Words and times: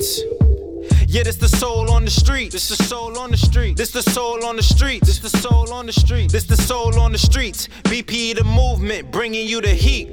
streets. 0.00 0.22
Yeah, 1.06 1.22
this 1.24 1.36
the 1.36 1.48
soul 1.48 1.90
on 1.90 2.04
the 2.04 2.10
street. 2.10 2.52
This 2.52 2.68
the 2.68 2.82
soul 2.82 3.18
on 3.18 3.30
the 3.30 3.36
street. 3.36 3.76
This 3.76 3.90
the 3.90 4.02
soul 4.02 4.44
on 4.44 4.56
the 4.56 4.62
street. 4.62 5.02
This 5.02 5.18
the 5.18 5.28
soul 5.28 5.72
on 5.72 5.86
the 5.86 5.92
street. 5.92 6.30
This 6.30 6.44
the 6.44 6.56
soul 6.56 6.98
on 6.98 7.12
the 7.12 7.18
streets. 7.18 7.68
BP 7.84 8.36
the 8.36 8.44
movement, 8.44 9.10
bringing 9.10 9.46
you 9.46 9.60
the 9.60 9.68
heat. 9.68 10.08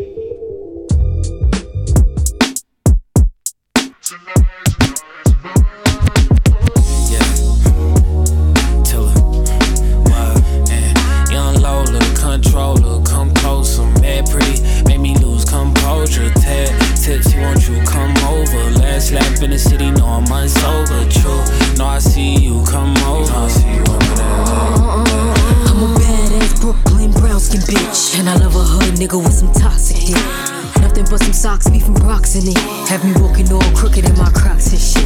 Beef 32.37 32.47
and 32.47 32.57
it. 32.57 32.89
Have 32.89 33.03
me 33.03 33.13
walking 33.21 33.51
all 33.51 33.61
crooked 33.75 34.05
in 34.05 34.17
my 34.17 34.29
Crocs 34.31 34.71
and 34.71 34.81
shit. 34.81 35.03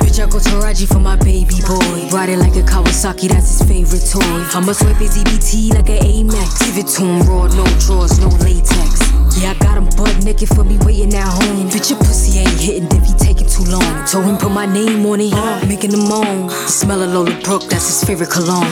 Bitch, 0.00 0.22
I 0.22 0.28
go 0.28 0.38
to 0.38 0.56
Raji 0.58 0.86
for 0.86 1.00
my 1.00 1.16
baby 1.16 1.54
boy. 1.66 2.08
Ride 2.10 2.30
it 2.30 2.38
like 2.38 2.56
a 2.56 2.62
Kawasaki, 2.62 3.28
that's 3.28 3.58
his 3.58 3.68
favorite 3.68 4.04
toy. 4.10 4.22
I'ma 4.54 4.72
swipe 4.72 4.96
his 4.96 5.16
EBT 5.16 5.74
like 5.74 5.88
an 5.88 6.02
Amex. 6.02 6.66
Give 6.66 6.78
it 6.78 6.88
to 6.98 7.04
him 7.04 7.22
raw, 7.28 7.46
no 7.48 7.64
drawers, 7.80 8.18
no 8.18 8.28
latex. 8.44 9.00
Yeah, 9.40 9.50
I 9.50 9.54
got 9.58 9.78
him 9.78 9.88
butt 9.96 10.24
naked 10.24 10.48
for 10.48 10.64
me 10.64 10.78
waiting 10.84 11.14
at 11.14 11.26
home. 11.26 11.68
Bitch, 11.70 11.90
your 11.90 11.98
pussy 11.98 12.40
ain't 12.40 12.60
hitting 12.60 12.88
if 12.92 13.04
he 13.04 13.14
taking 13.14 13.48
too 13.48 13.64
long. 13.64 14.06
Told 14.06 14.26
him 14.26 14.36
put 14.36 14.52
my 14.52 14.66
name 14.66 15.04
on 15.06 15.20
it, 15.20 15.68
making 15.68 15.92
him 15.92 16.08
moan. 16.08 16.48
The 16.48 16.68
smell 16.68 17.02
of 17.02 17.10
Lola 17.12 17.38
Brooke, 17.42 17.64
that's 17.68 17.86
his 17.86 18.04
favorite 18.04 18.30
cologne. 18.30 18.68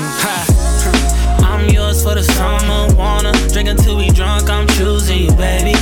I'm 1.42 1.68
yours 1.68 2.02
for 2.02 2.14
the 2.14 2.22
summer, 2.22 2.94
wanna 2.96 3.32
drink 3.52 3.68
until 3.68 3.96
we 3.96 4.10
drunk. 4.10 4.48
I'm 4.48 4.66
choosing 4.68 5.24
you, 5.24 5.32
baby. 5.32 5.74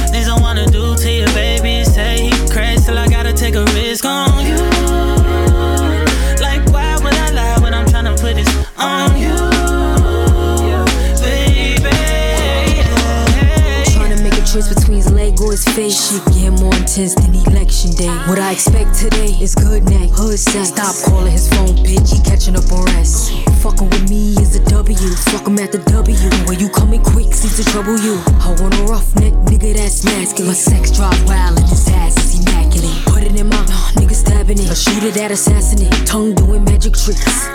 Face. 15.78 16.10
Shit 16.10 16.24
get 16.34 16.50
more 16.58 16.74
intense 16.74 17.14
than 17.14 17.30
election 17.46 17.92
day. 17.92 18.10
What 18.26 18.38
I 18.38 18.50
expect 18.52 18.98
today 18.98 19.30
is 19.38 19.54
good 19.54 19.84
neck, 19.84 20.10
hood 20.10 20.38
sex. 20.38 20.74
Stop 20.74 20.94
calling 21.06 21.30
his 21.30 21.48
phone, 21.48 21.78
bitch. 21.86 22.10
He 22.10 22.18
catching 22.22 22.56
up 22.56 22.66
on 22.72 22.84
rest. 22.96 23.30
Fucking 23.62 23.88
with 23.88 24.10
me 24.10 24.34
is 24.42 24.56
a 24.56 24.62
W. 24.70 25.08
Fuck 25.30 25.46
him 25.46 25.58
at 25.58 25.70
the 25.70 25.78
W. 25.94 26.18
When 26.48 26.58
you 26.58 26.68
coming 26.68 27.02
quick, 27.02 27.32
seems 27.32 27.56
to 27.62 27.64
trouble 27.70 27.96
you. 27.98 28.18
I 28.42 28.56
want 28.58 28.74
a 28.74 28.82
rough 28.90 29.14
neck 29.22 29.34
nigga 29.46 29.74
that's 29.74 30.04
masculine. 30.04 30.50
My 30.50 30.54
sex 30.54 30.90
drive 30.90 31.22
wild 31.26 31.58
and 31.58 31.68
his 31.68 31.86
ass 31.88 32.16
is 32.24 32.42
immaculate. 32.42 32.98
Put 33.06 33.22
it 33.22 33.38
in 33.38 33.48
my 33.48 33.56
uh, 33.56 34.00
nigga 34.00 34.14
stabbing 34.14 34.58
it. 34.58 34.70
A 34.70 34.74
shooter 34.74 35.12
that 35.12 35.30
assassinate. 35.30 35.94
Tongue 36.06 36.34
doing 36.34 36.64
magic 36.64 36.94
tricks. 36.94 37.46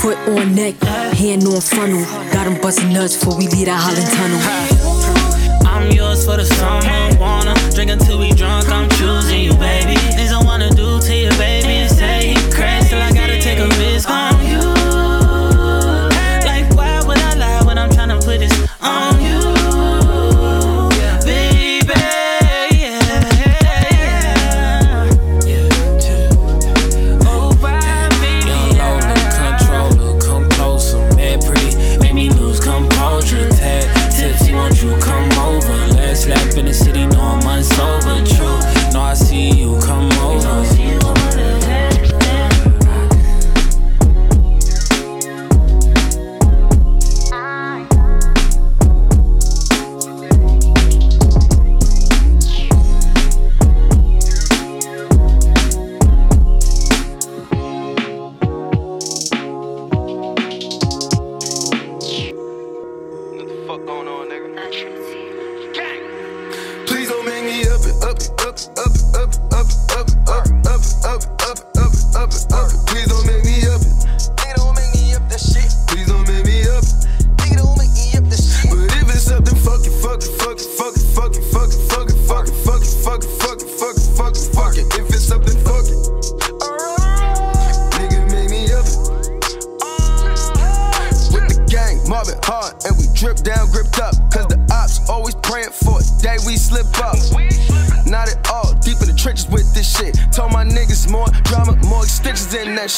Foot 0.00 0.18
on 0.30 0.54
neck, 0.54 0.78
hand 1.18 1.42
on 1.44 1.60
funnel. 1.60 2.04
Got 2.30 2.46
him 2.46 2.60
busting 2.60 2.92
nuts 2.92 3.16
before 3.16 3.36
we 3.38 3.48
leave 3.48 3.66
that 3.66 3.80
Holland 3.82 4.10
tunnel. 4.14 5.31
I'm 5.82 5.90
yours 5.90 6.24
for 6.24 6.36
the 6.36 6.46
summer. 6.46 7.18
Wanna 7.18 7.54
drink 7.74 7.90
until 7.90 8.20
we 8.20 8.30
drunk. 8.30 8.68
I'm 8.68 8.88
choosing 8.90 9.42
you, 9.42 9.52
baby. 9.54 9.96
Things 10.14 10.30
I 10.30 10.40
wanna 10.40 10.71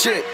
shit. 0.05 0.25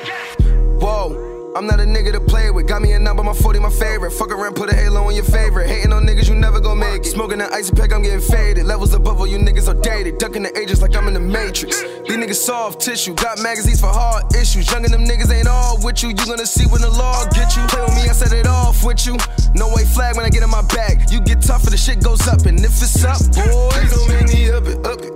Whoa. 0.82 1.54
I'm 1.54 1.66
not 1.66 1.78
a 1.78 1.84
nigga 1.84 2.10
to 2.12 2.20
play 2.20 2.50
with. 2.50 2.66
Got 2.66 2.82
me 2.82 2.92
a 2.92 2.98
number, 2.98 3.22
my 3.22 3.32
40, 3.32 3.60
my 3.60 3.70
favorite. 3.70 4.10
Fuck 4.12 4.32
around, 4.32 4.54
put 4.54 4.68
a 4.68 4.74
halo 4.74 5.02
on 5.02 5.14
your 5.14 5.24
favorite. 5.24 5.68
Hating 5.68 5.92
on 5.92 6.04
niggas, 6.04 6.28
you 6.28 6.34
never 6.34 6.58
gon' 6.58 6.78
make 6.78 7.02
it. 7.02 7.06
Smoking 7.06 7.40
an 7.40 7.48
icy 7.52 7.72
pack, 7.74 7.92
I'm 7.92 8.02
getting 8.02 8.20
faded. 8.20 8.66
Levels 8.66 8.94
above 8.94 9.20
all 9.20 9.28
you 9.28 9.38
niggas 9.38 9.68
are 9.68 9.80
dated. 9.80 10.18
Ducking 10.18 10.42
the 10.42 10.56
ages 10.58 10.82
like 10.82 10.96
I'm 10.96 11.06
in 11.06 11.14
the 11.14 11.20
matrix. 11.20 11.82
These 11.82 12.16
niggas 12.16 12.42
soft 12.42 12.80
tissue. 12.80 13.14
Got 13.14 13.42
magazines 13.42 13.80
for 13.80 13.88
hard 13.88 14.34
issues. 14.34 14.70
Young 14.72 14.84
and 14.84 14.92
them 14.92 15.04
niggas 15.04 15.32
ain't 15.32 15.46
all 15.46 15.78
with 15.84 16.02
you. 16.02 16.08
You 16.08 16.26
gonna 16.26 16.46
see 16.46 16.66
when 16.66 16.82
the 16.82 16.90
law 16.90 17.24
get 17.30 17.54
you. 17.56 17.62
Play 17.68 17.82
with 17.82 17.94
me, 17.94 18.08
I 18.08 18.12
set 18.12 18.32
it 18.32 18.48
off 18.48 18.82
with 18.84 19.06
you. 19.06 19.16
No 19.54 19.68
way 19.68 19.84
flag 19.84 20.16
when 20.16 20.26
I 20.26 20.30
get 20.30 20.42
in 20.42 20.50
my 20.50 20.62
back. 20.62 21.12
You 21.12 21.20
get 21.20 21.42
tougher, 21.42 21.70
the 21.70 21.76
shit 21.76 22.02
goes 22.02 22.26
up. 22.26 22.46
And 22.46 22.58
if 22.58 22.82
it's 22.82 23.04
up, 23.04 23.18
boy. 23.34 23.70
up 24.50 24.66
it, 24.66 24.84
up 24.86 25.02
it. 25.04 25.10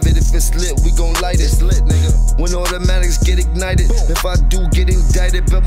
Private. 0.00 0.18
If 0.18 0.34
it's 0.34 0.54
lit, 0.54 0.80
we 0.84 0.90
gon' 0.92 1.14
light 1.22 1.40
it. 1.40 1.44
It's 1.44 1.62
lit, 1.62 1.84
nigga. 1.84 2.38
When 2.38 2.52
automatics 2.54 3.18
get 3.18 3.38
ignited. 3.38 3.90
If 4.10 4.24
I 4.24 4.36
do 4.48 4.68
get 4.68 4.90
indicted, 4.90 5.46
bet 5.50 5.65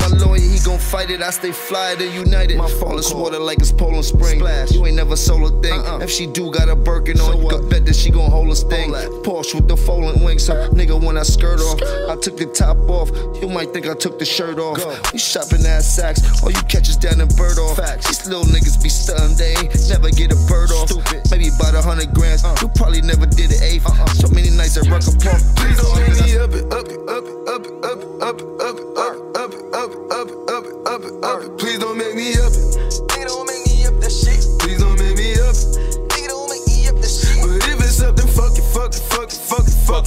my 0.80 0.98
lawyer 0.98 1.06
he 1.06 1.08
gon' 1.08 1.08
fight 1.08 1.10
it. 1.10 1.22
I 1.22 1.30
stay 1.30 1.52
fly 1.52 1.94
than 1.94 2.12
United. 2.12 2.56
My 2.56 2.68
phone 2.68 2.98
is 2.98 3.12
water 3.12 3.38
like 3.38 3.58
it's 3.58 3.72
Poland 3.72 4.04
Spring. 4.04 4.38
Splash. 4.38 4.72
You 4.72 4.86
ain't 4.86 4.96
never 4.96 5.16
sold 5.16 5.52
a 5.52 5.60
thing. 5.62 5.80
Uh-uh. 5.80 5.98
If 6.00 6.10
she 6.10 6.26
do 6.26 6.50
got 6.50 6.68
a 6.68 6.76
Birkin 6.76 7.16
so 7.16 7.32
on, 7.32 7.42
you 7.42 7.48
can 7.48 7.68
bet 7.68 7.86
that 7.86 7.96
she 7.96 8.10
gon' 8.10 8.30
hold 8.30 8.50
a 8.50 8.56
sting. 8.56 8.92
Porsche 9.22 9.54
with 9.54 9.68
the 9.68 9.76
folding 9.76 10.22
wings. 10.24 10.44
So 10.44 10.54
nigga, 10.70 11.00
when 11.00 11.16
I 11.16 11.22
skirt 11.22 11.60
off, 11.60 11.80
I 12.10 12.16
took 12.20 12.36
the 12.36 12.46
top 12.46 12.76
off. 12.88 13.10
You 13.40 13.48
might 13.48 13.72
think 13.72 13.86
I 13.86 13.94
took 13.94 14.18
the 14.18 14.24
shirt 14.24 14.58
off. 14.58 14.78
Go. 14.78 14.96
We 15.12 15.18
shopping 15.18 15.64
ass 15.66 15.86
sacks. 15.86 16.42
All 16.42 16.50
you 16.50 16.62
catches 16.64 16.96
down 16.96 17.20
in 17.20 17.28
bird 17.36 17.58
off. 17.58 17.76
Facts. 17.76 18.06
These 18.06 18.26
little 18.28 18.44
niggas 18.44 18.82
be 18.82 18.88
stunned. 18.88 19.36
They 19.36 19.54
ain't 19.56 19.74
never 19.88 20.10
get 20.10 20.32
a 20.32 20.38
bird 20.48 20.70
off. 20.70 20.88
Stupid. 20.88 21.22
Maybe 21.30 21.48
about 21.48 21.74
a 21.74 21.82
hundred 21.82 22.12
grand. 22.14 22.42
Uh. 22.44 22.56
You 22.60 22.68
probably 22.74 23.02
never 23.02 23.26
did 23.26 23.50
an 23.52 23.62
eighth. 23.62 23.86
Uh-uh. 23.86 24.06
So 24.14 24.28
many 24.34 24.50
nights 24.50 24.76
at 24.76 24.88
Rucker 24.88 25.16
Park. 25.18 25.42
Please 25.56 25.78
don't 25.78 25.96
make 26.00 26.18
me 26.24 26.38
up 26.38 26.52
it, 26.54 26.64
up 26.72 26.86
it, 26.88 27.00
up 27.08 27.24
it, 27.24 27.38
up 27.48 27.62
it, 27.66 27.84
up 27.84 27.98
it, 28.00 28.22
up 28.22 28.40
it, 28.40 28.60
up 28.60 28.76
it, 28.78 29.29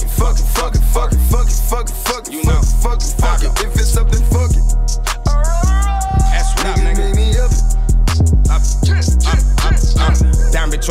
fuck 0.00 0.02
it, 0.02 0.08
fuck 0.08 0.38
it, 0.38 0.42
fuck 0.42 0.74
it, 0.74 0.80
fuck 0.80 1.12
it, 1.12 1.18
fuck 1.18 1.46
it, 1.46 1.52
fuck 1.52 1.88
it, 1.88 1.94
fuck 1.94 2.28
it, 2.28 2.32
you 2.32 2.42
know, 2.44 2.60
fuck 2.82 2.98
it, 2.98 3.14
fuck 3.18 3.42
it. 3.42 3.64
If 3.64 3.73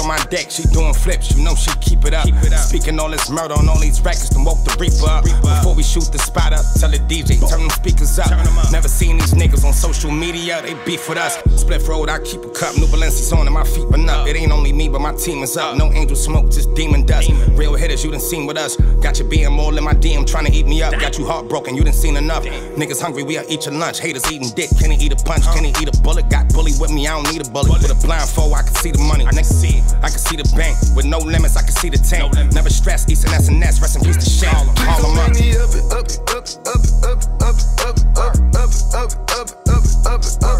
on 0.03 0.09
my 0.09 0.23
deck, 0.25 0.51
she 0.51 0.63
doing 0.63 0.93
flips, 0.93 1.35
you 1.35 1.43
know 1.43 1.55
she 1.55 1.71
keep 1.79 2.05
it 2.05 2.13
up. 2.13 2.25
Keep 2.25 2.43
it 2.43 2.53
up. 2.53 2.59
Speaking 2.59 2.99
all 2.99 3.09
this 3.09 3.29
murder 3.29 3.55
on 3.55 3.67
all 3.69 3.79
these 3.79 4.01
records, 4.01 4.29
then 4.29 4.43
woke 4.43 4.63
the 4.63 4.75
reaper 4.79 5.07
up. 5.07 5.23
Reaper. 5.25 5.41
Before 5.41 5.73
we 5.73 5.83
shoot 5.83 6.11
the 6.11 6.19
spot 6.19 6.53
up, 6.53 6.65
tell 6.79 6.91
the 6.91 6.99
DJ, 6.99 7.39
turn 7.49 7.61
them 7.61 7.69
speakers 7.71 8.19
up. 8.19 8.27
Turn 8.27 8.39
'em 8.39 8.57
up. 8.57 8.71
Never 8.71 8.87
seen 8.87 9.17
these 9.17 9.33
niggas 9.33 9.63
on 9.65 9.73
social 9.73 10.11
media, 10.11 10.61
they 10.61 10.73
beef 10.85 11.07
with 11.07 11.17
us. 11.17 11.37
Split 11.55 11.87
road, 11.87 12.09
I 12.09 12.19
keep 12.19 12.43
a 12.43 12.49
cup, 12.49 12.75
new 12.77 12.87
Balenci's 12.87 13.31
on 13.31 13.47
and 13.47 13.53
my 13.53 13.63
feet 13.63 13.89
been 13.89 14.09
up. 14.09 14.27
It 14.27 14.35
ain't 14.35 14.51
only 14.51 14.73
me, 14.73 14.89
but 14.89 14.99
my 14.99 15.13
team 15.13 15.41
is 15.43 15.55
up. 15.57 15.75
No 15.75 15.91
angel 15.93 16.15
smoke, 16.15 16.51
just 16.51 16.73
demon 16.75 17.05
dust. 17.05 17.27
Demon. 17.27 17.55
Real 17.55 17.75
hitters, 17.75 18.03
you 18.03 18.11
done 18.11 18.19
seen 18.19 18.45
with 18.45 18.57
us. 18.57 18.75
Got 19.01 19.19
you 19.19 19.25
being 19.25 19.51
more 19.51 19.75
in 19.75 19.83
my 19.83 19.93
DM, 19.93 20.25
trying 20.25 20.45
to 20.45 20.51
eat 20.51 20.67
me 20.67 20.83
up. 20.83 20.91
Got 20.99 21.17
you 21.17 21.25
heartbroken, 21.25 21.75
you 21.75 21.83
done 21.83 21.93
seen 21.93 22.17
enough. 22.17 22.43
Niggas 22.43 23.01
hungry, 23.01 23.23
we 23.23 23.37
are 23.37 23.45
eat 23.47 23.65
your 23.65 23.75
lunch. 23.75 23.99
Haters 23.99 24.29
eating 24.31 24.49
dick, 24.49 24.69
can 24.79 24.91
he 24.91 25.05
eat 25.05 25.13
a 25.13 25.15
punch? 25.23 25.45
Can 25.53 25.63
he 25.63 25.71
eat 25.81 25.87
a 25.87 26.01
bullet? 26.01 26.29
Got 26.29 26.51
bully 26.53 26.73
with 26.79 26.91
me, 26.91 27.07
I 27.07 27.11
don't 27.11 27.31
need 27.31 27.45
a 27.45 27.49
bullet. 27.49 27.71
With 27.81 27.91
a 27.91 28.07
blindfold, 28.07 28.53
I 28.53 28.63
can 28.63 28.75
see 28.75 28.91
the 28.91 28.99
money. 28.99 29.25
I 29.25 29.31
can 29.31 29.43
see 29.43 29.77
it. 29.77 29.92
I 30.01 30.09
can 30.09 30.19
see 30.19 30.35
the 30.35 30.47
bank 30.55 30.77
with 30.95 31.05
no 31.05 31.19
limits. 31.19 31.55
I 31.57 31.61
can 31.61 31.71
see 31.71 31.89
the 31.89 31.97
tank. 31.97 32.33
Never 32.53 32.69
stress. 32.69 33.07
East 33.09 33.25
and 33.25 33.33
S 33.33 33.47
and 33.49 33.63
S. 33.63 33.81
Rest 33.81 33.95
in 33.97 34.03
peace 34.03 34.17
to. 34.17 34.23
Please 34.23 34.49
Call 34.49 34.65
them 34.65 35.19
up. 35.19 35.31
up 35.31 35.73
up 35.91 36.07
up 36.33 36.47
up 36.67 36.83
up 37.03 37.21
up 37.41 37.59
up 37.81 37.99
up 38.17 38.33
up 38.55 38.71
up 38.95 39.11
up 39.31 39.49
up 39.67 39.83
up 40.05 40.23
up 40.43 40.52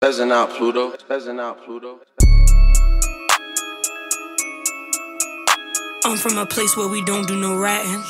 Peasant 0.00 0.30
out, 0.30 0.50
Pluto. 0.50 0.92
Peasant 1.08 1.40
out, 1.40 1.64
Pluto. 1.64 1.98
I'm 6.04 6.16
from 6.16 6.38
a 6.38 6.46
place 6.46 6.76
where 6.76 6.86
we 6.86 7.04
don't 7.04 7.26
do 7.26 7.34
no 7.34 7.58
ratting. 7.58 8.00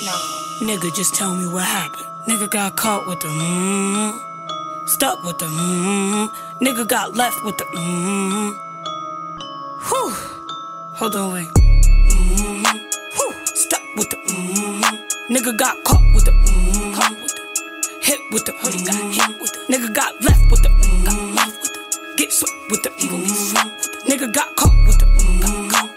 Nigga, 0.61 0.95
just 0.95 1.15
tell 1.15 1.35
me 1.35 1.47
what 1.51 1.65
happened. 1.65 2.05
Nigga 2.27 2.51
got 2.51 2.77
caught 2.77 3.07
with 3.07 3.21
the 3.21 3.29
mmm. 3.29 4.13
Stuck 4.87 5.25
with 5.25 5.39
the 5.39 5.47
mmm. 5.47 6.29
Nigga 6.61 6.87
got 6.87 7.17
left 7.17 7.43
with 7.43 7.57
the 7.57 7.65
mmm. 7.65 8.53
Whew. 9.89 10.11
Hold 10.99 11.17
on, 11.17 11.33
wait. 11.33 11.49
Mm, 11.49 12.67
whew. 13.15 13.47
Stuck 13.47 13.83
with 13.97 14.11
the 14.11 14.17
mmm. 14.29 15.09
Nigga 15.31 15.57
got 15.57 15.83
caught 15.85 16.05
with 16.15 16.27
the 16.27 16.33
mmm. 16.33 16.95
Caught 16.95 17.23
with 17.23 17.35
the 17.35 17.99
hit 18.03 18.21
with 18.31 18.45
the 18.45 18.53
hoodie. 18.53 18.85
Got 18.85 18.95
hit 19.15 19.41
with 19.41 19.53
the 19.53 19.73
nigga 19.73 19.95
got 19.95 20.23
left 20.23 20.51
with 20.51 20.63
the 20.63 20.78
get 22.19 22.33
swept 22.33 22.71
with 22.71 22.83
the 22.83 22.91
mm. 22.91 23.25
Get 23.25 23.31
swept 23.31 23.71
with 23.71 23.93
the 23.93 24.11
nigga 24.11 24.33
got 24.35 24.57
caught 24.57 24.75
with 24.87 24.99
the 24.99 25.07
mm. 25.07 25.71
Caught 25.71 25.91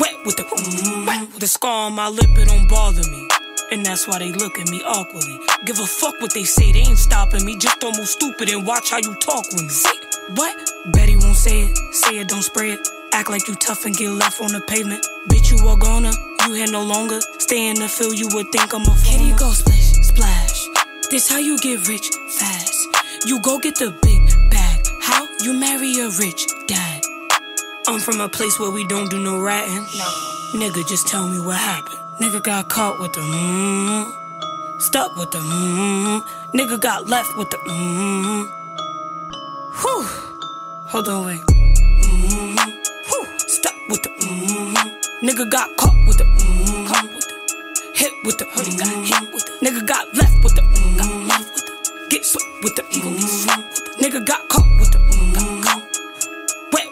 wet 0.00 0.16
with 0.26 0.36
the 0.36 0.42
mm, 0.42 1.06
wet 1.06 1.40
the 1.40 1.46
scar 1.46 1.86
on 1.86 1.92
my 1.94 2.08
lip, 2.08 2.28
it 2.36 2.48
don't 2.48 2.68
bother 2.68 3.08
me. 3.08 3.28
And 3.70 3.86
that's 3.86 4.08
why 4.08 4.18
they 4.18 4.32
look 4.32 4.58
at 4.58 4.68
me 4.70 4.82
awkwardly. 4.82 5.38
Give 5.64 5.78
a 5.78 5.86
fuck 5.86 6.20
what 6.20 6.34
they 6.34 6.42
say, 6.42 6.72
they 6.72 6.80
ain't 6.80 6.98
stopping 6.98 7.44
me. 7.44 7.56
Just 7.56 7.78
don't 7.80 7.96
move 7.96 8.08
stupid 8.08 8.48
and 8.48 8.66
watch 8.66 8.90
how 8.90 8.96
you 8.96 9.14
talk 9.20 9.44
with 9.52 9.62
me. 9.62 9.68
Say, 9.68 9.96
what? 10.34 10.56
Betty 10.92 11.16
won't 11.16 11.36
say 11.36 11.62
it, 11.62 11.76
say 11.92 12.18
it, 12.18 12.28
don't 12.28 12.42
spray 12.42 12.72
it. 12.72 12.88
Act 13.12 13.30
like 13.30 13.46
you 13.46 13.54
tough 13.54 13.84
and 13.84 13.94
get 13.94 14.10
left 14.10 14.40
on 14.40 14.50
the 14.52 14.60
pavement. 14.62 15.06
Bitch, 15.28 15.52
you 15.52 15.68
are 15.68 15.76
gonna, 15.76 16.12
you 16.46 16.54
here 16.54 16.70
no 16.70 16.82
longer. 16.82 17.20
Stay 17.38 17.68
in 17.68 17.76
the 17.76 17.88
field, 17.88 18.18
you 18.18 18.28
would 18.32 18.50
think 18.50 18.74
I'm 18.74 18.82
a 18.82 18.86
fool. 18.86 19.18
Here 19.18 19.28
you 19.28 19.38
go, 19.38 19.50
splish, 19.50 19.92
splash. 20.02 20.66
This 21.10 21.28
how 21.28 21.38
you 21.38 21.58
get 21.58 21.86
rich 21.86 22.10
fast. 22.30 22.88
You 23.26 23.40
go 23.42 23.58
get 23.58 23.76
the 23.76 23.90
big? 24.02 24.17
You 25.40 25.52
marry 25.54 25.92
a 26.00 26.08
rich 26.18 26.46
dad. 26.66 27.02
I'm 27.86 28.00
from 28.00 28.20
a 28.20 28.28
place 28.28 28.58
where 28.58 28.72
we 28.72 28.84
don't 28.88 29.08
do 29.08 29.22
no 29.22 29.40
ratting. 29.40 29.84
Nigga, 30.52 30.86
just 30.88 31.06
tell 31.06 31.28
me 31.28 31.38
what 31.38 31.56
happened. 31.56 32.00
Nigga 32.20 32.42
got 32.42 32.68
caught 32.68 32.98
with 32.98 33.12
the 33.12 33.20
mmm. 33.20 34.80
Stuck 34.80 35.14
with 35.16 35.30
the 35.30 35.38
mmm. 35.38 36.24
Nigga 36.52 36.80
got 36.80 37.06
left 37.06 37.36
with 37.36 37.50
the 37.50 37.56
mmm. 37.58 38.48
Whew. 39.80 40.02
Hold 40.88 41.08
on, 41.08 41.26
wait. 41.26 41.40
Mm, 41.40 42.58
whew. 43.06 43.26
Stuck 43.38 43.74
with 43.88 44.02
the 44.02 44.08
mmm. 44.08 44.74
Nigga 45.22 45.48
got 45.48 45.76
caught 45.76 45.94
with 46.06 46.18
the 46.18 46.24
mmm. 46.24 46.86
Caught 46.88 47.14
with 47.14 47.28
the 47.28 47.92
hit 47.94 48.12
with 48.24 48.38
the 48.38 48.44
hoodie. 48.46 48.76
Got 48.76 48.88
hit 49.06 49.32
with 49.32 49.44
the 49.46 49.52
nigga 49.64 49.86
got 49.86 50.14
left 50.16 50.42
with 50.42 50.54
the 50.56 50.62
mm. 50.62 50.98
Got 50.98 51.28
left 51.28 51.54
with 51.54 51.64
the 51.64 52.06
get 52.10 52.24
swept 52.24 52.64
with 52.64 52.74
the 52.74 52.82
mm. 52.82 53.20
Get 53.20 53.28
swept 53.28 53.68
with 53.68 53.86
the 53.98 54.04
nigga 54.04 54.26
got 54.26 54.48
caught 54.48 54.68
with 54.80 54.87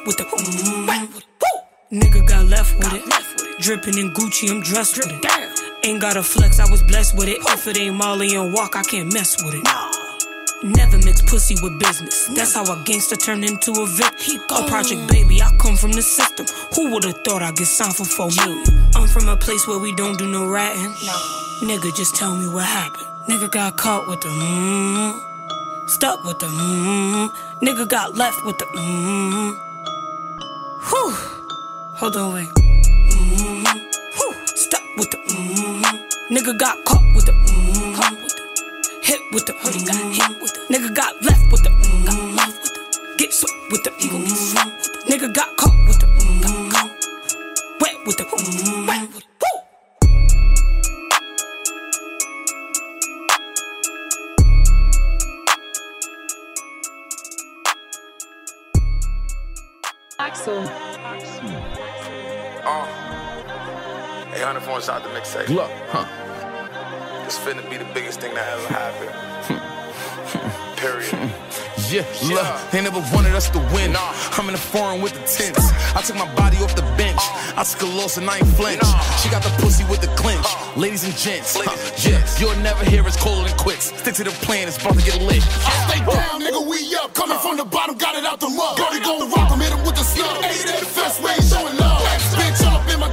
with 0.06 0.16
the 0.16 0.25
mm. 0.25 0.86
with 0.86 1.18
it. 1.18 1.25
Woo. 1.42 1.98
Nigga 2.00 2.26
got 2.26 2.46
left 2.46 2.76
with 2.78 2.94
it. 2.94 3.04
Dripping 3.60 3.98
in 3.98 4.12
Gucci, 4.12 4.50
I'm 4.50 4.62
dressed 4.62 4.98
with 4.98 5.10
it. 5.10 5.84
Ain't 5.84 6.00
got 6.00 6.16
a 6.16 6.22
flex, 6.22 6.60
I 6.60 6.70
was 6.70 6.82
blessed 6.82 7.16
with 7.16 7.28
it. 7.28 7.38
If 7.48 7.66
it 7.66 7.78
ain't 7.78 7.96
Molly 7.96 8.34
and 8.36 8.52
walk, 8.52 8.76
I 8.76 8.82
can't 8.82 9.12
mess 9.12 9.42
with 9.42 9.54
it. 9.54 9.64
Nah. 9.64 9.92
Never 10.62 10.98
mix 10.98 11.22
pussy 11.22 11.54
with 11.62 11.78
business. 11.78 12.28
That's 12.34 12.54
how 12.54 12.64
a 12.64 12.82
gangster 12.84 13.16
turned 13.16 13.44
into 13.44 13.72
a 13.72 13.86
vic. 13.86 14.14
A 14.50 14.66
project 14.68 15.08
baby, 15.08 15.42
I 15.42 15.54
come 15.58 15.76
from 15.76 15.92
the 15.92 16.02
system. 16.02 16.46
Who 16.75 16.92
would've 16.92 17.22
thought 17.25 17.42
I'd 17.42 17.56
get 17.56 17.66
signed 17.66 17.94
for 17.94 18.04
four 18.04 18.30
million? 18.36 18.64
I'm 18.94 19.06
from 19.08 19.28
a 19.28 19.36
place 19.36 19.66
where 19.66 19.78
we 19.78 19.94
don't 19.96 20.18
do 20.18 20.30
no 20.30 20.48
ratting. 20.48 20.82
Nah. 21.04 21.66
Nigga, 21.68 21.94
just 21.96 22.16
tell 22.16 22.34
me 22.36 22.48
what 22.48 22.64
happened. 22.64 23.06
Nigga 23.28 23.50
got 23.50 23.76
caught 23.76 24.08
with 24.08 24.20
the 24.20 24.28
mmm. 24.28 25.88
Stuck 25.88 26.25
with 26.25 26.38
the 26.38 26.46
mmm. 26.46 27.30
Nigga 27.60 27.88
got 27.88 28.14
left 28.16 28.44
with 28.44 28.58
the 28.58 28.64
mmm. 28.64 29.65
Hold 31.99 32.17
on, 32.17 32.35
wait. 32.35 32.49
Mm, 32.49 33.65
whew. 34.17 34.35
Stuck 34.55 34.83
with 34.99 35.11
the 35.11 35.17
mm, 35.17 35.83
nigga 36.29 36.59
got 36.59 36.85
caught 36.85 37.03
with 37.15 37.25
the 37.25 37.33
mm, 37.33 37.95
caught 37.97 38.12
with 38.23 38.37
the 38.37 39.00
hit 39.03 39.21
with 39.33 39.47
the 39.47 39.55
hoodie. 39.55 39.83
Got 39.83 39.97
hit 40.12 40.41
with 40.43 40.53
the. 40.53 40.61
Nigga 40.69 40.95
got 40.95 41.23
left 41.25 41.50
with 41.50 41.62
the 41.62 41.71
mm, 41.71 42.05
got 42.05 42.37
left 42.37 42.62
with 42.62 42.75
the. 42.75 43.15
Get 43.17 43.33
swept 43.33 43.73
with 43.73 43.83
the 43.85 43.91
mm, 43.91 44.29
get 44.29 44.37
swept 44.37 44.76
with 44.76 44.93
the. 44.93 44.99
Nigga 45.11 45.33
got 45.35 45.57
caught 45.57 45.88
with 45.88 45.99
the 46.00 46.07
mm, 46.07 46.43
got 46.43 46.71
caught. 46.71 46.91
Wet 47.81 47.97
with 48.05 48.17
the 48.19 48.25
mm, 48.25 48.87
wet 48.87 49.15
800 64.88 65.02
for 65.02 65.02
inside 65.02 65.02
the 65.02 65.09
mixtape. 65.19 65.49
Look, 65.49 65.71
huh? 65.88 66.07
It's 67.25 67.38
finna 67.38 67.69
be 67.69 67.76
the 67.76 67.88
biggest 67.93 68.21
thing 68.21 68.35
that 68.35 68.47
ever 68.47 68.69
happened. 68.69 69.11
Hmm. 69.50 70.78
Period. 70.78 71.11
Hmm. 71.11 71.47
Yeah, 71.90 72.07
look, 72.26 72.71
they 72.71 72.83
never 72.83 72.99
wanted 73.14 73.35
us 73.35 73.49
to 73.50 73.59
win. 73.75 73.95
I'm 73.95 74.47
in 74.47 74.52
the 74.52 74.59
foreign 74.59 75.00
with 75.02 75.12
the 75.14 75.23
tents. 75.26 75.71
I 75.95 76.02
took 76.02 76.16
my 76.16 76.26
body 76.35 76.59
off 76.59 76.75
the 76.75 76.83
bench. 76.99 77.21
I 77.57 77.62
took 77.62 77.83
a 77.83 77.90
loss 77.99 78.16
and 78.16 78.28
I 78.28 78.38
ain't 78.38 78.47
flinch. 78.59 78.83
She 79.23 79.31
got 79.31 79.43
the 79.43 79.50
pussy 79.62 79.85
with 79.85 80.00
the 80.00 80.11
clinch. 80.19 80.47
Ladies 80.76 81.05
and 81.05 81.14
gents, 81.16 81.55
huh, 81.55 81.75
yeah, 82.02 82.23
you'll 82.38 82.59
never 82.62 82.85
hear 82.85 83.05
us 83.07 83.16
colder 83.16 83.49
than 83.49 83.57
quits. 83.59 83.95
Stick 83.95 84.14
to 84.16 84.25
the 84.25 84.35
plan, 84.43 84.69
it's 84.69 84.78
about 84.78 84.99
to 84.99 85.05
get 85.05 85.23
lit. 85.23 85.43
I 85.62 85.87
Stay 85.87 86.00
down, 86.02 86.43
nigga, 86.43 86.62
we 86.66 86.95
up. 86.97 87.14
Coming 87.14 87.38
from 87.38 87.57
the 87.57 87.64
bottom, 87.64 87.97
got 87.99 88.16
it 88.16 88.25
out 88.25 88.40
the 88.40 88.50
mud. 88.50 88.78
Gotta 88.78 89.00
go 89.00 89.26
rock 89.31 89.50
him, 89.50 89.61
hit 89.61 89.73
him 89.73 89.85
with 89.87 89.95
the 89.95 90.05
snub. 90.05 90.43
Hey, 90.43 90.59
that 90.71 90.87
fast 90.90 91.23
way, 91.23 91.35
showing 91.43 91.76
love. 91.78 91.96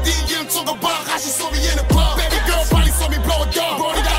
DM, 0.04 0.46
talk 0.52 0.70
about 0.70 1.08
how 1.08 1.18
she 1.18 1.30
saw 1.30 1.50
me 1.52 1.60
in 1.70 1.78
the 1.78 1.86
club. 1.92 2.18
Baby 2.18 2.40
girl 2.48 2.64
probably 2.70 2.92
saw 2.92 3.10
me 3.10 3.18
blow 3.20 3.44
a 3.44 3.48
dub. 3.52 3.78
Brought 3.78 4.13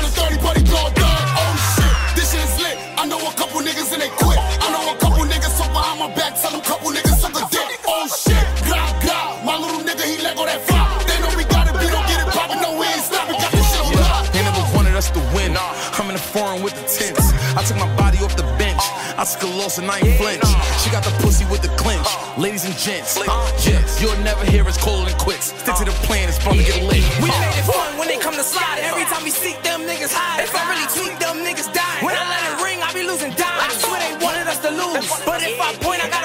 and 19.45 19.91
I 19.91 20.01
ain't 20.01 20.17
flinch. 20.17 20.41
She 20.81 20.89
got 20.89 21.03
the 21.05 21.13
pussy 21.21 21.45
with 21.45 21.61
the 21.61 21.69
clinch. 21.77 22.07
Ladies 22.37 22.65
and 22.65 22.73
gents, 22.77 23.17
yeah, 23.61 23.77
you'll 24.01 24.17
never 24.25 24.43
hear 24.45 24.65
us 24.65 24.77
than 25.05 25.13
quits. 25.21 25.53
Stick 25.53 25.75
to 25.75 25.85
the 25.85 25.93
plan, 26.05 26.29
it's 26.29 26.41
about 26.41 26.57
to 26.57 26.63
get 26.65 26.81
lit. 26.81 27.05
We 27.21 27.29
made 27.29 27.53
it 27.53 27.65
fun 27.69 27.97
when 27.97 28.07
they 28.07 28.17
come 28.17 28.33
to 28.33 28.43
slide. 28.43 28.81
Every 28.81 29.05
time 29.05 29.23
we 29.23 29.29
seek 29.29 29.61
them 29.61 29.81
niggas 29.85 30.13
high. 30.13 30.41
If 30.41 30.55
I 30.55 30.65
really 30.65 30.87
tweak 30.89 31.19
them 31.21 31.45
niggas 31.45 31.69
die. 31.73 32.01
When 32.01 32.15
I 32.17 32.25
let 32.25 32.41
it 32.49 32.55
ring, 32.65 32.81
I 32.81 32.89
be 32.93 33.05
losing 33.05 33.33
dimes. 33.37 33.61
I 33.61 33.69
swear 33.77 33.99
they 34.01 34.13
wanted 34.17 34.47
us 34.49 34.59
to 34.65 34.71
lose. 34.73 35.05
But 35.25 35.45
if 35.45 35.61
I 35.61 35.77
point, 35.77 36.01
I 36.01 36.09
gotta 36.09 36.24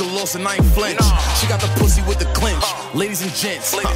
a 0.00 0.04
loss 0.04 0.34
and 0.34 0.46
I 0.46 0.54
ain't 0.56 0.64
flinch. 0.72 1.00
She 1.38 1.46
got 1.46 1.60
the 1.60 1.68
pussy 1.78 2.02
with 2.08 2.18
the 2.18 2.26
clinch. 2.32 2.64
Ladies 2.94 3.22
and 3.22 3.32
gents, 3.34 3.74
uh, 3.74 3.86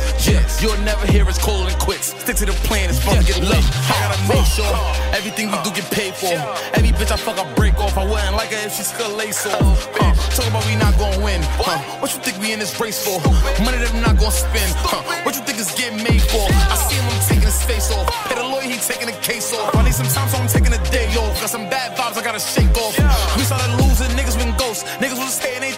you'll 0.60 0.78
never 0.84 1.06
hear 1.06 1.26
us 1.26 1.38
than 1.44 1.78
quits. 1.80 2.14
Stick 2.20 2.36
to 2.36 2.46
the 2.46 2.56
plan, 2.68 2.90
it's 2.90 3.02
about 3.02 3.18
to 3.20 3.26
get 3.26 3.40
lit. 3.40 3.64
I 3.90 3.96
gotta 4.04 4.20
make 4.28 4.46
sure 4.46 4.68
everything 5.12 5.50
we 5.50 5.58
do 5.64 5.70
get 5.72 5.88
paid 5.90 6.14
for. 6.14 6.34
Every 6.76 6.92
bitch 6.92 7.10
I 7.10 7.16
fuck, 7.16 7.38
I 7.38 7.44
break 7.54 7.74
off. 7.78 7.96
I 7.96 8.04
wouldn't 8.04 8.36
like 8.36 8.52
her 8.52 8.66
if 8.66 8.74
she 8.76 8.82
still 8.82 9.10
lace 9.16 9.46
off. 9.46 9.88
Uh, 10.00 10.14
talk 10.36 10.46
about 10.48 10.64
we 10.66 10.76
not 10.76 10.96
gonna 10.98 11.24
win. 11.24 11.40
Huh? 11.58 11.78
What 12.00 12.12
you 12.14 12.20
think 12.20 12.38
we 12.38 12.52
in 12.52 12.58
this 12.58 12.78
race 12.80 13.02
for? 13.02 13.18
Money 13.64 13.78
that 13.78 13.90
I'm 13.94 14.02
not 14.02 14.16
gonna 14.18 14.30
spend. 14.30 14.72
Huh? 14.84 15.02
What 15.24 15.34
you 15.34 15.42
think 15.42 15.58
is 15.58 15.72
getting 15.72 16.02
made 16.02 16.22
for? 16.22 16.44
I 16.70 16.76
see 16.76 16.96
him, 16.96 17.06
I'm 17.08 17.20
taking 17.26 17.48
his 17.48 17.62
face 17.64 17.90
off. 17.92 18.06
Pay 18.28 18.36
the 18.36 18.44
lawyer, 18.44 18.68
he 18.68 18.78
taking 18.78 19.06
the 19.06 19.18
case 19.24 19.52
off. 19.54 19.74
I 19.74 19.82
need 19.82 19.94
some 19.94 20.08
time, 20.08 20.28
so 20.28 20.38
I'm 20.38 20.48
taking 20.48 20.72
a 20.72 20.82
day 20.90 21.08
off. 21.16 21.40
Got 21.40 21.50
some 21.50 21.68
bad 21.68 21.96
vibes, 21.96 22.16
I 22.18 22.22
gotta 22.22 22.40
shake 22.40 22.74
off. 22.78 22.94
We 23.36 23.42
started 23.42 23.72
losing, 23.82 24.10
niggas 24.16 24.38
been 24.38 24.54
ghosts. 24.56 24.84
Niggas 25.02 25.18
was 25.18 25.38
hating, 25.38 25.60
they 25.60 25.72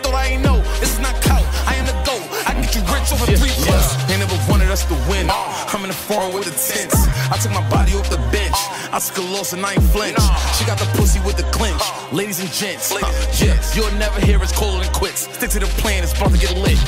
rich 3.07 3.21
over 3.21 3.37
three 3.37 3.51
plus. 3.65 3.95
They 4.07 4.19
never 4.19 4.37
wanted 4.49 4.71
us 4.71 4.85
to 4.87 4.95
win. 5.09 5.29
I'm 5.31 5.83
in 5.83 5.89
the 5.89 5.95
foreign 5.95 6.33
with 6.35 6.45
the 6.45 6.51
tents. 6.51 7.07
I 7.31 7.37
took 7.39 7.53
my 7.53 7.69
body 7.71 7.95
off 7.95 8.09
the 8.11 8.19
bench. 8.31 8.57
I 8.93 8.99
took 8.99 9.19
a 9.19 9.27
loss 9.33 9.53
and 9.53 9.65
I 9.65 9.73
ain't 9.73 9.83
flinch. 9.93 10.19
She 10.57 10.65
got 10.65 10.79
the 10.79 10.87
pussy 10.97 11.21
with 11.21 11.37
the 11.37 11.45
clinch. 11.45 11.83
Ladies 12.13 12.41
and 12.41 12.51
gents, 12.53 12.93
uh, 12.93 12.99
yeah, 13.39 13.61
you'll 13.75 13.93
never 13.99 14.21
hear 14.21 14.41
us 14.41 14.53
colder 14.53 14.85
than 14.85 14.93
quits. 14.93 15.33
Stick 15.33 15.51
to 15.51 15.61
the 15.61 15.67
plan, 15.83 16.03
it's 16.03 16.17
about 16.17 16.33
to 16.33 16.39
get 16.39 16.57
lit. 16.57 16.79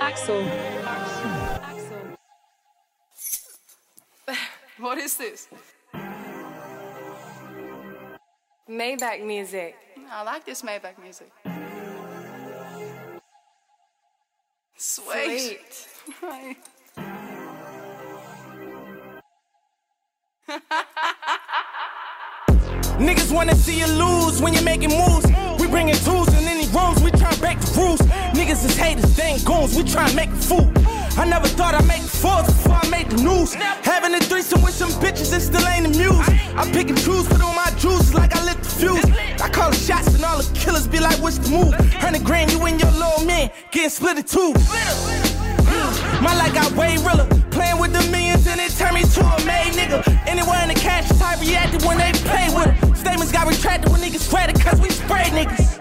Axel. 0.00 1.09
What 4.80 4.96
is 4.96 5.16
this? 5.18 5.46
Maybach 8.66 9.22
music. 9.26 9.76
I 10.10 10.22
like 10.22 10.46
this 10.46 10.62
Maybach 10.62 10.98
music. 11.02 11.30
Sweet. 14.78 15.86
Right. 16.22 16.56
Niggas 22.98 23.32
wanna 23.32 23.54
see 23.54 23.80
you 23.80 23.86
lose 23.86 24.40
when 24.40 24.54
you're 24.54 24.62
making 24.62 24.96
moves. 24.96 25.26
We 25.60 25.66
bringing 25.68 25.94
tools 25.96 26.28
in 26.28 26.44
any 26.48 26.66
rooms, 26.68 27.02
we 27.02 27.10
try 27.10 27.36
break 27.36 27.60
the 27.60 27.78
rules. 27.78 28.00
Niggas 28.32 28.64
is 28.64 28.76
haters, 28.78 29.14
they 29.14 29.24
ain't 29.24 29.44
goons, 29.44 29.76
we 29.76 29.84
try 29.84 30.10
make 30.14 30.30
a 30.30 30.36
fool. 30.36 30.72
I 31.16 31.24
never 31.26 31.48
thought 31.48 31.74
I'd 31.74 31.86
make 31.86 32.02
fours 32.02 32.46
before 32.46 32.78
I 32.82 32.88
made 32.88 33.10
the 33.10 33.22
news. 33.22 33.54
Having 33.54 34.14
a 34.14 34.20
threesome 34.20 34.62
with 34.62 34.74
some 34.74 34.90
bitches, 35.02 35.32
it 35.32 35.40
still 35.40 35.66
ain't 35.68 35.92
the 35.92 35.98
muse. 35.98 36.28
I 36.56 36.70
pick 36.72 36.88
and 36.88 36.98
choose, 36.98 37.26
put 37.28 37.42
on 37.42 37.54
my 37.54 37.70
juices 37.76 38.14
like 38.14 38.34
I 38.34 38.44
lit 38.44 38.62
the 38.62 38.68
fuse. 38.68 39.04
I 39.40 39.48
call 39.48 39.70
the 39.70 39.76
shots 39.76 40.14
and 40.14 40.24
all 40.24 40.38
the 40.38 40.58
killers 40.58 40.86
be 40.86 41.00
like, 41.00 41.20
what's 41.22 41.38
the 41.38 41.50
move? 41.50 41.74
Hundred 41.94 42.24
grand, 42.24 42.52
you 42.52 42.62
and 42.64 42.80
your 42.80 42.90
little 42.92 43.24
man 43.24 43.50
getting 43.70 43.90
split 43.90 44.18
in 44.18 44.24
two. 44.24 44.52
My 46.20 46.34
life 46.36 46.54
got 46.54 46.72
way 46.72 46.96
realer. 46.98 47.26
Playing 47.50 47.78
with 47.78 47.92
the 47.92 48.02
millions 48.10 48.46
and 48.46 48.60
it 48.60 48.70
turned 48.72 48.94
me 48.94 49.02
to 49.02 49.20
a 49.20 49.44
made 49.44 49.72
nigga. 49.74 50.00
Anywhere 50.26 50.62
in 50.62 50.68
the 50.68 50.74
cash 50.74 51.08
type 51.18 51.40
reacted 51.40 51.82
when 51.84 51.98
they 51.98 52.12
play 52.12 52.48
with 52.54 52.68
it. 52.68 52.96
Statements 52.96 53.32
got 53.32 53.48
retracted 53.48 53.90
when 53.90 54.00
niggas 54.00 54.32
read 54.32 54.50
it 54.50 54.60
cause 54.60 54.80
we 54.80 54.90
spray 54.90 55.24
niggas. 55.32 55.79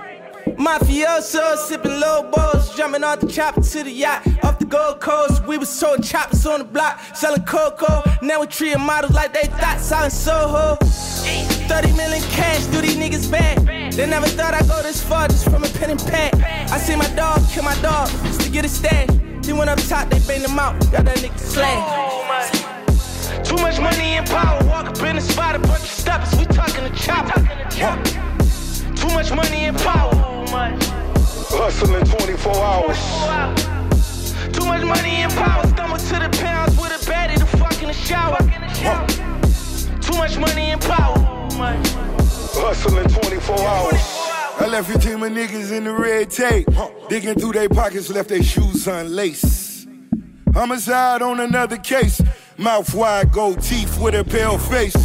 Mafioso, 0.59 1.55
sipping 1.55 2.01
low 2.01 2.29
balls, 2.29 2.75
jumping 2.75 3.01
off 3.01 3.21
the 3.21 3.27
chopper 3.27 3.61
to 3.61 3.81
the 3.81 3.91
yacht. 3.91 4.27
Off 4.43 4.59
the 4.59 4.65
Gold 4.65 4.99
Coast, 4.99 5.41
we 5.45 5.57
was 5.57 5.69
sold 5.69 6.03
choppers 6.03 6.45
on 6.45 6.59
the 6.59 6.65
block, 6.65 6.99
selling 7.15 7.45
cocoa. 7.45 8.03
Now 8.21 8.41
we 8.41 8.47
treating 8.47 8.81
models 8.81 9.13
like 9.13 9.31
they 9.31 9.47
thought, 9.47 9.79
selling 9.79 10.09
Soho. 10.09 10.75
30 10.75 11.93
million 11.93 12.21
cash, 12.31 12.65
do 12.65 12.81
these 12.81 12.97
niggas 12.97 13.31
bad. 13.31 13.59
They 13.93 14.05
never 14.05 14.27
thought 14.27 14.53
I'd 14.53 14.67
go 14.67 14.81
this 14.83 15.01
far 15.01 15.29
just 15.29 15.45
from 15.45 15.63
a 15.63 15.69
pen 15.69 15.91
and 15.91 15.99
pad. 16.01 16.35
I 16.69 16.77
see 16.77 16.97
my 16.97 17.07
dog 17.15 17.39
kill 17.49 17.63
my 17.63 17.79
dog 17.81 18.09
just 18.25 18.41
to 18.41 18.49
get 18.51 18.65
a 18.65 18.69
stash. 18.69 19.07
He 19.45 19.53
went 19.53 19.69
up 19.69 19.79
top, 19.87 20.09
they 20.09 20.19
banged 20.27 20.43
him 20.45 20.59
out, 20.59 20.77
got 20.91 21.05
that 21.05 21.19
nigga 21.19 21.39
slashed. 21.39 22.65
Too 23.47 23.55
much 23.55 23.79
money 23.79 24.17
and 24.19 24.27
power, 24.27 24.61
walk 24.65 24.87
up 24.87 25.01
in 25.03 25.15
the 25.15 25.21
spot, 25.21 25.55
a 25.55 25.59
bunch 25.59 25.83
of 25.83 25.87
steppers, 25.87 26.35
we 26.37 26.43
talking 26.43 26.83
to 26.83 26.93
chopper. 26.99 27.39
Too 28.97 29.07
much 29.15 29.31
money 29.31 29.63
and 29.65 29.77
power. 29.77 30.38
Hustling 31.61 32.05
24 32.05 32.55
hours. 32.55 32.97
Too 34.53 34.65
much 34.65 34.81
money 34.85 35.09
and 35.09 35.31
power. 35.33 35.67
Stumble 35.67 35.97
to 35.97 36.13
the 36.13 36.29
pounds 36.41 36.79
with 36.79 36.89
a 36.89 37.11
baddie 37.11 37.37
to 37.37 37.45
fuck 37.45 37.81
in 37.81 37.89
the 37.89 37.93
shower. 37.93 38.37
Too 39.99 40.17
much 40.17 40.37
money 40.37 40.71
and 40.71 40.79
power. 40.79 41.17
Hustling 42.55 43.09
24 43.09 43.59
hours. 43.59 43.99
I 44.61 44.67
left 44.69 44.87
your 44.89 44.99
team 44.99 45.21
of 45.21 45.33
niggas 45.33 45.73
in 45.73 45.83
the 45.83 45.93
red 45.93 46.29
tape. 46.29 46.65
Digging 47.09 47.35
through 47.35 47.51
their 47.51 47.67
pockets, 47.67 48.09
left 48.09 48.29
their 48.29 48.41
shoes 48.41 48.87
unlaced. 48.87 49.89
Homicide 50.53 51.21
on 51.21 51.41
another 51.41 51.77
case. 51.77 52.21
Mouth 52.57 52.93
wide, 52.95 53.33
gold 53.33 53.61
teeth 53.61 53.99
with 53.99 54.15
a 54.15 54.23
pale 54.23 54.57
face. 54.57 54.95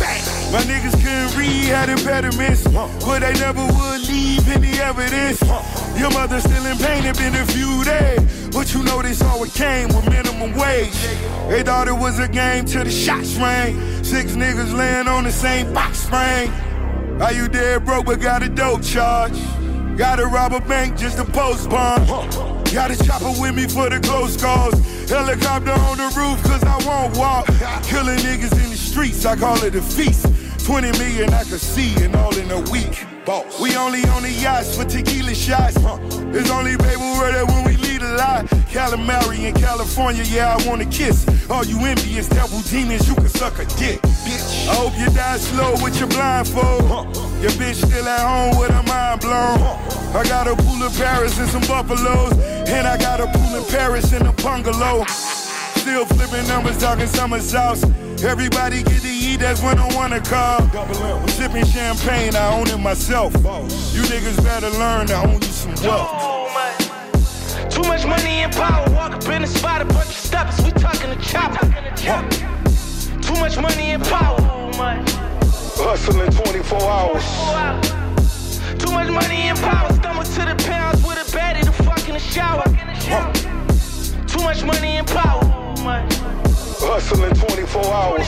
My 0.54 0.62
niggas 0.62 0.94
couldn't 1.02 1.36
read, 1.36 1.64
had 1.64 1.88
impediments. 1.88 2.62
But 2.62 3.18
they 3.18 3.32
never 3.40 3.60
would 3.60 4.06
leave 4.06 4.48
any 4.48 4.78
evidence. 4.78 5.42
Your 5.98 6.12
mother 6.12 6.38
still 6.38 6.64
in 6.66 6.78
pain, 6.78 7.04
it 7.04 7.18
been 7.18 7.34
a 7.34 7.44
few 7.46 7.82
days. 7.82 8.50
But 8.50 8.72
you 8.72 8.84
know 8.84 9.02
this 9.02 9.20
it 9.20 9.54
came 9.54 9.88
with 9.88 10.08
minimum 10.08 10.54
wage. 10.54 10.94
They 11.48 11.64
thought 11.64 11.88
it 11.88 11.98
was 11.98 12.20
a 12.20 12.28
game 12.28 12.66
till 12.66 12.84
the 12.84 12.90
shots 12.92 13.34
rang. 13.34 13.74
Six 14.04 14.36
niggas 14.36 14.72
laying 14.72 15.08
on 15.08 15.24
the 15.24 15.32
same 15.32 15.74
box 15.74 15.98
spring. 15.98 16.48
Are 17.20 17.32
you 17.32 17.48
dead 17.48 17.84
broke 17.84 18.06
but 18.06 18.20
got 18.20 18.44
a 18.44 18.48
dope 18.48 18.84
charge? 18.84 19.36
Gotta 19.96 20.24
rob 20.26 20.52
a 20.52 20.60
bank 20.60 20.96
just 20.96 21.16
to 21.16 21.24
post 21.24 21.68
bond. 21.68 22.06
Got 22.72 22.92
a 22.92 23.04
chopper 23.04 23.34
with 23.40 23.56
me 23.56 23.66
for 23.66 23.90
the 23.90 23.98
close 23.98 24.40
calls. 24.40 24.78
Helicopter 25.10 25.72
on 25.72 25.96
the 25.98 26.14
roof 26.16 26.40
cause 26.44 26.62
I 26.62 26.78
won't 26.86 27.16
walk. 27.16 27.46
Killing 27.82 28.18
niggas 28.18 28.52
in 28.64 28.70
the 28.70 28.76
streets, 28.76 29.24
I 29.24 29.34
call 29.34 29.60
it 29.64 29.74
a 29.74 29.82
feast. 29.82 30.43
20 30.64 30.92
million 30.98 31.28
I 31.34 31.44
could 31.44 31.60
see 31.60 31.94
and 32.02 32.16
all 32.16 32.34
in 32.38 32.50
a 32.50 32.60
week. 32.72 33.04
Boss. 33.26 33.60
We 33.60 33.76
only 33.76 34.02
on 34.08 34.22
the 34.22 34.30
yachts 34.30 34.76
for 34.76 34.84
tequila 34.84 35.34
shots. 35.34 35.76
It's 35.76 36.50
only 36.50 36.76
paper 36.78 37.04
where 37.20 37.32
that 37.32 37.44
when 37.48 37.64
we 37.64 37.76
leave 37.76 38.02
a 38.02 38.16
lie. 38.16 38.44
Calamari 38.72 39.44
in 39.44 39.54
California, 39.54 40.24
yeah, 40.24 40.56
I 40.56 40.66
wanna 40.66 40.86
kiss. 40.86 41.26
All 41.50 41.64
you 41.66 41.78
envious 41.84 42.28
devil 42.28 42.60
demons, 42.62 43.06
you 43.06 43.14
can 43.14 43.28
suck 43.28 43.58
a 43.58 43.66
dick. 43.76 44.00
Bitch. 44.24 44.68
I 44.68 44.74
hope 44.76 44.98
you 44.98 45.06
die 45.14 45.36
slow 45.36 45.72
with 45.84 45.98
your 45.98 46.08
blindfold. 46.08 47.14
Your 47.42 47.52
bitch 47.60 47.84
still 47.84 48.08
at 48.08 48.24
home 48.24 48.58
with 48.58 48.70
her 48.70 48.82
mind 48.84 49.20
blown. 49.20 49.60
I 50.16 50.24
got 50.24 50.48
a 50.48 50.56
pool 50.56 50.82
of 50.82 50.96
Paris 50.96 51.38
and 51.38 51.48
some 51.50 51.62
buffaloes. 51.68 52.32
And 52.68 52.86
I 52.86 52.96
got 52.96 53.20
a 53.20 53.26
pool 53.26 53.54
in 53.56 53.64
Paris 53.64 54.12
and 54.14 54.26
a 54.26 54.32
bungalow. 54.42 55.04
Still 55.76 56.06
flipping 56.06 56.48
numbers, 56.48 56.78
talking 56.78 57.06
summer 57.06 57.40
sauce. 57.40 57.84
Everybody 58.26 58.82
get 58.82 59.02
to 59.02 59.08
eat, 59.08 59.40
that's 59.40 59.62
when 59.62 59.78
I 59.78 59.94
wanna 59.94 60.18
call. 60.18 60.62
I'm 60.74 61.28
sipping 61.28 61.66
champagne, 61.66 62.34
I 62.34 62.58
own 62.58 62.66
it 62.68 62.78
myself. 62.78 63.34
You 63.34 64.02
niggas 64.02 64.42
better 64.42 64.70
learn 64.70 65.08
to 65.08 65.16
own 65.16 65.42
you 65.42 65.42
some 65.42 65.74
wealth. 65.86 66.10
Too 67.70 67.82
much 67.82 68.06
money 68.06 68.42
and 68.42 68.52
power. 68.52 68.88
Walk 68.92 69.12
up 69.12 69.28
in 69.28 69.42
the 69.42 69.46
spot, 69.46 69.82
a 69.82 69.84
bunch 69.84 70.06
of 70.06 70.14
steppers. 70.14 70.64
We 70.64 70.70
talking 70.70 71.10
to 71.10 71.16
chopper. 71.22 71.66
Too 73.20 73.34
much 73.40 73.58
money 73.58 73.92
and 73.92 74.02
power. 74.04 74.40
Hustling 75.76 76.30
24 76.30 76.80
hours. 76.80 77.24
Too 78.78 78.92
much 78.92 79.10
money 79.10 79.48
and 79.48 79.58
power. 79.58 79.92
Stumble 79.92 80.24
to 80.24 80.44
the 80.46 80.54
pounds 80.66 81.04
with 81.04 81.18
a 81.18 81.36
baddie 81.36 81.64
to 81.64 81.72
fuck 81.72 82.08
in 82.08 82.14
the 82.14 82.20
shower. 82.20 82.64
Too 84.34 84.42
much 84.42 84.64
money 84.64 84.96
and 84.96 85.06
power. 85.06 85.44
Hustling 86.80 87.34
24 87.34 87.84
hours. 87.86 88.26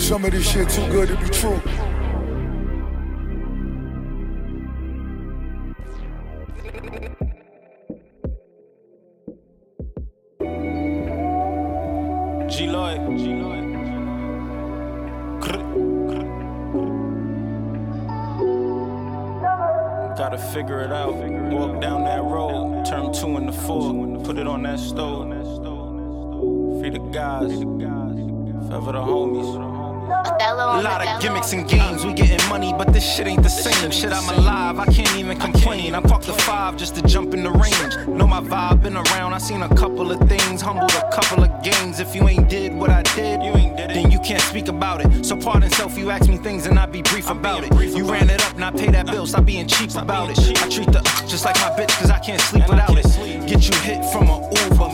Some 0.00 0.24
of 0.24 0.30
this 0.30 0.48
shit 0.48 0.68
too 0.68 0.86
good 0.92 1.08
to 1.08 1.16
be 1.16 1.28
true. 1.28 1.60
G 12.48 12.68
Lloyd. 12.68 13.18
G 13.18 13.39
Gotta 20.30 20.52
figure 20.52 20.80
it 20.80 20.92
out. 20.92 21.14
Walk 21.16 21.80
down 21.80 22.04
that 22.04 22.22
road, 22.22 22.84
turn 22.86 23.12
two 23.12 23.36
into 23.36 23.50
four, 23.50 23.92
put 24.22 24.38
it 24.38 24.46
on 24.46 24.62
that 24.62 24.78
stove. 24.78 25.28
Free 26.78 26.90
the 26.90 27.00
guys, 27.10 27.50
forever 28.68 28.92
the 28.92 29.00
homies. 29.00 29.79
A 30.10 30.82
lot 30.82 31.06
of 31.06 31.22
gimmicks 31.22 31.52
and 31.52 31.68
games, 31.68 32.04
we 32.04 32.12
getting 32.12 32.48
money, 32.48 32.72
but 32.76 32.92
this 32.92 33.04
shit 33.04 33.26
ain't 33.28 33.42
the 33.42 33.48
same. 33.48 33.90
Shit, 33.90 34.12
I'm 34.12 34.28
alive, 34.38 34.78
I 34.78 34.86
can't 34.86 35.14
even 35.16 35.38
complain. 35.38 35.94
I 35.94 36.00
parked 36.00 36.26
the 36.26 36.32
five 36.32 36.76
just 36.76 36.96
to 36.96 37.02
jump 37.02 37.32
in 37.32 37.44
the 37.44 37.50
range. 37.50 38.08
Know 38.08 38.26
my 38.26 38.40
vibe, 38.40 38.82
been 38.82 38.96
around, 38.96 39.34
I 39.34 39.38
seen 39.38 39.62
a 39.62 39.68
couple 39.76 40.10
of 40.10 40.18
things, 40.28 40.60
humbled 40.60 40.92
a 40.92 41.10
couple 41.12 41.44
of 41.44 41.62
games. 41.62 42.00
If 42.00 42.14
you 42.16 42.26
ain't 42.28 42.48
did 42.48 42.74
what 42.74 42.90
I 42.90 43.02
did, 43.14 43.42
you 43.42 43.52
ain't 43.52 43.76
did 43.76 43.90
it, 43.90 43.94
then 43.94 44.10
you 44.10 44.18
can't 44.20 44.42
speak 44.42 44.68
about 44.68 45.04
it. 45.04 45.24
So 45.24 45.36
pardon 45.36 45.70
self, 45.70 45.96
you 45.96 46.10
ask 46.10 46.28
me 46.28 46.38
things 46.38 46.66
and 46.66 46.78
I 46.78 46.86
be 46.86 47.02
brief 47.02 47.30
about 47.30 47.62
it. 47.64 47.72
You 47.96 48.10
ran 48.10 48.30
it 48.30 48.44
up, 48.46 48.56
not 48.58 48.76
pay 48.76 48.90
that 48.90 49.06
bill, 49.06 49.26
stop 49.26 49.44
being 49.44 49.68
cheap 49.68 49.94
about 49.94 50.30
it. 50.30 50.38
I 50.60 50.68
treat 50.68 50.90
the 50.90 51.02
just 51.28 51.44
like 51.44 51.56
my 51.56 51.70
bitch, 51.70 51.96
cause 52.00 52.10
I 52.10 52.18
can't 52.18 52.40
sleep 52.40 52.68
without 52.68 52.98
it. 52.98 53.04
Get 53.46 53.68
you 53.68 53.76
hit 53.80 54.04
from 54.12 54.28
a 54.28 54.40
Uber. 54.64 54.90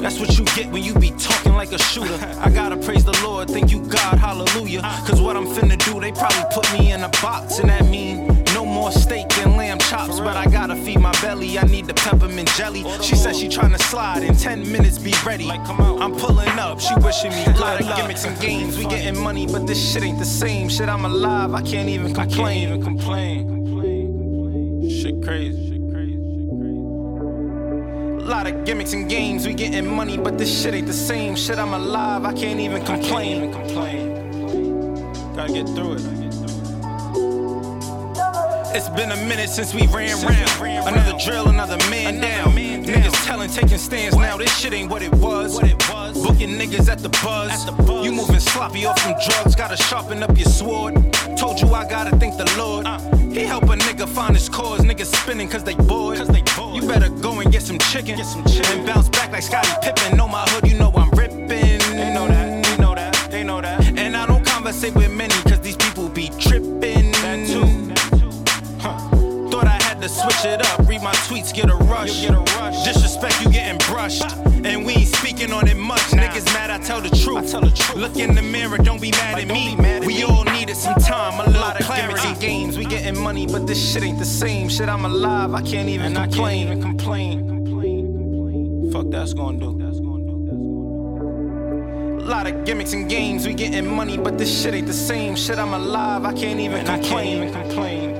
That's 0.00 0.18
what 0.20 0.38
you 0.38 0.44
get 0.56 0.70
when 0.70 0.82
you 0.82 0.94
be 0.94 1.10
talking 1.10 1.27
like 1.70 1.80
a 1.80 1.82
shooter. 1.82 2.18
I 2.40 2.50
gotta 2.50 2.76
praise 2.76 3.04
the 3.04 3.18
Lord, 3.22 3.48
thank 3.48 3.70
you 3.70 3.80
God, 3.86 4.18
hallelujah. 4.18 4.80
Cause 5.06 5.20
what 5.20 5.36
I'm 5.36 5.46
finna 5.46 5.76
do, 5.84 6.00
they 6.00 6.12
probably 6.12 6.44
put 6.52 6.70
me 6.72 6.92
in 6.92 7.02
a 7.02 7.08
box, 7.20 7.58
and 7.58 7.68
that 7.68 7.84
mean 7.86 8.26
no 8.54 8.64
more 8.64 8.90
steak 8.90 9.26
and 9.38 9.56
lamb 9.56 9.78
chops. 9.78 10.20
But 10.20 10.36
I 10.36 10.46
gotta 10.46 10.76
feed 10.76 11.00
my 11.00 11.12
belly, 11.20 11.58
I 11.58 11.64
need 11.64 11.86
the 11.86 11.94
peppermint 11.94 12.48
jelly. 12.54 12.84
She 13.02 13.16
said 13.16 13.36
she 13.36 13.48
tryna 13.48 13.80
slide 13.80 14.22
in 14.22 14.36
10 14.36 14.70
minutes, 14.70 14.98
be 14.98 15.14
ready. 15.24 15.50
I'm 15.50 16.14
pulling 16.16 16.48
up, 16.58 16.80
she 16.80 16.94
wishing 16.96 17.30
me 17.30 17.44
good 17.44 17.58
luck. 17.58 17.96
Gimmicks 17.96 18.24
and 18.24 18.38
games, 18.40 18.78
we 18.78 18.86
getting 18.86 19.18
money, 19.20 19.46
but 19.46 19.66
this 19.66 19.92
shit 19.92 20.02
ain't 20.02 20.18
the 20.18 20.24
same. 20.24 20.68
Shit, 20.68 20.88
I'm 20.88 21.04
alive, 21.04 21.54
I 21.54 21.62
can't 21.62 21.88
even 21.88 22.14
complain. 22.14 22.68
even 22.68 22.82
complain. 22.82 23.58
Shit 24.90 25.22
crazy. 25.22 25.77
A 28.28 28.30
lot 28.30 28.46
of 28.46 28.66
gimmicks 28.66 28.92
and 28.92 29.08
games, 29.08 29.46
we 29.46 29.54
getting 29.54 29.86
money, 29.86 30.18
but 30.18 30.36
this 30.36 30.62
shit 30.62 30.74
ain't 30.74 30.86
the 30.86 30.92
same. 30.92 31.34
Shit, 31.34 31.58
I'm 31.58 31.72
alive, 31.72 32.26
I 32.26 32.34
can't 32.34 32.60
even 32.60 32.84
complain. 32.84 33.50
Gotta 35.34 35.50
get 35.50 35.66
through 35.68 35.94
it. 35.94 36.27
It's 38.70 38.88
been 38.90 39.10
a 39.12 39.16
minute 39.16 39.48
since 39.48 39.74
we 39.74 39.86
ran 39.86 40.14
round. 40.26 40.88
Another 40.88 41.16
drill, 41.24 41.48
another 41.48 41.78
man 41.90 42.20
down. 42.20 42.52
Niggas 42.52 43.24
telling, 43.24 43.50
taking 43.50 43.78
stands 43.78 44.16
now. 44.16 44.36
This 44.36 44.54
shit 44.56 44.72
ain't 44.72 44.90
what 44.90 45.02
it 45.02 45.12
was. 45.16 45.58
Booking 45.58 46.58
niggas 46.58 46.88
at 46.88 46.98
the 46.98 47.08
buzz. 47.22 47.66
You 48.04 48.12
moving 48.12 48.40
sloppy 48.40 48.84
off 48.86 48.98
some 49.00 49.14
drugs. 49.26 49.54
Gotta 49.54 49.76
sharpen 49.76 50.22
up 50.22 50.36
your 50.36 50.48
sword. 50.48 50.94
Told 51.36 51.60
you 51.60 51.68
I 51.74 51.88
gotta 51.88 52.16
thank 52.16 52.36
the 52.36 52.44
Lord. 52.56 52.86
He 53.32 53.44
help 53.44 53.64
a 53.64 53.76
nigga 53.76 54.06
find 54.08 54.34
his 54.34 54.48
cause. 54.48 54.80
Niggas 54.80 55.14
spinning 55.14 55.48
cause 55.48 55.64
they 55.64 55.74
bored. 55.74 56.18
You 56.18 56.86
better 56.86 57.08
go 57.08 57.40
and 57.40 57.50
get 57.50 57.62
some 57.62 57.78
chicken. 57.78 58.20
And 58.20 58.86
bounce 58.86 59.08
back 59.08 59.32
like 59.32 59.42
Scottie 59.42 59.68
Pippen. 59.82 60.16
Know 60.16 60.28
my 60.28 60.44
hood, 60.48 60.70
you 60.70 60.78
know 60.78 60.92
I'm 60.94 61.10
ripping. 61.10 61.46
They 61.48 61.78
know 62.14 62.28
that, 62.28 62.64
they 62.64 62.76
know 62.76 62.94
that, 62.94 63.30
they 63.30 63.44
know 63.44 63.60
that. 63.60 63.86
And 63.98 64.16
I 64.16 64.26
don't 64.26 64.44
conversate 64.44 64.94
with 64.94 65.10
many 65.12 65.34
cause 65.42 65.60
these 65.60 65.76
people 65.76 66.08
be 66.08 66.30
tripping. 66.38 66.77
To 70.08 70.14
switch 70.14 70.44
it 70.44 70.66
up. 70.66 70.88
Read 70.88 71.02
my 71.02 71.12
tweets, 71.26 71.52
get 71.52 71.70
a 71.70 71.74
rush. 71.74 72.22
Get 72.22 72.34
a 72.34 72.40
rush. 72.58 72.84
Disrespect, 72.84 73.40
you 73.42 73.50
getting 73.50 73.78
brushed. 73.88 74.24
And 74.64 74.84
we 74.84 74.94
ain't 74.94 75.08
speaking 75.08 75.52
on 75.52 75.68
it 75.68 75.76
much. 75.76 76.00
Niggas 76.10 76.46
mad, 76.54 76.70
I 76.70 76.78
tell 76.78 77.00
the 77.00 77.10
truth. 77.10 77.36
I 77.36 77.46
tell 77.46 77.60
the 77.60 77.70
truth. 77.70 77.96
Look 77.96 78.16
in 78.16 78.34
the 78.34 78.42
mirror, 78.42 78.78
don't 78.78 79.00
be 79.00 79.10
mad 79.12 79.38
at 79.38 79.46
me. 79.48 79.76
we 80.06 80.22
all 80.24 80.44
needed 80.44 80.76
some 80.76 80.96
time, 80.96 81.40
a 81.46 81.50
lot 81.50 81.78
of 81.80 81.86
clarity. 81.86 82.34
games, 82.40 82.78
we 82.78 82.84
getting 82.84 83.18
money, 83.20 83.46
but 83.46 83.66
this 83.66 83.92
shit 83.92 84.02
ain't 84.02 84.18
the 84.18 84.24
same. 84.24 84.68
Shit, 84.68 84.88
I'm 84.88 85.04
alive, 85.04 85.54
I 85.54 85.62
can't 85.62 85.88
even 85.88 86.14
complain. 86.14 86.68
Can't 86.68 86.78
even 86.78 86.82
complain. 86.82 87.46
complain 87.46 88.90
Fuck 88.92 89.10
that's 89.10 89.34
gonna 89.34 89.58
do. 89.58 89.74
A 92.20 92.28
lot 92.28 92.46
of 92.46 92.64
gimmicks 92.66 92.92
and 92.92 93.08
games, 93.08 93.46
we 93.46 93.54
getting 93.54 93.86
money, 93.86 94.18
but 94.18 94.36
this 94.36 94.62
shit 94.62 94.74
ain't 94.74 94.86
the 94.86 94.92
same. 94.92 95.34
Shit, 95.34 95.58
I'm 95.58 95.72
alive, 95.72 96.24
I 96.24 96.34
can't 96.34 96.60
even 96.60 96.84
complain. 96.84 96.96
I 96.96 97.08
can't 97.08 97.28
even 97.28 97.52
complain. 97.52 98.17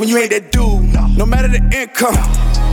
When 0.00 0.08
you 0.08 0.16
ain't 0.16 0.30
that 0.30 0.50
dude. 0.50 0.80
No 1.20 1.26
matter 1.26 1.48
the 1.52 1.60
income, 1.76 2.16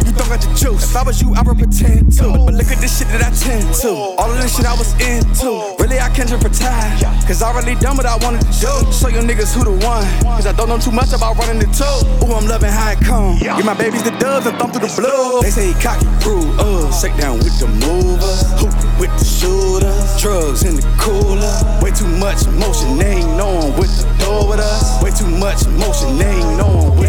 you 0.07 0.15
don't 0.15 0.31
got 0.31 0.39
the 0.39 0.47
juice. 0.55 0.87
If 0.87 0.95
I 0.95 1.03
was 1.03 1.19
you, 1.19 1.35
I 1.35 1.43
would 1.43 1.59
pretend 1.59 2.15
to. 2.23 2.47
But 2.47 2.55
look 2.55 2.71
at 2.71 2.79
this 2.79 2.95
shit 2.95 3.11
that 3.11 3.19
I 3.19 3.35
tend 3.35 3.67
to. 3.83 4.15
All 4.15 4.31
of 4.31 4.39
this 4.39 4.55
shit 4.55 4.63
I 4.63 4.71
was 4.71 4.95
into. 5.03 5.75
Really, 5.75 5.99
I 5.99 6.07
can't 6.15 6.31
just 6.31 6.39
retire. 6.39 6.95
Cause 7.27 7.43
I 7.43 7.51
already 7.51 7.75
done 7.83 7.99
what 7.99 8.07
I 8.07 8.15
wanted 8.23 8.47
to 8.47 8.53
do. 8.55 8.71
Show 8.95 9.11
you 9.11 9.19
niggas 9.19 9.51
who 9.51 9.67
the 9.67 9.75
one. 9.83 10.07
Cause 10.39 10.47
I 10.47 10.55
don't 10.55 10.71
know 10.71 10.79
too 10.79 10.95
much 10.95 11.11
about 11.11 11.35
running 11.35 11.59
the 11.59 11.67
two. 11.75 11.83
Ooh, 12.23 12.31
I'm 12.31 12.47
loving 12.47 12.71
how 12.71 12.95
it 12.95 13.03
come. 13.03 13.35
Give 13.43 13.67
my 13.67 13.75
babies 13.75 14.07
the 14.07 14.15
doves 14.15 14.47
and 14.47 14.55
thumb 14.55 14.71
through 14.71 14.87
the 14.87 14.93
blue. 14.95 15.43
They 15.43 15.51
say 15.51 15.67
he 15.67 15.75
cocky, 15.83 16.07
rude. 16.23 16.47
Uh, 16.55 16.87
shake 16.95 17.19
down 17.19 17.43
with 17.43 17.59
the 17.59 17.67
movers. 17.83 18.47
Hooping 18.63 18.95
with 19.03 19.11
the 19.19 19.27
shooters. 19.27 20.15
Drugs 20.23 20.63
in 20.63 20.79
the 20.79 20.85
cooler. 20.95 21.51
Way 21.83 21.91
too 21.91 22.07
much 22.07 22.47
emotion, 22.47 22.95
They 22.95 23.19
ain't 23.19 23.35
knowing 23.35 23.75
what 23.75 23.91
to 23.91 24.07
do 24.23 24.47
with 24.47 24.63
us. 24.63 25.03
Way 25.03 25.11
too 25.11 25.27
much 25.35 25.67
emotion, 25.67 26.15
They 26.15 26.31
ain't 26.31 26.55
knowing 26.55 26.95
what 26.95 27.06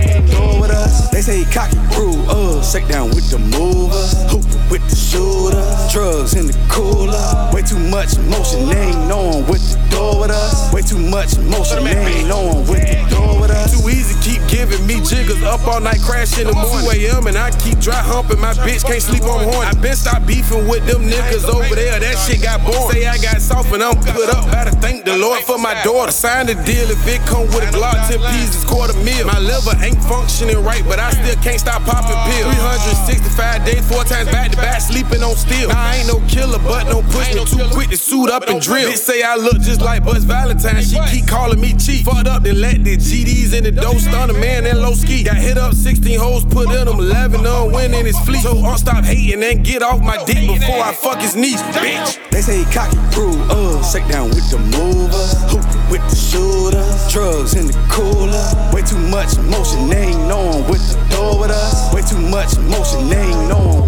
say 1.28 1.44
cocky, 1.52 1.76
rude. 1.98 2.24
up. 2.24 2.36
Uh, 2.36 2.62
shake 2.62 2.88
down 2.88 3.08
with 3.10 3.28
the 3.28 3.38
movers. 3.38 4.16
Hooping 4.32 4.70
with 4.70 4.84
the 4.88 4.96
shooter. 4.96 5.60
Drugs 5.92 6.34
in 6.34 6.46
the 6.46 6.56
cooler. 6.70 7.50
Way 7.52 7.62
too 7.62 7.78
much 7.78 8.16
emotion, 8.16 8.68
They 8.68 8.88
ain't 8.88 9.08
knowing 9.08 9.44
what 9.46 9.60
to 9.60 9.77
do 9.90 10.20
with 10.20 10.30
us. 10.30 10.72
Way 10.72 10.82
too 10.82 10.98
much 10.98 11.38
motion. 11.38 11.84
They 11.84 11.96
ain't 11.96 12.28
knowing 12.28 12.66
what 12.66 12.80
to 12.80 12.98
do 13.10 13.40
with 13.40 13.50
us. 13.50 13.72
Too 13.74 13.88
easy, 13.88 14.14
keep 14.20 14.42
giving 14.48 14.84
me 14.86 15.00
jiggers 15.04 15.42
up 15.42 15.66
all 15.66 15.80
night, 15.80 16.00
crash 16.00 16.38
in 16.38 16.46
the 16.46 16.54
morning. 16.54 16.88
2 16.90 17.08
a.m. 17.08 17.26
and 17.26 17.36
I 17.36 17.50
keep 17.58 17.78
dry 17.78 17.98
humping. 17.98 18.40
My 18.40 18.52
bitch 18.54 18.84
can't 18.84 19.02
sleep 19.02 19.24
on 19.24 19.44
horn. 19.44 19.66
I 19.66 19.72
been 19.74 19.96
stop 19.96 20.26
beefing 20.26 20.68
with 20.68 20.86
them 20.86 21.02
niggas 21.08 21.44
over 21.48 21.74
there. 21.74 22.00
That 22.00 22.16
shit 22.26 22.42
got 22.42 22.64
boring. 22.64 22.92
Say 22.92 23.06
I 23.06 23.18
got 23.18 23.40
soft 23.40 23.72
and 23.72 23.82
I'm 23.82 23.96
put 23.96 24.28
up. 24.28 24.50
Gotta 24.50 24.72
thank 24.78 25.04
the 25.04 25.16
Lord 25.16 25.42
for 25.44 25.58
my 25.58 25.74
daughter. 25.82 26.12
Sign 26.12 26.46
the 26.46 26.54
deal 26.54 26.88
if 26.90 27.06
it 27.06 27.20
come 27.26 27.46
with 27.54 27.64
a 27.64 27.70
Glock, 27.72 27.96
10 28.08 28.18
pieces, 28.32 28.64
quarter 28.64 28.96
mil. 29.04 29.26
My 29.26 29.38
liver 29.38 29.76
ain't 29.82 30.00
functioning 30.04 30.62
right, 30.62 30.82
but 30.84 30.98
I 30.98 31.10
still 31.10 31.36
can't 31.42 31.60
stop 31.60 31.82
popping 31.82 32.18
pills. 32.32 32.54
365 32.54 33.64
days, 33.64 33.84
four 33.88 34.04
times 34.04 34.30
back 34.30 34.50
to 34.50 34.56
back, 34.56 34.80
sleeping 34.80 35.22
on 35.22 35.36
steel. 35.36 35.68
Nah, 35.68 35.78
I 35.78 35.96
ain't 35.96 36.08
no 36.08 36.20
killer, 36.26 36.58
but 36.58 36.84
no 36.88 37.02
push 37.02 37.34
me 37.34 37.44
too 37.44 37.68
quick 37.72 37.90
to 37.90 37.96
suit 37.96 38.30
up 38.30 38.48
and 38.48 38.60
drill. 38.60 38.90
Bitch 38.90 38.98
say 38.98 39.22
I 39.22 39.36
look 39.36 39.60
just 39.60 39.77
like 39.80 40.04
Buzz 40.04 40.24
Valentine. 40.24 40.82
She 40.82 40.98
keep 41.10 41.26
calling 41.26 41.60
me 41.60 41.74
cheap. 41.74 42.04
Fucked 42.06 42.28
up, 42.28 42.42
then 42.42 42.60
let 42.60 42.84
the 42.84 42.96
GDs 42.96 43.54
in 43.56 43.64
the 43.64 43.72
dough 43.72 43.98
stun 43.98 44.30
a 44.30 44.32
man 44.34 44.66
and 44.66 44.80
low 44.80 44.92
ski. 44.92 45.24
Got 45.24 45.36
hit 45.36 45.58
up 45.58 45.74
16 45.74 46.18
hoes, 46.18 46.44
put 46.44 46.70
in 46.70 46.86
them 46.86 46.98
11 46.98 47.46
on 47.46 47.72
win 47.72 47.94
in 47.94 48.06
his 48.06 48.18
fleet. 48.20 48.42
So 48.42 48.56
I'll 48.64 48.78
stop 48.78 49.04
hating 49.04 49.42
and 49.42 49.64
get 49.64 49.82
off 49.82 50.00
my 50.00 50.22
dick 50.24 50.46
before 50.46 50.80
I 50.80 50.92
fuck 50.92 51.20
his 51.20 51.36
niece, 51.36 51.62
bitch. 51.74 52.18
They 52.30 52.40
say 52.40 52.64
he 52.64 52.64
cocky, 52.72 52.98
rude, 53.16 53.40
uh, 53.50 53.82
shake 53.82 54.06
down 54.08 54.28
with 54.28 54.50
the 54.50 54.58
movers, 54.58 55.34
hooping 55.50 55.90
with 55.90 56.04
the 56.10 56.16
shooters, 56.16 57.12
drugs 57.12 57.54
in 57.54 57.66
the 57.66 57.76
cooler. 57.90 58.46
Way 58.72 58.82
too 58.82 58.98
much 59.10 59.36
emotion, 59.38 59.88
they 59.88 60.12
ain't 60.12 60.28
knowing 60.28 60.62
what 60.68 60.80
to 60.80 60.94
do 61.10 61.40
with 61.40 61.50
us. 61.50 61.92
Way 61.94 62.02
too 62.02 62.20
much 62.30 62.56
emotion, 62.56 63.08
they 63.08 63.20
ain't 63.20 63.48
knowing 63.48 63.87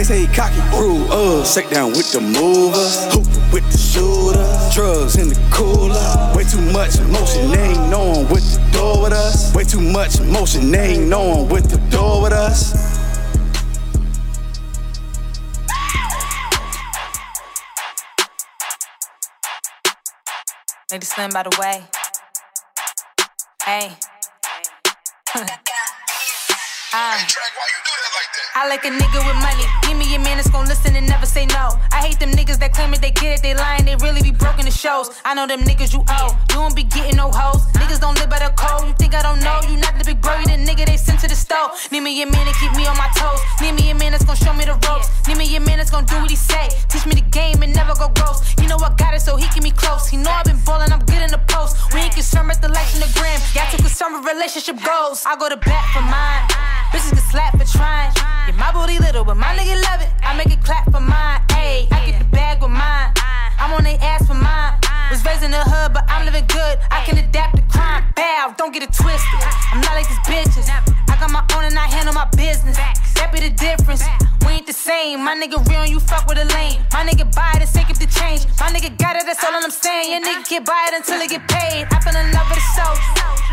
They 0.00 0.04
say 0.04 0.20
he 0.24 0.26
cocky, 0.28 0.58
rude, 0.80 1.10
uh, 1.10 1.44
shake 1.44 1.68
down 1.68 1.90
with 1.90 2.10
the 2.10 2.22
movers, 2.22 3.04
hooping 3.12 3.52
with 3.52 3.70
the 3.70 3.76
shooters, 3.76 4.74
drugs 4.74 5.16
in 5.16 5.28
the 5.28 5.38
cooler. 5.52 6.34
Way 6.34 6.44
too 6.44 6.62
much 6.72 6.98
motion, 7.12 7.50
they 7.50 7.68
ain't 7.68 7.90
knowing 7.90 8.26
what 8.30 8.40
to 8.40 8.56
do 8.72 9.02
with 9.02 9.12
us. 9.12 9.54
Way 9.54 9.64
too 9.64 9.82
much 9.82 10.18
motion, 10.22 10.70
they 10.70 10.94
ain't 10.94 11.08
knowing 11.08 11.50
what 11.50 11.64
to 11.64 11.76
do 11.76 12.22
with 12.22 12.32
us. 12.32 12.72
Lady 20.90 21.04
Slim 21.04 21.28
by 21.28 21.42
the 21.42 21.54
way. 21.60 21.84
Hey. 23.62 23.98
Uh, 26.92 27.14
I 28.56 28.66
like 28.66 28.82
a 28.84 28.90
nigga 28.90 29.22
with 29.22 29.38
money. 29.38 29.62
Give 29.86 29.94
me 29.94 30.10
a 30.16 30.18
man 30.18 30.42
that's 30.42 30.50
gon' 30.50 30.66
listen 30.66 30.96
and 30.96 31.06
never 31.06 31.24
say 31.24 31.46
no. 31.46 31.78
I 31.94 32.02
hate 32.02 32.18
them 32.18 32.32
niggas 32.34 32.58
that 32.58 32.74
claim 32.74 32.92
it, 32.94 33.00
they 33.00 33.12
get 33.12 33.38
it, 33.38 33.42
they 33.46 33.54
lying, 33.54 33.84
they 33.84 33.94
really 34.02 34.22
be 34.22 34.32
broken 34.32 34.64
the 34.64 34.74
shows. 34.74 35.14
I 35.24 35.34
know 35.34 35.46
them 35.46 35.60
niggas 35.60 35.94
you 35.94 36.02
owe. 36.02 36.34
You 36.50 36.58
don't 36.58 36.74
be 36.74 36.82
getting 36.82 37.14
no 37.14 37.30
hoes. 37.30 37.62
Niggas 37.78 38.00
don't 38.02 38.18
live 38.18 38.28
by 38.28 38.42
the 38.42 38.50
code. 38.58 38.88
You 38.88 38.94
think 38.98 39.14
I 39.14 39.22
don't 39.22 39.38
know? 39.38 39.62
You 39.70 39.78
not 39.78 39.94
the 39.94 40.04
big 40.04 40.20
bro, 40.20 40.34
you 40.42 40.50
the 40.50 40.58
nigga 40.58 40.84
they 40.84 40.96
sent 40.96 41.20
to 41.20 41.28
the 41.28 41.38
stove. 41.38 41.78
Need 41.92 42.02
me 42.02 42.10
a 42.22 42.26
man 42.26 42.42
to 42.42 42.54
keep 42.58 42.74
me 42.74 42.82
on 42.90 42.98
my 42.98 43.06
toes. 43.14 43.38
Need 43.62 43.78
me 43.78 43.90
a 43.90 43.94
man 43.94 44.10
that's 44.10 44.26
gon' 44.26 44.34
show 44.34 44.52
me 44.52 44.66
the 44.66 44.74
ropes. 44.90 45.06
Need 45.30 45.38
me 45.38 45.46
a 45.54 45.60
man 45.60 45.78
that's 45.78 45.94
gon' 45.94 46.06
do 46.10 46.18
what 46.18 46.30
he 46.30 46.34
say. 46.34 46.74
Teach 46.90 47.06
me 47.06 47.14
the 47.14 47.26
game 47.30 47.62
and 47.62 47.70
never 47.70 47.94
go 47.94 48.10
gross. 48.18 48.42
You 48.58 48.66
know 48.66 48.82
I 48.82 48.90
got 48.98 49.14
it, 49.14 49.22
so 49.22 49.38
he 49.38 49.46
keep 49.54 49.62
me 49.62 49.70
close. 49.70 50.10
He 50.10 50.18
know 50.18 50.34
I've 50.34 50.42
been 50.42 50.58
ballin', 50.66 50.90
I'm 50.90 51.06
good 51.06 51.22
in 51.22 51.30
the 51.30 51.42
post. 51.46 51.78
We 51.94 52.02
ain't 52.02 52.18
concerned 52.18 52.50
with 52.50 52.58
the 52.58 52.68
likes 52.74 52.98
and 52.98 53.02
the 53.06 53.10
gram. 53.14 53.38
Y'all 53.54 53.70
too 53.70 53.78
concerned 53.78 54.18
with 54.18 54.26
relationship 54.26 54.82
goals. 54.82 55.22
I 55.22 55.38
go 55.38 55.46
to 55.46 55.56
bat 55.56 55.86
for 55.94 56.02
mine. 56.02 56.79
Bitches 56.90 57.14
get 57.14 57.22
slapped 57.30 57.58
for 57.58 57.66
trying. 57.78 58.12
Yeah, 58.46 58.58
my 58.58 58.72
booty 58.72 58.98
little, 58.98 59.24
but 59.24 59.36
my 59.36 59.54
nigga 59.56 59.80
love 59.82 60.00
it. 60.02 60.10
I 60.22 60.36
make 60.36 60.50
it 60.50 60.62
clap 60.62 60.90
for 60.90 61.00
mine. 61.00 61.40
Ayy, 61.54 61.86
I 61.92 62.06
get 62.06 62.18
the 62.18 62.24
bag 62.34 62.60
with 62.60 62.70
mine. 62.70 63.14
I'm 63.58 63.72
on 63.72 63.84
they 63.84 63.96
ass 63.98 64.26
for 64.26 64.34
mine. 64.34 64.74
Was 65.10 65.24
raised 65.24 65.42
in 65.42 65.50
the 65.50 65.62
hood, 65.62 65.92
but 65.92 66.04
I'm 66.08 66.24
living 66.24 66.46
good. 66.46 66.78
I 66.90 67.04
can 67.04 67.18
adapt 67.18 67.56
to 67.56 67.62
crime. 67.62 68.04
Bow, 68.14 68.54
don't 68.56 68.72
get 68.72 68.82
it 68.82 68.92
twisted. 68.92 69.40
I'm 69.72 69.80
not 69.80 69.94
like 69.94 70.08
these 70.08 70.22
bitches. 70.26 70.66
I 70.70 71.16
got 71.18 71.30
my 71.30 71.44
own 71.56 71.64
and 71.64 71.78
I 71.78 71.86
handle 71.86 72.14
my 72.14 72.26
business. 72.36 72.78
Be 73.32 73.38
the 73.38 73.50
difference. 73.50 74.02
We 74.44 74.58
ain't 74.58 74.66
the 74.66 74.72
same. 74.72 75.22
My 75.24 75.34
nigga 75.38 75.62
real 75.70 75.86
you 75.86 76.00
fuck 76.00 76.26
with 76.26 76.38
a 76.38 76.44
lame. 76.56 76.82
My 76.92 77.06
nigga 77.06 77.30
buy 77.34 77.52
it 77.54 77.62
and 77.62 77.68
sake 77.70 77.88
up 77.88 77.98
the 77.98 78.10
change. 78.10 78.46
My 78.58 78.66
nigga 78.74 78.90
got 78.98 79.14
it, 79.14 79.24
that's 79.24 79.42
all 79.44 79.54
I'm 79.54 79.70
saying. 79.70 80.10
Your 80.10 80.20
nigga 80.20 80.48
get 80.48 80.66
buy 80.66 80.90
it 80.90 80.94
until 80.98 81.20
it 81.20 81.30
get 81.30 81.46
paid. 81.46 81.86
I 81.94 82.00
fell 82.00 82.16
in 82.16 82.32
love 82.32 82.50
with 82.50 82.58
a 82.58 82.66
soldier. 82.74 83.12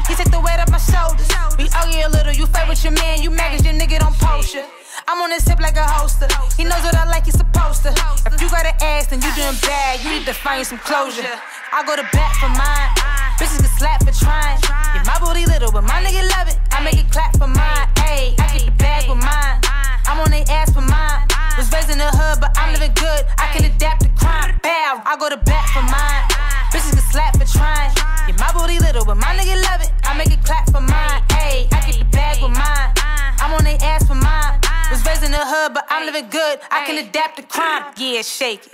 He 0.10 0.16
take 0.16 0.32
the 0.32 0.42
weight 0.42 0.58
off 0.58 0.72
my 0.72 0.82
shoulders. 0.82 1.30
We 1.60 1.70
argue 1.78 2.08
a 2.08 2.10
little, 2.10 2.34
you 2.34 2.48
fight 2.48 2.68
with 2.68 2.84
your 2.84 2.94
man, 2.94 3.22
you 3.22 3.30
mad 3.30 3.52
'cause 3.52 3.66
your 3.66 3.76
nigga 3.76 4.00
don't 4.00 4.18
post 4.18 4.56
you. 4.56 4.64
I'm 5.08 5.22
on 5.22 5.30
this 5.30 5.48
hip 5.48 5.60
like 5.60 5.78
a 5.78 5.86
holster. 5.86 6.28
He 6.58 6.64
knows 6.64 6.82
what 6.82 6.96
I 6.96 7.06
like, 7.06 7.26
he's 7.26 7.38
supposed 7.38 7.84
to. 7.84 7.94
If 8.26 8.42
you 8.42 8.50
got 8.50 8.66
an 8.66 8.76
ass, 8.82 9.08
then 9.08 9.22
you 9.22 9.32
doing 9.36 9.58
bad. 9.62 10.04
You 10.04 10.10
need 10.10 10.26
to 10.26 10.34
find 10.34 10.66
some 10.66 10.80
closure. 10.80 11.38
I 11.72 11.84
go 11.86 11.96
to 11.96 12.08
bat 12.12 12.34
for 12.42 12.50
mine. 12.50 13.07
Bitches 13.38 13.62
get 13.62 13.72
slapped 13.78 14.04
for 14.04 14.14
trying. 14.14 14.58
Yeah, 14.66 15.04
my 15.06 15.18
booty 15.22 15.46
little, 15.46 15.72
but 15.72 15.84
my 15.84 16.02
nigga 16.02 16.26
love 16.38 16.50
it. 16.50 16.58
I 16.72 16.84
make 16.84 16.98
it 16.98 17.10
clap 17.12 17.38
for 17.38 17.48
mine. 17.48 17.88
Ayy, 18.10 18.34
I 18.40 18.46
get 18.54 18.66
the 18.66 18.72
bag 18.82 19.08
with 19.10 19.22
mine. 19.22 19.62
I'm 20.10 20.20
on 20.20 20.32
they 20.32 20.44
ass 20.50 20.74
for 20.74 20.82
mine. 20.82 21.28
Was 21.58 21.72
raised 21.72 21.90
in 21.90 21.98
the 21.98 22.10
hood, 22.10 22.42
but 22.42 22.52
I'm 22.58 22.74
living 22.74 22.94
good. 22.94 23.26
I 23.38 23.54
can 23.54 23.66
adapt 23.66 24.02
to 24.02 24.10
crime. 24.18 24.58
Bow, 24.62 25.02
I 25.06 25.18
go 25.20 25.30
to 25.30 25.38
bat 25.38 25.70
for 25.70 25.86
mine. 25.86 26.26
Bitches 26.74 26.94
get 26.98 27.06
slapped 27.14 27.38
for 27.38 27.46
trying. 27.46 27.94
Yeah, 28.26 28.38
my 28.42 28.50
booty 28.54 28.80
little, 28.80 29.06
but 29.06 29.18
my 29.18 29.34
nigga 29.38 29.58
love 29.70 29.82
it. 29.82 29.92
I 30.04 30.18
make 30.18 30.32
it 30.34 30.44
clap 30.44 30.66
for 30.74 30.82
mine. 30.82 31.22
Ayy, 31.38 31.70
I 31.74 31.82
get 31.86 32.00
the 32.00 32.06
bag 32.10 32.42
with 32.42 32.58
mine. 32.58 32.90
I'm 33.38 33.54
on 33.54 33.64
they 33.64 33.78
ass 33.86 34.06
for 34.06 34.16
mine. 34.16 34.60
Was 34.90 35.06
raised 35.06 35.24
in 35.24 35.32
the 35.32 35.42
hood, 35.42 35.74
but 35.74 35.86
I'm 35.90 36.06
living 36.06 36.30
good. 36.30 36.60
I 36.72 36.86
can 36.86 36.98
adapt 36.98 37.38
to 37.38 37.44
crime. 37.44 37.94
Yeah, 37.98 38.22
shake 38.22 38.66
it. 38.66 38.74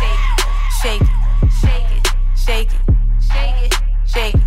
Shake 0.00 0.20
it. 0.20 0.44
Shake 0.82 1.00
it. 1.00 1.08
Shake 1.60 1.90
it. 1.96 2.04
Shake 2.36 2.72
it. 2.72 2.80
Shake 3.20 3.72
it. 3.72 3.81
Shake 4.12 4.34
it, 4.34 4.40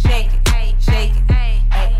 shake 0.00 0.32
it, 0.32 0.80
shake 0.80 1.12
it, 1.12 1.22
ay, 1.28 1.92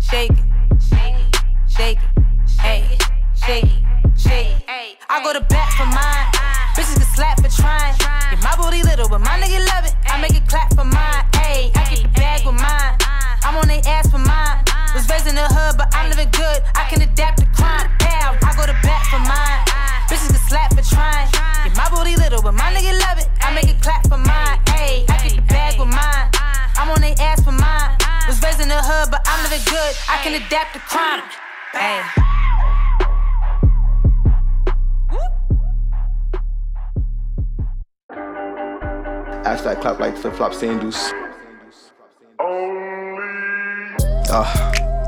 shake 0.00 0.30
it, 0.30 0.82
shake 0.82 1.14
it, 1.14 1.36
shake 1.70 1.98
it, 2.02 2.26
ay, 2.58 2.98
shake 3.38 3.64
it, 3.64 4.18
shake 4.18 4.50
it. 4.66 4.98
I 5.08 5.22
go 5.22 5.32
to 5.32 5.40
bat 5.46 5.70
for 5.78 5.86
mine. 5.86 6.26
Bitches 6.74 6.98
get 6.98 7.06
slapped 7.14 7.46
for 7.46 7.62
trying. 7.62 7.94
Yeah, 8.02 8.42
my 8.42 8.56
booty 8.58 8.82
little, 8.82 9.08
but 9.08 9.20
my 9.20 9.38
nigga 9.38 9.62
love 9.70 9.86
it. 9.86 9.94
I 10.06 10.20
make 10.20 10.34
it 10.34 10.48
clap 10.48 10.74
for 10.74 10.82
mine. 10.82 11.22
Ayy, 11.46 11.70
I 11.78 11.86
get 11.94 12.02
the 12.02 12.08
bag 12.18 12.44
with 12.44 12.58
mine. 12.58 12.98
I'm 13.46 13.54
on 13.54 13.68
they 13.68 13.78
ass 13.86 14.10
for 14.10 14.18
mine. 14.18 14.58
Was 14.98 15.08
raised 15.08 15.28
in 15.28 15.36
the 15.36 15.46
hood, 15.46 15.78
but 15.78 15.94
I'm 15.94 16.10
living 16.10 16.30
good. 16.34 16.58
I 16.74 16.90
can 16.90 17.02
adapt 17.02 17.38
to 17.38 17.46
crime. 17.54 17.86
Pow, 18.02 18.34
I 18.42 18.50
go 18.58 18.66
to 18.66 18.74
bat 18.82 19.06
for 19.14 19.22
mine. 19.22 19.62
Bitches 20.10 20.34
get 20.34 20.42
slapped 20.50 20.74
for 20.74 20.82
trying. 20.82 21.30
Yeah, 21.62 21.70
my 21.78 21.86
booty 21.94 22.16
little, 22.18 22.42
but 22.42 22.54
my 22.54 22.74
nigga 22.74 22.98
love 22.98 23.22
it. 23.22 23.30
I 23.38 23.54
make 23.54 23.70
it 23.70 23.78
clap 23.80 24.02
for 24.10 24.18
mine. 24.18 24.58
Ayy, 24.74 25.06
I 25.06 25.22
get 25.22 25.38
the 25.38 25.42
bag 25.46 25.78
with 25.78 25.94
mine. 25.94 26.33
I'm 26.76 26.90
on 26.90 27.00
they 27.00 27.14
ass 27.14 27.42
for 27.42 27.52
mine. 27.52 27.96
Was 28.26 28.42
raised 28.42 28.60
in 28.60 28.68
the 28.68 28.80
hood, 28.82 29.10
but 29.10 29.20
I'm 29.26 29.42
living 29.44 29.64
good. 29.66 29.94
I 30.08 30.18
can 30.22 30.34
adapt 30.34 30.72
to 30.74 30.80
crime. 30.80 31.22
Ayy. 31.74 32.02
Ash 39.44 39.60
that 39.60 39.80
clap 39.80 40.00
like 40.00 40.16
flip 40.16 40.34
flop 40.34 40.54
sandals. 40.54 41.12
Uh, 44.30 44.42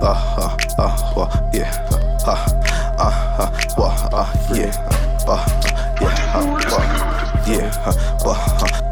uh, 0.03 0.13
uh, 0.39 0.57
uh, 0.79 1.13
well, 1.17 1.51
yeah. 1.53 1.73
Uh, 2.27 2.37
uh, 2.99 3.13
uh, 3.39 3.51
well, 3.77 4.09
uh, 4.13 4.55
yeah. 4.55 4.73
Uh, 5.27 5.33
uh, 5.33 5.43
yeah, 6.01 6.15
uh, 6.35 6.45
well, 6.71 6.85
yeah. 7.49 7.83
Uh, 7.85 7.93
well, 8.25 8.37
uh, 8.37 8.63
uh, 8.63 8.65
well, 8.65 8.65
uh, 8.65 8.69
well, 8.73 8.86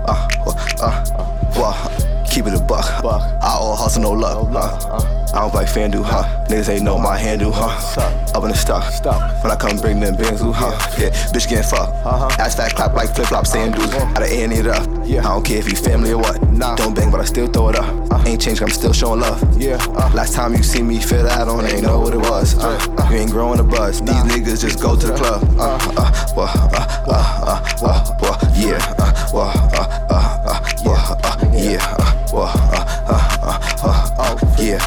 keep 2.34 2.46
it 2.46 2.54
a 2.54 2.60
buck. 2.60 2.84
I 3.04 3.58
all 3.60 3.76
hustle, 3.76 4.02
no 4.02 4.10
luck. 4.10 4.48
Uh, 4.50 5.30
I 5.32 5.40
don't 5.40 5.50
play 5.52 5.64
FanDuel, 5.64 6.02
huh? 6.02 6.24
Niggas 6.48 6.68
ain't 6.68 6.82
know 6.82 6.98
my 6.98 7.16
handle, 7.16 7.52
huh? 7.52 7.78
Up 8.34 8.42
in 8.42 8.50
the 8.50 8.56
stuff. 8.56 9.04
When 9.42 9.52
I 9.52 9.56
come 9.56 9.78
bring 9.78 10.00
them 10.00 10.16
bands, 10.16 10.40
huh? 10.42 10.72
Yeah, 10.98 11.10
bitch 11.30 11.48
getting 11.48 11.62
fucked. 11.62 11.94
Ass 12.40 12.56
fat 12.56 12.74
clap 12.74 12.94
like 12.94 13.14
flip 13.14 13.28
flop 13.28 13.46
sandals. 13.46 13.94
I 13.94 14.14
done 14.14 14.24
and 14.24 14.52
it 14.52 14.66
up. 14.66 14.82
I 14.82 15.22
don't 15.22 15.44
care 15.44 15.58
if 15.58 15.70
you 15.70 15.76
family 15.76 16.10
or 16.10 16.18
what. 16.18 16.40
Don't 16.76 16.94
bang, 16.94 17.12
but 17.12 17.20
I 17.20 17.24
still 17.24 17.46
throw 17.46 17.68
it 17.68 17.76
up. 17.76 18.26
Ain't 18.26 18.40
changed, 18.40 18.62
I'm 18.62 18.68
still 18.70 18.92
showing 18.92 19.20
love. 19.20 19.40
Yeah. 19.60 19.76
Last 20.12 20.34
time 20.34 20.54
you 20.54 20.62
see 20.64 20.82
me 20.82 20.98
fit 20.98 21.26
out 21.26 21.46
on, 21.46 21.64
ain't 21.66 21.82
know 21.82 22.00
what 22.00 22.14
it 22.14 22.18
was. 22.18 22.58
Uh, 22.58 23.08
you 23.10 23.18
ain't 23.18 23.30
growing 23.30 23.60
a 23.60 23.64
buzz. 23.64 24.00
These 24.00 24.24
niggas 24.24 24.60
just 24.60 24.82
go 24.82 24.96
to 24.96 25.06
the 25.06 25.14
club. 25.14 25.42
Uh, 25.56 25.78
uh, 25.96 26.10
uh, 26.36 26.80
uh, 27.06 27.30
uh, 28.22 28.52
yeah. 28.56 28.94
Uh, 28.98 29.12
uh, 29.34 29.52
uh, 29.74 30.10
uh, 30.10 31.16
uh, 31.22 31.50
yeah. 31.54 31.96
Uh, 31.98 32.23
yeah. 34.58 34.84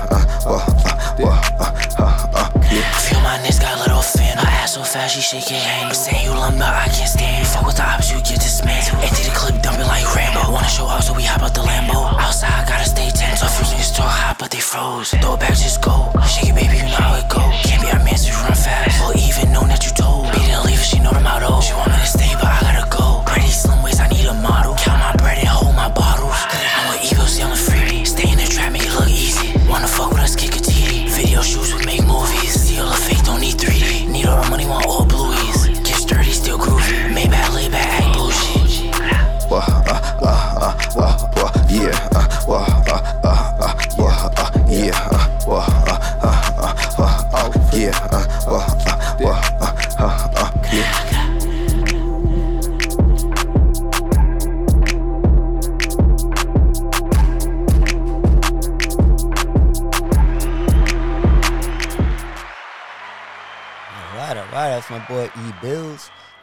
Yeah. 2.67 2.83
Feel 3.07 3.21
my 3.21 3.39
niggas 3.39 3.61
got 3.61 3.79
lit 3.79 3.91
off 3.91 4.11
fan. 4.11 4.37
Her 4.37 4.45
ass 4.45 4.73
so 4.73 4.83
fast, 4.83 5.15
she 5.15 5.21
shake 5.21 5.49
your 5.49 5.59
hand. 5.59 5.95
Saying 5.95 6.25
you 6.25 6.31
lumber, 6.31 6.65
I 6.65 6.87
can't 6.91 7.07
stand. 7.09 7.47
Fuck 7.47 7.65
with 7.65 7.77
the 7.77 7.87
ops, 7.87 8.11
you 8.11 8.17
get 8.17 8.43
dismantled. 8.43 9.01
Empty 9.01 9.23
the 9.23 9.31
clip, 9.31 9.61
dumping 9.63 9.87
like 9.87 10.03
Rambo. 10.13 10.51
Wanna 10.51 10.67
show 10.67 10.85
off, 10.85 11.03
so 11.03 11.13
we 11.13 11.23
hop 11.23 11.41
out 11.41 11.55
the 11.55 11.61
Lambo. 11.61 12.11
Outside, 12.19 12.67
gotta 12.67 12.83
stay 12.83 13.09
tense. 13.09 13.41
Off 13.41 13.55
you 13.59 13.65
niggas 13.71 13.95
talk 13.95 14.11
hot, 14.11 14.35
but 14.37 14.51
they 14.51 14.59
froze. 14.59 15.11
Throw 15.11 15.35
it 15.35 15.39
back, 15.39 15.55
just 15.55 15.81
go. 15.81 16.11
Shake 16.27 16.49
it, 16.51 16.55
baby, 16.55 16.77
you 16.77 16.83
know 16.83 16.99
how 16.99 17.15
it 17.15 17.29
go. 17.29 17.39
Can't 17.63 17.81
be 17.81 17.87
our 17.87 18.03
man, 18.03 18.17
so 18.17 18.35
run 18.43 18.53
fast. 18.53 18.99
Or 19.07 19.15
even 19.15 19.53
know 19.53 19.63
that 19.71 19.85
you 19.87 19.91
told. 19.95 20.27
Beat 20.35 20.51
and 20.51 20.65
leave, 20.67 20.83
she 20.83 20.99
know 20.99 21.15
the 21.15 21.23
motto. 21.23 21.61
She 21.63 21.71
want 21.73 21.87
me 21.95 21.97
to 22.03 22.05
stay, 22.05 22.35
but 22.35 22.51
I 22.51 22.59
gotta 22.61 22.76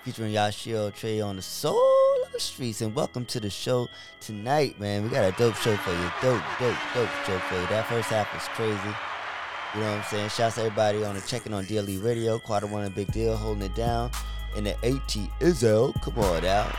featuring 0.04 0.34
Yashio 0.34 0.94
Trey 0.94 1.22
on 1.22 1.36
the 1.36 1.42
Soul 1.42 1.80
of 2.26 2.30
the 2.30 2.38
Streets. 2.38 2.82
And 2.82 2.94
welcome 2.94 3.24
to 3.24 3.40
the 3.40 3.48
show 3.48 3.88
tonight, 4.20 4.78
man. 4.78 5.02
We 5.02 5.08
got 5.08 5.24
a 5.24 5.32
dope 5.38 5.54
show 5.54 5.74
for 5.78 5.92
you. 5.92 6.10
Dope, 6.20 6.42
dope, 6.58 6.76
dope 6.94 7.08
show 7.24 7.38
for 7.38 7.54
you. 7.54 7.66
That 7.68 7.86
first 7.88 8.10
half 8.10 8.30
was 8.34 8.42
crazy. 8.48 8.94
You 9.74 9.80
know 9.80 9.90
what 9.90 9.98
I'm 9.98 10.02
saying? 10.04 10.28
Shouts 10.28 10.56
to 10.56 10.60
everybody 10.60 11.02
on 11.04 11.14
the 11.14 11.22
checking 11.22 11.54
on 11.54 11.64
DLE 11.64 12.04
Radio. 12.04 12.38
Quarter 12.38 12.66
one 12.66 12.84
a 12.84 12.90
big 12.90 13.10
deal, 13.12 13.34
holding 13.34 13.62
it 13.62 13.74
down. 13.74 14.10
And 14.54 14.66
the 14.66 14.74
AT 14.84 15.16
Izzo, 15.40 15.94
come 16.02 16.18
on 16.18 16.44
out. 16.44 16.70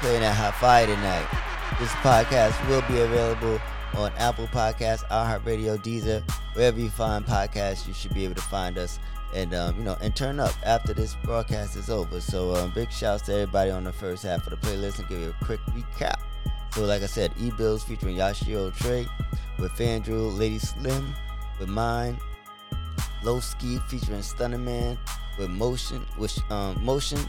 Playing 0.00 0.22
that 0.22 0.34
hot 0.34 0.54
fire 0.54 0.86
tonight. 0.86 1.26
This 1.78 1.92
podcast 2.00 2.56
will 2.70 2.82
be 2.88 3.02
available 3.02 3.60
on 3.96 4.12
Apple 4.16 4.46
Podcasts, 4.46 5.04
iHeartRadio, 5.08 5.76
Deezer, 5.84 6.22
wherever 6.54 6.80
you 6.80 6.88
find 6.88 7.26
podcasts, 7.26 7.86
you 7.86 7.92
should 7.92 8.14
be 8.14 8.24
able 8.24 8.34
to 8.34 8.42
find 8.42 8.78
us 8.78 8.98
and 9.36 9.54
um, 9.54 9.76
you 9.76 9.84
know 9.84 9.96
and 10.00 10.16
turn 10.16 10.40
up 10.40 10.54
after 10.64 10.94
this 10.94 11.14
broadcast 11.22 11.76
is 11.76 11.90
over. 11.90 12.20
So 12.20 12.54
um, 12.56 12.72
big 12.74 12.90
shouts 12.90 13.22
to 13.24 13.34
everybody 13.34 13.70
on 13.70 13.84
the 13.84 13.92
first 13.92 14.24
half 14.24 14.46
of 14.46 14.50
the 14.50 14.66
playlist 14.66 14.98
and 14.98 15.08
give 15.08 15.20
you 15.20 15.34
a 15.38 15.44
quick 15.44 15.60
recap. 15.66 16.20
So 16.72 16.84
like 16.84 17.02
I 17.02 17.06
said, 17.06 17.32
E 17.38 17.50
Bills 17.50 17.84
featuring 17.84 18.16
Yashio 18.16 18.74
Trey 18.74 19.06
with 19.58 19.72
FanDuel, 19.72 20.36
Lady 20.38 20.58
Slim 20.58 21.14
with 21.60 21.68
mine, 21.68 22.18
Low 23.22 23.40
Ski 23.40 23.78
featuring 23.88 24.22
Stunner 24.22 24.58
Man 24.58 24.98
with 25.38 25.50
Motion 25.50 26.04
with 26.18 26.38
um, 26.50 26.82
Motion, 26.82 27.20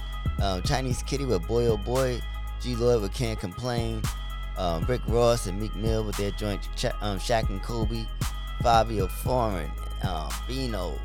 um, 0.42 0.62
Chinese 0.64 1.04
Kitty 1.04 1.26
with 1.26 1.46
Boy 1.46 1.68
Oh 1.68 1.78
Boy, 1.78 2.22
G 2.62 2.76
Lloyd 2.76 3.02
with 3.02 3.14
Can't 3.14 3.40
Complain, 3.40 4.02
um, 4.58 4.86
Rick 4.86 5.02
Ross 5.08 5.48
and 5.48 5.60
Meek 5.60 5.76
Mill 5.76 6.04
with 6.04 6.16
their 6.16 6.32
joint 6.32 6.62
Ch- 6.76 6.86
um, 7.02 7.20
Shaq 7.20 7.50
and 7.50 7.62
Kobe, 7.62 8.06
Fabio 8.62 9.08
Foreign, 9.08 9.72
um, 10.04 10.30
Bino, 10.48 10.98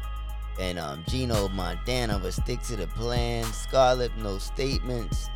and 0.58 0.78
um, 0.78 1.04
Gino 1.08 1.48
Montana 1.48 2.18
with 2.18 2.34
Stick 2.34 2.62
to 2.62 2.76
the 2.76 2.86
Plan, 2.88 3.44
Scarlet 3.44 4.10
No 4.18 4.38
Statements, 4.38 5.28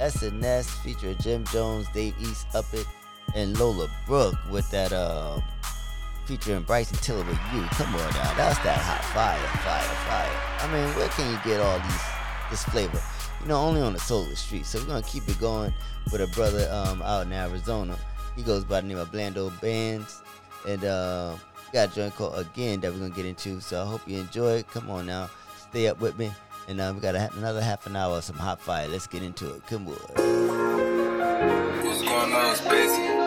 SNS 0.00 0.70
featuring 0.82 1.16
Jim 1.18 1.44
Jones, 1.46 1.86
Dave 1.92 2.14
East, 2.20 2.46
Up 2.54 2.66
It, 2.72 2.86
and 3.34 3.58
Lola 3.58 3.88
Brooke 4.06 4.38
with 4.50 4.70
that 4.70 4.92
uh, 4.92 5.40
featuring 6.24 6.62
Bryson 6.62 6.98
Tiller 6.98 7.24
with 7.24 7.38
you. 7.54 7.62
Come 7.72 7.94
on 7.94 8.12
now, 8.12 8.34
that's 8.34 8.58
that 8.60 8.78
hot 8.78 9.04
fire, 9.14 9.38
fire, 9.62 9.88
fire. 10.06 10.48
I 10.60 10.72
mean, 10.72 10.94
where 10.96 11.08
can 11.08 11.30
you 11.32 11.38
get 11.44 11.60
all 11.60 11.78
these 11.80 12.02
this 12.50 12.64
flavor? 12.64 13.00
You 13.40 13.48
know, 13.48 13.60
only 13.60 13.80
on 13.80 13.92
the 13.92 14.00
Solar 14.00 14.34
Street. 14.34 14.66
So 14.66 14.78
we're 14.78 14.86
gonna 14.86 15.02
keep 15.02 15.28
it 15.28 15.38
going 15.40 15.72
with 16.12 16.20
a 16.20 16.26
brother 16.28 16.68
um, 16.72 17.02
out 17.02 17.26
in 17.26 17.32
Arizona. 17.32 17.96
He 18.36 18.42
goes 18.42 18.64
by 18.64 18.80
the 18.80 18.86
name 18.86 18.98
of 18.98 19.10
Blando 19.10 19.50
Bands, 19.60 20.22
and 20.66 20.84
uh, 20.84 21.34
got 21.72 21.90
a 21.90 21.94
joint 21.94 22.14
called 22.16 22.38
Again 22.38 22.80
that 22.80 22.92
we're 22.92 22.98
gonna 22.98 23.10
get 23.10 23.26
into. 23.26 23.60
So 23.60 23.82
I 23.82 23.86
hope 23.86 24.00
you 24.06 24.18
enjoy 24.18 24.58
it. 24.58 24.70
Come 24.70 24.90
on 24.90 25.06
now, 25.06 25.30
stay 25.56 25.88
up 25.88 26.00
with 26.00 26.18
me, 26.18 26.30
and 26.68 26.80
uh, 26.80 26.92
we 26.94 27.00
got 27.00 27.14
a, 27.14 27.30
another 27.36 27.60
half 27.60 27.86
an 27.86 27.96
hour 27.96 28.18
of 28.18 28.24
some 28.24 28.36
hot 28.36 28.60
fire. 28.60 28.88
Let's 28.88 29.06
get 29.06 29.22
into 29.22 29.54
it. 29.54 29.66
Come 29.66 29.88
on. 29.88 29.94
What's 31.84 32.02
going 32.02 32.32
on, 32.32 32.54
Spacey? 32.56 33.17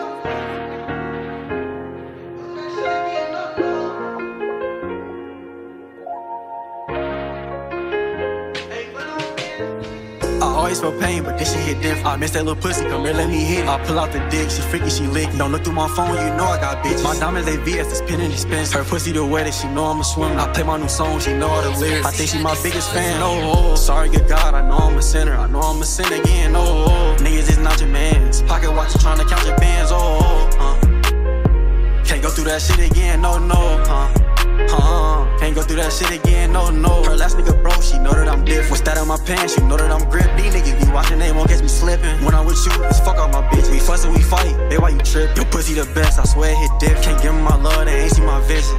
Always 10.72 10.80
feel 10.80 11.06
pain, 11.06 11.22
but 11.22 11.38
this 11.38 11.52
shit 11.52 11.62
hit 11.64 11.82
different. 11.82 12.06
I 12.06 12.16
miss 12.16 12.30
that 12.32 12.44
little 12.44 12.60
pussy, 12.60 12.84
come 12.84 13.04
here, 13.04 13.14
let 13.14 13.28
me 13.28 13.44
hit. 13.44 13.64
it. 13.64 13.68
I 13.68 13.84
pull 13.84 13.98
out 13.98 14.12
the 14.12 14.20
dick, 14.30 14.50
she 14.50 14.62
freaky, 14.62 14.90
she 14.90 15.06
lick. 15.06 15.28
Don't 15.36 15.52
look 15.52 15.64
through 15.64 15.74
my 15.74 15.88
phone, 15.88 16.10
you 16.10 16.34
know 16.36 16.44
I 16.44 16.60
got 16.60 16.84
bitches. 16.84 17.04
My 17.04 17.18
diamonds, 17.18 17.46
they 17.46 17.56
VS, 17.56 17.90
it's 17.90 18.00
pin 18.10 18.20
and 18.20 18.32
expense. 18.32 18.72
Her 18.72 18.84
pussy 18.84 19.12
the 19.12 19.24
way 19.24 19.44
that 19.44 19.54
she 19.54 19.68
know 19.68 19.86
I'm 19.86 20.00
a 20.00 20.04
swimmer. 20.04 20.38
I 20.38 20.52
play 20.52 20.62
my 20.62 20.78
new 20.78 20.88
song, 20.88 21.20
she 21.20 21.32
know 21.32 21.48
all 21.48 21.62
the 21.62 21.70
lyrics. 21.78 22.06
I 22.06 22.10
think 22.10 22.30
she 22.30 22.38
my 22.42 22.56
biggest 22.62 22.90
fan. 22.92 23.20
Oh, 23.22 23.72
oh, 23.72 23.74
sorry, 23.76 24.08
good 24.08 24.28
God, 24.28 24.54
I 24.54 24.66
know 24.66 24.78
I'm 24.78 24.96
a 24.96 25.02
sinner. 25.02 25.34
I 25.34 25.46
know 25.48 25.60
I'm 25.60 25.80
a 25.82 25.84
sin 25.84 26.12
again. 26.12 26.56
Oh, 26.56 26.86
oh, 26.88 27.16
niggas 27.22 27.50
is 27.50 27.58
not 27.58 27.80
your 27.80 27.90
mans. 27.90 28.42
Pocket 28.42 28.72
watch, 28.72 28.94
you 28.94 29.00
trying 29.00 29.18
to 29.18 29.24
count 29.24 29.46
your 29.46 29.56
bands. 29.58 29.90
Oh, 29.92 29.98
oh, 29.98 30.58
uh. 30.58 32.04
Can't 32.04 32.22
go 32.22 32.30
through 32.30 32.44
that 32.44 32.62
shit 32.62 32.90
again. 32.90 33.20
No, 33.22 33.38
no, 33.38 33.82
huh. 33.86 34.21
Huh, 34.68 35.26
can't 35.38 35.54
go 35.54 35.62
through 35.62 35.76
that 35.76 35.92
shit 35.92 36.10
again, 36.10 36.52
no, 36.52 36.70
no. 36.70 37.02
Her 37.04 37.16
last 37.16 37.36
nigga 37.36 37.60
broke, 37.62 37.82
she 37.82 37.98
know 37.98 38.12
that 38.12 38.28
I'm 38.28 38.44
different. 38.44 38.70
What's 38.70 38.82
that 38.82 38.98
on 38.98 39.08
my 39.08 39.18
pants? 39.18 39.56
You 39.56 39.64
know 39.64 39.76
that 39.76 39.90
I'm 39.90 40.08
grip. 40.08 40.30
These 40.36 40.54
niggas 40.54 40.84
be 40.84 40.92
watching, 40.92 41.18
they 41.18 41.32
won't 41.32 41.48
catch 41.48 41.62
me 41.62 41.68
slipping. 41.68 42.24
When 42.24 42.34
I'm 42.34 42.46
with 42.46 42.64
you, 42.66 42.72
it's 42.84 43.00
fuck 43.00 43.16
all 43.18 43.28
my 43.28 43.42
bitch. 43.48 43.70
We 43.70 43.78
fuss 43.78 44.04
and 44.04 44.14
we 44.14 44.22
fight, 44.22 44.54
they 44.70 44.78
why 44.78 44.90
you 44.90 44.98
trip. 45.00 45.36
Your 45.36 45.46
pussy 45.46 45.74
the 45.74 45.86
best, 45.94 46.18
I 46.18 46.24
swear 46.24 46.52
it 46.52 46.56
hit 46.56 46.70
dick. 46.80 47.02
Can't 47.02 47.20
give 47.22 47.32
'em 47.34 47.42
my 47.42 47.56
love, 47.56 47.84
they 47.86 48.02
ain't 48.02 48.12
see 48.12 48.22
my 48.22 48.40
vision. 48.42 48.78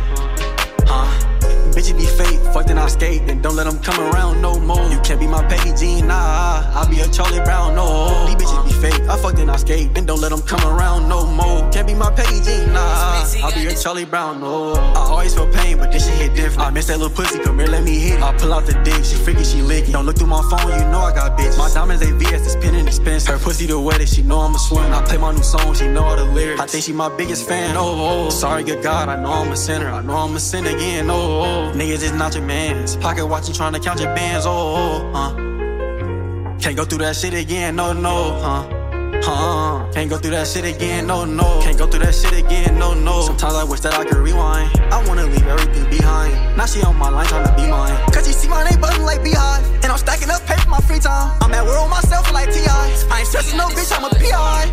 Huh? 0.85 1.32
Bitches 1.73 1.97
be 1.97 2.05
fake, 2.05 2.39
fuck 2.53 2.67
then 2.67 2.77
I 2.77 2.85
skate, 2.87 3.25
then 3.25 3.41
don't 3.41 3.55
let 3.55 3.65
them 3.65 3.79
come 3.79 3.99
around 3.99 4.41
no 4.43 4.59
more. 4.59 4.87
You 4.91 4.99
can't 4.99 5.19
be 5.19 5.25
my 5.25 5.41
Jean, 5.75 6.07
nah, 6.07 6.61
I'll 6.75 6.87
be 6.87 6.99
a 6.99 7.07
Charlie 7.07 7.39
Brown, 7.39 7.73
no. 7.73 8.27
These 8.27 8.35
bitches 8.35 8.63
be 8.65 8.73
fake, 8.73 9.01
I 9.09 9.17
fuck 9.17 9.33
then 9.33 9.49
I 9.49 9.57
skate, 9.57 9.95
then 9.95 10.05
don't 10.05 10.21
let 10.21 10.29
them 10.29 10.43
come 10.43 10.63
around 10.71 11.09
no 11.09 11.25
more. 11.25 11.67
Can't 11.71 11.87
be 11.87 11.95
my 11.95 12.13
Jean, 12.15 12.71
nah, 12.73 13.25
I'll 13.41 13.53
be 13.55 13.65
a 13.65 13.75
Charlie 13.75 14.05
Brown, 14.05 14.39
no. 14.39 14.73
I 14.75 14.99
always 15.09 15.33
feel 15.33 15.51
pain, 15.51 15.79
but 15.79 15.91
this 15.91 16.05
shit 16.05 16.15
hit 16.15 16.35
different. 16.35 16.61
I 16.61 16.69
miss 16.69 16.87
that 16.87 16.99
little 16.99 17.15
pussy, 17.15 17.39
come 17.39 17.57
here, 17.57 17.67
let 17.67 17.83
me 17.83 17.97
hit 17.97 18.19
it. 18.19 18.23
I 18.23 18.37
pull 18.37 18.53
out 18.53 18.67
the 18.67 18.73
dick, 18.83 19.03
she 19.03 19.15
freaky, 19.15 19.43
she 19.43 19.63
lick. 19.63 19.87
Don't 19.87 20.05
look 20.05 20.17
through 20.17 20.27
my 20.27 20.43
phone, 20.51 20.71
you 20.79 20.85
know 20.91 20.99
I 20.99 21.11
got 21.11 21.39
bitch. 21.39 21.57
My 21.57 21.73
diamonds, 21.73 22.05
they 22.05 22.11
VS, 22.11 22.45
it's 22.45 22.55
pinning 22.63 22.85
expense. 22.85 23.25
Her 23.25 23.39
pussy 23.39 23.65
the 23.65 23.79
wettest, 23.79 24.13
she 24.15 24.21
know 24.21 24.41
I'm 24.41 24.53
a 24.53 24.59
swim. 24.59 24.93
I 24.93 25.01
play 25.03 25.17
my 25.17 25.31
new 25.31 25.41
song, 25.41 25.73
she 25.73 25.87
know 25.87 26.03
all 26.03 26.15
the 26.15 26.25
lyrics. 26.25 26.61
I 26.61 26.67
think 26.67 26.83
she 26.83 26.93
my 26.93 27.09
biggest 27.17 27.47
fan, 27.47 27.75
oh, 27.75 27.81
oh, 27.81 28.25
oh. 28.27 28.29
Sorry, 28.29 28.63
good 28.63 28.83
God, 28.83 29.09
I 29.09 29.19
know 29.19 29.31
I'm 29.31 29.51
a 29.51 29.57
sinner, 29.57 29.89
I 29.89 30.03
know 30.03 30.17
I'm 30.17 30.35
a 30.35 30.39
sin 30.39 30.67
again, 30.67 31.09
oh, 31.09 31.15
oh. 31.15 31.43
oh. 31.45 31.62
Niggas 31.71 32.03
is 32.03 32.11
not 32.11 32.35
your 32.35 32.43
mans. 32.43 32.95
Pocket 32.97 33.25
watching, 33.25 33.53
trying 33.53 33.73
to 33.73 33.79
count 33.79 33.99
your 33.99 34.13
bands, 34.13 34.45
oh, 34.45 34.51
oh, 34.51 35.17
uh. 35.17 36.59
Can't 36.59 36.75
go 36.75 36.85
through 36.85 36.99
that 36.99 37.15
shit 37.15 37.33
again, 37.33 37.75
no, 37.75 37.93
no, 37.93 38.39
huh. 38.39 38.83
Huh, 39.25 39.89
can't 39.93 40.09
go 40.09 40.17
through 40.17 40.31
that 40.31 40.47
shit 40.47 40.65
again, 40.65 41.07
no, 41.07 41.23
no. 41.23 41.61
Can't 41.63 41.77
go 41.77 41.87
through 41.87 42.01
that 42.01 42.13
shit 42.13 42.33
again, 42.33 42.77
no, 42.77 42.93
no. 42.93 43.21
Sometimes 43.21 43.53
I 43.53 43.63
wish 43.63 43.79
that 43.81 43.93
I 43.93 44.03
could 44.03 44.17
rewind. 44.17 44.77
I 44.91 45.01
wanna 45.07 45.25
leave 45.25 45.47
everything 45.47 45.89
behind. 45.89 46.57
Now 46.57 46.65
she 46.65 46.81
on 46.83 46.97
my 46.97 47.09
line 47.09 47.27
trying 47.27 47.45
to 47.47 47.55
be 47.55 47.67
mine. 47.69 47.95
Cause 48.11 48.27
you 48.27 48.33
see 48.33 48.49
my 48.49 48.63
name 48.69 48.81
button 48.81 49.03
like 49.03 49.23
Beehive. 49.23 49.63
And 49.83 49.85
I'm 49.85 49.97
stacking 49.97 50.29
up 50.29 50.45
paper 50.45 50.67
my 50.67 50.79
free 50.81 50.99
time. 50.99 51.37
I'm 51.41 51.53
at 51.53 51.63
work 51.63 51.79
on 51.79 51.89
myself 51.89 52.31
like 52.33 52.51
T.I. 52.51 53.07
I 53.11 53.19
ain't 53.19 53.27
stressing 53.27 53.57
no 53.57 53.67
bitch, 53.69 53.95
I'm 53.95 54.03
a 54.03 54.09
P.I. 54.19 54.71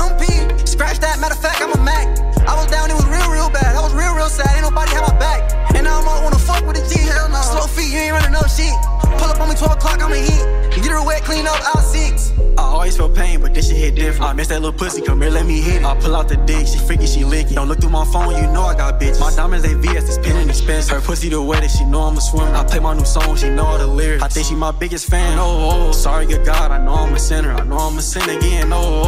MP, 0.00 0.61
scratch 0.82 0.98
that, 0.98 1.20
matter 1.20 1.34
of 1.34 1.40
fact, 1.40 1.62
I'm 1.62 1.70
a 1.70 1.78
Mac. 1.78 2.10
I 2.42 2.58
was 2.58 2.66
down, 2.66 2.90
it 2.90 2.94
was 2.98 3.06
real, 3.06 3.30
real 3.30 3.46
bad. 3.50 3.76
I 3.76 3.80
was 3.80 3.94
real, 3.94 4.14
real 4.18 4.26
sad, 4.26 4.50
ain't 4.50 4.66
nobody 4.66 4.90
had 4.90 5.06
my 5.06 5.16
back. 5.18 5.46
And 5.78 5.86
I'm 5.86 6.02
all 6.08 6.24
wanna 6.24 6.42
fuck 6.42 6.66
with 6.66 6.74
a 6.74 6.84
G, 6.90 6.98
hell 7.06 7.28
no. 7.30 7.38
Slow 7.38 7.70
feet, 7.70 7.94
you 7.94 7.98
ain't 8.02 8.14
running 8.18 8.34
up 8.34 8.50
shit. 8.50 8.74
Pull 9.14 9.30
up 9.30 9.38
on 9.38 9.48
me 9.48 9.54
12 9.54 9.78
o'clock, 9.78 10.02
I'm 10.02 10.10
a 10.10 10.18
hit. 10.18 10.42
Get 10.82 10.90
her 10.90 11.04
wet, 11.06 11.22
clean 11.22 11.46
up, 11.46 11.60
out 11.70 11.84
six. 11.86 12.32
I 12.58 12.62
always 12.62 12.96
feel 12.96 13.08
pain, 13.08 13.40
but 13.40 13.54
this 13.54 13.68
shit 13.68 13.76
hit 13.76 13.94
different. 13.94 14.26
I 14.28 14.32
miss 14.32 14.48
that 14.48 14.60
little 14.60 14.76
pussy, 14.76 15.02
come 15.02 15.22
here, 15.22 15.30
let 15.30 15.46
me 15.46 15.60
hit 15.60 15.82
it. 15.82 15.84
I 15.84 15.94
pull 16.00 16.16
out 16.16 16.28
the 16.28 16.36
dick, 16.36 16.66
she 16.66 16.78
freaky, 16.78 17.06
she 17.06 17.20
licky. 17.20 17.54
Don't 17.54 17.68
look 17.68 17.80
through 17.80 17.90
my 17.90 18.04
phone, 18.06 18.34
you 18.34 18.50
know 18.50 18.62
I 18.62 18.74
got 18.74 19.00
bitches. 19.00 19.20
My 19.20 19.30
diamonds, 19.36 19.64
they 19.64 19.74
VS, 19.74 20.08
it's 20.08 20.18
pinning 20.18 20.48
expensive. 20.48 20.96
Her 20.96 21.00
pussy 21.00 21.28
the 21.28 21.40
wettest, 21.40 21.78
she 21.78 21.84
know 21.84 22.02
I'm 22.02 22.16
a 22.16 22.20
swimmer. 22.20 22.54
I 22.54 22.64
play 22.64 22.80
my 22.80 22.94
new 22.94 23.04
song, 23.04 23.36
she 23.36 23.50
know 23.50 23.66
all 23.66 23.78
the 23.78 23.86
lyrics. 23.86 24.24
I 24.24 24.28
think 24.28 24.46
she 24.48 24.56
my 24.56 24.72
biggest 24.72 25.08
fan, 25.08 25.38
oh, 25.38 25.44
oh. 25.44 25.88
oh. 25.88 25.92
Sorry, 25.92 26.26
good 26.26 26.44
God, 26.44 26.72
I 26.72 26.84
know 26.84 26.94
I'm 26.94 27.14
a 27.14 27.20
sinner. 27.20 27.52
I 27.52 27.62
know 27.62 27.78
I'm 27.78 27.96
a 27.98 28.02
sin 28.02 28.28
again, 28.28 28.72
oh, 28.72 28.76
oh. 28.76 28.98
oh. 28.98 29.01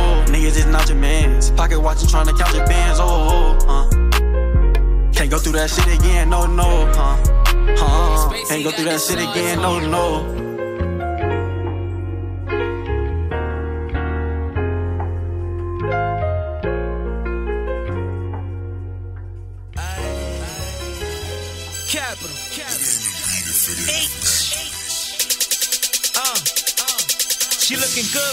Niggas 0.44 0.58
is 0.58 0.66
not 0.66 0.86
your 0.90 0.98
mans. 0.98 1.50
Pocket 1.52 1.80
watching, 1.80 2.06
trying 2.06 2.26
to 2.26 2.34
count 2.34 2.54
your 2.54 2.66
bands, 2.66 3.00
oh, 3.00 3.56
oh, 3.66 3.66
uh. 3.66 5.10
Can't 5.10 5.30
go 5.30 5.38
through 5.38 5.52
that 5.52 5.70
shit 5.70 5.86
again, 5.86 6.28
no, 6.28 6.44
no, 6.44 6.84
huh? 6.92 7.16
Huh? 7.78 8.44
Can't 8.48 8.62
go 8.62 8.70
through 8.70 8.84
that 8.84 9.00
shit 9.00 9.16
again, 9.16 9.62
no, 9.62 9.78
no. 9.78 10.43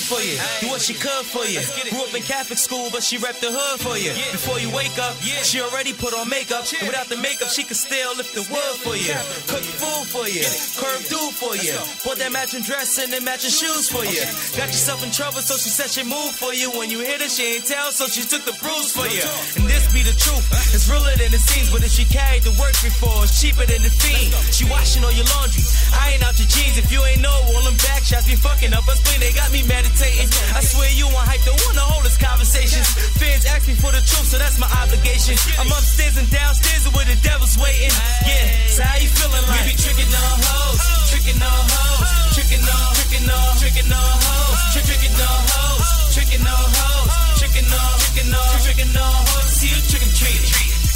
Good 0.01 0.17
for 0.17 0.21
you. 0.23 0.37
Do 0.61 0.67
what 0.73 0.81
she 0.81 0.93
could 0.93 1.25
for 1.25 1.45
you. 1.45 1.61
Grew 1.89 2.03
up 2.03 2.13
in 2.13 2.23
Catholic 2.23 2.57
school, 2.57 2.89
but 2.91 3.03
she 3.03 3.17
repped 3.17 3.41
the 3.41 3.51
hood 3.51 3.79
for 3.81 3.97
you. 3.97 4.11
Before 4.31 4.59
you 4.59 4.69
wake 4.73 4.97
up, 4.97 5.15
she 5.21 5.61
already 5.61 5.93
put 5.93 6.13
on 6.13 6.29
makeup. 6.29 6.65
And 6.79 6.87
without 6.87 7.07
the 7.07 7.17
makeup, 7.17 7.49
she 7.49 7.63
could 7.63 7.77
still 7.77 8.15
lift 8.17 8.33
the 8.33 8.45
wood 8.49 8.75
for 8.81 8.95
you. 8.95 9.13
Cook 9.47 9.63
food 9.63 10.05
for 10.09 10.25
you. 10.27 10.45
Curve 10.77 11.03
dude 11.09 11.35
for 11.35 11.55
you. 11.55 11.77
Bought 12.03 12.17
that 12.17 12.31
matching 12.31 12.63
dress 12.63 12.97
and 12.97 13.11
then 13.11 13.23
matching 13.23 13.51
shoes 13.51 13.89
for 13.89 14.03
you. 14.05 14.23
Got 14.57 14.73
yourself 14.73 15.03
in 15.03 15.11
trouble, 15.11 15.41
so 15.41 15.57
she 15.57 15.69
said 15.69 15.89
she 15.89 16.03
moved 16.03 16.35
for 16.35 16.53
you. 16.53 16.71
When 16.71 16.89
you 16.89 16.99
hit 16.99 17.21
her, 17.21 17.29
she 17.29 17.57
ain't 17.59 17.65
tell, 17.65 17.91
so 17.91 18.07
she 18.07 18.23
took 18.25 18.43
the 18.45 18.55
bruise 18.57 18.91
for 18.91 19.05
you. 19.05 19.25
And 19.59 19.69
this 19.69 19.85
be 19.93 20.01
the 20.03 20.15
truth. 20.15 20.45
It's 20.73 20.89
realer 20.89 21.13
than 21.17 21.33
it 21.33 21.43
seems, 21.43 21.69
but 21.69 21.83
if 21.83 21.91
she 21.91 22.05
carried 22.05 22.43
the 22.43 22.55
work 22.57 22.75
before, 22.81 23.23
it's 23.23 23.37
cheaper 23.41 23.65
than 23.65 23.83
the 23.83 23.91
fiend. 23.91 24.33
She 24.53 24.65
washing 24.65 25.03
all 25.03 25.13
your 25.13 25.27
laundry. 25.37 25.63
I 25.93 26.15
ain't 26.15 26.23
out 26.23 26.37
your 26.39 26.47
jeans. 26.47 26.77
If 26.77 26.91
you 26.91 27.03
ain't 27.05 27.21
know, 27.21 27.35
all 27.53 27.63
them 27.63 27.77
back 27.85 28.03
shots 28.03 28.25
be 28.25 28.35
fucking 28.35 28.73
up 28.73 28.85
her 28.87 28.97
spleen. 28.97 29.19
They 29.19 29.33
got 29.33 29.51
me 29.51 29.61
meditating. 29.91 30.29
I 30.55 30.61
swear 30.61 30.89
you 30.95 31.05
want 31.11 31.27
hype, 31.27 31.43
don't 31.43 31.59
wanna 31.67 31.83
hold 31.83 32.05
this 32.05 32.17
conversations. 32.17 32.87
Fans 33.19 33.45
ask 33.45 33.67
me 33.67 33.75
for 33.75 33.91
the 33.91 34.01
truth, 34.01 34.27
so 34.31 34.37
that's 34.37 34.57
my 34.59 34.67
obligation. 34.79 35.35
I'm 35.59 35.67
upstairs 35.67 36.17
and 36.17 36.29
downstairs 36.31 36.87
where 36.95 37.05
the 37.05 37.15
devil's 37.21 37.57
waiting. 37.57 37.91
Yeah, 38.25 38.67
so 38.71 38.83
how 38.83 38.97
you 38.97 39.09
feeling 39.09 39.43
like? 39.47 39.67
We 39.67 39.71
be 39.71 39.75
tricking 39.75 40.11
on 40.11 40.37
hoes, 40.39 40.81
tricking 41.11 41.41
on 41.41 41.63
hoes, 41.67 42.09
tricking 42.35 42.63
on, 42.63 42.87
tricking 42.95 43.27
on, 43.27 43.49
tricking 43.59 43.91
on 43.91 44.13
hoes, 44.23 44.59
tricking 44.71 45.17
on 45.19 45.39
hoes, 45.51 45.87
tricking 46.15 46.45
on 46.47 46.67
hoes, 46.71 47.11
tricking 47.39 47.67
on, 47.67 47.93
tricking 47.99 48.31
on, 48.31 48.51
tricking 48.63 48.93
on 48.95 49.15
hoes. 49.27 49.51
See 49.51 49.69
you 49.71 49.81
trick 49.91 50.03
and 50.03 50.15
treat. 50.15 50.41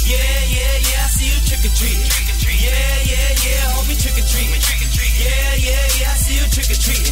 Yeah, 0.06 0.22
yeah, 0.48 0.74
yeah, 0.86 1.04
I 1.04 1.08
see 1.10 1.28
you 1.28 1.40
trick 1.44 1.64
or 1.66 1.74
treat. 1.74 1.98
Yeah, 2.56 2.72
yeah, 3.04 3.44
yeah, 3.44 3.74
homie 3.76 3.98
trick 3.98 4.16
or 4.16 4.26
treat. 4.26 5.05
Yeah, 5.16 5.54
yeah, 5.56 5.98
yeah, 6.00 6.12
I 6.12 6.16
see 6.16 6.36
you 6.36 6.46
trick 6.52 6.68
or 6.68 6.76
treat. 6.76 7.04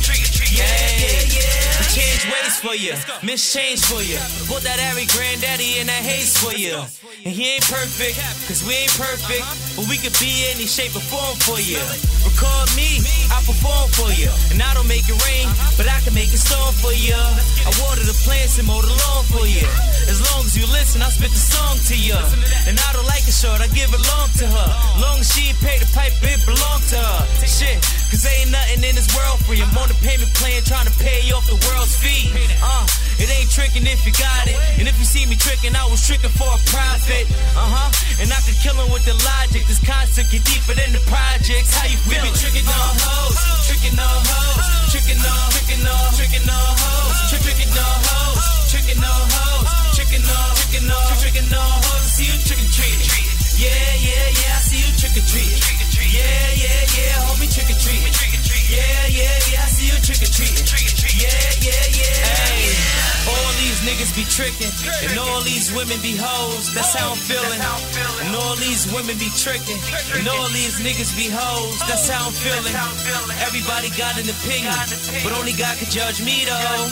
Yeah, 0.54 0.62
yeah, 0.62 1.34
yeah. 1.34 1.80
We 1.80 1.84
change 1.90 2.22
ways 2.30 2.56
for 2.60 2.76
you, 2.76 2.94
miss 3.26 3.42
change 3.52 3.80
for 3.84 4.02
you. 4.02 4.20
Bought 4.46 4.62
that 4.62 4.78
Ari 4.92 5.06
granddaddy 5.10 5.80
in 5.80 5.86
that 5.88 6.04
haze 6.04 6.36
for 6.36 6.54
you. 6.54 6.78
And 7.24 7.32
he 7.32 7.56
ain't 7.56 7.64
perfect, 7.64 8.20
cause 8.46 8.60
we 8.62 8.74
ain't 8.84 8.94
perfect. 8.94 9.40
Uh-huh. 9.40 9.80
But 9.80 9.84
we 9.88 9.96
could 9.96 10.14
be 10.20 10.44
any 10.52 10.68
shape 10.68 10.92
or 10.92 11.02
form 11.02 11.34
for 11.42 11.56
you. 11.58 11.80
Record 12.22 12.68
me, 12.76 13.00
I 13.32 13.40
perform 13.42 13.88
for 13.96 14.12
you. 14.12 14.28
And 14.52 14.60
I 14.60 14.74
don't 14.76 14.86
make 14.86 15.08
it 15.08 15.16
rain, 15.24 15.48
uh-huh. 15.48 15.80
but 15.80 15.86
I 15.88 15.98
can 16.04 16.12
make 16.12 16.30
it 16.30 16.42
storm 16.42 16.74
for 16.78 16.92
you. 16.92 17.16
I 17.16 17.70
water 17.80 18.04
the 18.04 18.14
plants 18.28 18.60
and 18.60 18.68
mow 18.68 18.78
the 18.84 18.92
lawn 18.92 19.24
for 19.32 19.46
you. 19.48 19.66
As 20.06 20.20
long 20.30 20.44
as 20.44 20.54
you 20.54 20.68
listen, 20.70 21.00
I 21.00 21.08
spit 21.08 21.32
the 21.32 21.40
song 21.40 21.80
to 21.90 21.96
you. 21.96 22.18
And 22.68 22.76
I 22.76 22.88
don't 22.92 23.08
like 23.08 23.24
it 23.24 23.34
short, 23.34 23.58
I 23.64 23.68
give 23.72 23.88
it 23.90 24.02
long 24.14 24.28
to 24.38 24.46
her. 24.46 24.68
Long 25.00 25.18
as 25.18 25.28
she 25.32 25.50
pay 25.64 25.80
the 25.80 25.88
pipe, 25.96 26.12
it 26.22 26.44
belong 26.44 26.73
on 29.84 29.92
the 29.92 30.00
payment 30.00 30.32
plan 30.40 30.64
trying 30.64 30.88
to 30.88 30.96
pay 30.96 31.20
off 31.36 31.44
the 31.44 31.60
world's 31.68 31.92
fee. 32.00 32.32
Uh, 32.64 32.88
it 33.20 33.28
ain't 33.28 33.52
tricking 33.52 33.84
if 33.84 34.00
you 34.08 34.12
got 34.16 34.48
it. 34.48 34.56
And 34.80 34.88
if 34.88 34.96
you 34.96 35.04
see 35.04 35.28
me 35.28 35.36
tricking, 35.36 35.76
I 35.76 35.84
was 35.92 36.00
tricking 36.00 36.32
for 36.32 36.48
a 36.48 36.60
profit. 36.72 37.28
Uh 37.52 37.68
huh. 37.68 37.92
And 38.16 38.32
I 38.32 38.40
could 38.48 38.56
kill 38.64 38.72
him 38.80 38.88
with 38.88 39.04
the 39.04 39.12
logic. 39.12 39.68
This 39.68 39.84
concept 39.84 40.32
get 40.32 40.40
deeper 40.48 40.72
than 40.72 40.96
the 40.96 41.04
projects. 41.04 41.76
How 41.76 41.84
you 41.84 42.00
feel? 42.00 42.16
We 42.16 42.32
be 42.32 42.32
tricking 42.32 42.64
on 42.64 42.92
hoes, 42.96 43.36
tricking 43.68 43.98
on 44.00 44.20
hoes, 44.24 44.64
tricking 44.88 45.20
on, 45.20 45.44
tricking 45.52 45.84
on, 45.84 46.08
tricking 46.16 46.48
on 46.48 46.70
hoes, 46.80 47.16
tricking 47.28 47.72
on 47.76 47.96
hoes, 48.08 48.44
tricking 48.72 49.00
on 49.04 49.20
hoes, 49.36 49.68
tricking 49.92 50.24
on, 50.24 50.48
tricking 50.56 50.88
on, 50.88 51.12
tricking 51.20 51.50
on 51.52 51.72
hoes. 51.84 52.08
See 52.08 52.24
you 52.32 52.40
trick 52.40 52.60
and 52.64 52.72
treat. 52.72 53.04
Yeah, 53.60 53.68
yeah, 54.00 54.32
yeah. 54.32 54.56
I 54.56 54.64
see 54.64 54.80
you 54.80 54.90
trick 54.96 55.12
or 55.12 55.24
treat. 55.28 55.52
Yeah, 56.08 56.24
yeah, 56.56 56.80
yeah. 56.96 57.28
Homie 57.28 57.52
trick 57.52 57.68
or 57.68 57.76
treat. 57.76 58.33
Yeah, 58.70 59.06
yeah, 59.12 59.50
yeah. 59.50 59.64
I 59.64 59.68
see 59.68 59.88
you 59.92 59.98
trick 60.00 60.22
or 60.24 60.30
treat. 60.32 60.52
Yeah, 61.14 61.30
yeah, 61.60 61.84
yeah. 61.94 62.24
Hey, 62.24 62.72
all 63.28 63.50
these 63.60 63.78
niggas 63.86 64.12
be 64.16 64.24
tricking, 64.28 64.72
and 65.08 65.18
all 65.18 65.40
these 65.42 65.72
women 65.72 65.96
be 66.02 66.16
hoes. 66.16 66.72
That's 66.74 66.92
how 66.92 67.12
I'm 67.12 67.20
feeling. 67.20 67.60
And 68.26 68.34
all 68.36 68.56
these 68.56 68.88
women 68.92 69.16
be 69.16 69.30
tricking, 69.36 69.78
and 70.16 70.26
all 70.28 70.48
these 70.50 70.80
niggas 70.80 71.14
be 71.16 71.28
hoes. 71.30 71.78
That's 71.88 72.08
how 72.08 72.26
I'm 72.26 72.36
feeling. 72.36 72.74
Everybody 73.44 73.88
got 73.96 74.18
an 74.18 74.28
opinion, 74.28 74.74
but 75.22 75.32
only 75.38 75.52
God 75.52 75.76
can 75.78 75.88
judge 75.88 76.20
me 76.24 76.44
though. 76.44 76.88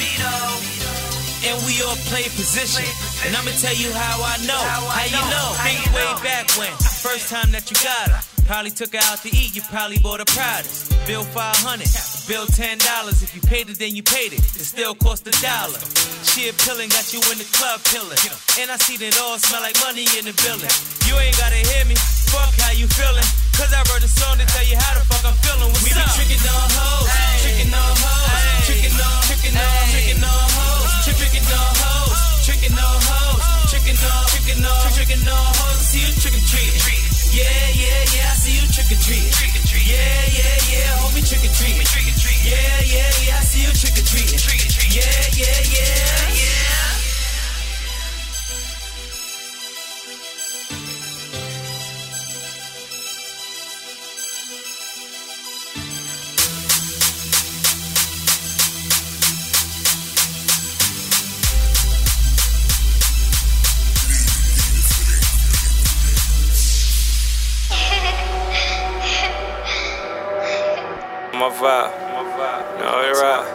And 1.42 1.58
we 1.66 1.82
all 1.82 1.98
play 2.06 2.22
position. 2.38 2.86
And 3.26 3.34
I'ma 3.34 3.50
tell 3.58 3.74
you 3.74 3.90
how 3.92 4.22
I 4.22 4.38
know. 4.46 4.62
How 4.62 5.04
you 5.10 5.22
know? 5.26 5.48
Way 5.90 6.06
back 6.22 6.46
when. 6.54 6.70
First 7.02 7.28
time 7.28 7.50
that 7.50 7.68
you 7.70 7.76
got 7.82 8.10
her. 8.14 8.31
Probably 8.52 8.76
took 8.76 8.92
her 8.92 9.00
out 9.08 9.16
to 9.24 9.32
eat, 9.32 9.56
you 9.56 9.64
probably 9.72 9.96
bought 9.96 10.20
a 10.20 10.28
Prada's. 10.28 10.84
Bill 11.08 11.24
500, 11.24 11.88
bill 12.28 12.44
$10. 12.44 12.84
If 13.24 13.32
you 13.32 13.40
paid 13.40 13.72
it, 13.72 13.80
then 13.80 13.96
you 13.96 14.04
paid 14.04 14.36
it. 14.36 14.44
It 14.44 14.68
still 14.68 14.92
cost 14.92 15.24
a 15.24 15.32
dollar. 15.40 15.80
She 16.28 16.52
appealing, 16.52 16.92
got 16.92 17.08
you 17.16 17.24
in 17.32 17.40
the 17.40 17.48
club 17.48 17.80
killing. 17.88 18.20
And 18.60 18.68
I 18.68 18.76
see 18.76 19.00
that 19.00 19.16
all 19.24 19.40
smell 19.40 19.64
like 19.64 19.72
money 19.80 20.04
in 20.20 20.28
the 20.28 20.36
building. 20.44 20.68
You 21.08 21.16
ain't 21.16 21.32
gotta 21.40 21.64
hear 21.64 21.88
me, 21.88 21.96
fuck 22.28 22.52
how 22.60 22.76
you 22.76 22.84
feeling. 22.92 23.24
Cause 23.56 23.72
I 23.72 23.80
wrote 23.88 24.04
a 24.04 24.12
song 24.20 24.36
to 24.36 24.44
tell 24.44 24.68
you 24.68 24.76
how 24.76 25.00
the 25.00 25.04
fuck 25.08 25.24
I'm 25.24 25.38
feeling. 25.40 25.72
What's 25.72 25.88
we 25.88 25.96
up? 25.96 26.12
be 26.12 26.20
tricking 26.20 26.44
on 26.44 26.68
hoes, 26.76 27.08
tricking 27.40 27.72
on 27.72 27.92
hoes, 28.04 28.68
tricking 28.68 29.00
on, 29.00 29.16
tricking 29.32 29.56
on, 29.56 29.80
tricking 29.96 30.20
on 30.28 30.44
hoes, 30.52 30.92
tricking 31.08 31.48
on 31.48 31.72
hoes, 31.80 32.20
tricking 32.44 32.76
on 32.76 32.96
hoes, 33.00 33.40
tricking 33.72 33.96
on, 33.96 34.22
tricking 34.28 34.60
on, 34.60 34.84
tricking 34.92 35.24
on 35.24 35.40
hoes. 35.56 35.80
See 35.88 36.04
you 36.04 36.12
trick 36.20 36.36
and 36.36 36.44
treat. 36.52 37.11
Yeah, 37.32 37.48
yeah, 37.72 38.04
yeah, 38.12 38.28
I 38.28 38.34
see 38.36 38.60
you 38.60 38.68
trick 38.68 38.92
or 38.92 39.00
treat. 39.00 39.32
Trick 39.32 39.56
or 39.56 39.64
treat. 39.64 39.86
Yeah, 39.88 39.96
yeah, 40.36 40.56
yeah, 40.68 41.00
homie, 41.00 41.24
trick 41.24 41.40
or 41.40 41.52
treat. 41.56 41.80
Trick 41.86 42.04
or 42.04 42.18
treat. 42.20 42.44
Yeah, 42.44 42.84
yeah, 42.84 43.08
yeah, 43.24 43.38
I 43.38 43.40
see 43.40 43.64
you 43.64 43.72
trick 43.72 43.96
or 43.96 44.04
treat. 44.04 44.28
Trick 44.36 44.60
or 44.60 44.68
treat. 44.68 44.92
Yeah, 44.92 45.08
yeah, 45.32 45.60
yeah, 45.72 46.36
yeah. 46.36 46.61
Vibe. 71.62 71.94
You 71.94 72.82
know 72.82 72.90
how 72.90 73.06
it 73.06 73.14
rock. 73.22 73.46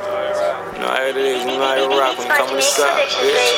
You 0.74 0.80
know 0.80 0.88
how 0.88 1.04
it 1.04 1.18
is. 1.18 1.44
You 1.44 1.60
know 1.60 1.60
how 1.60 1.76
it 1.76 1.92
rock 1.92 2.18
when 2.18 2.28
you 2.28 2.34
come 2.34 2.50
on 2.50 2.56
the 2.56 2.62
side, 2.62 3.08
bitch. 3.20 3.52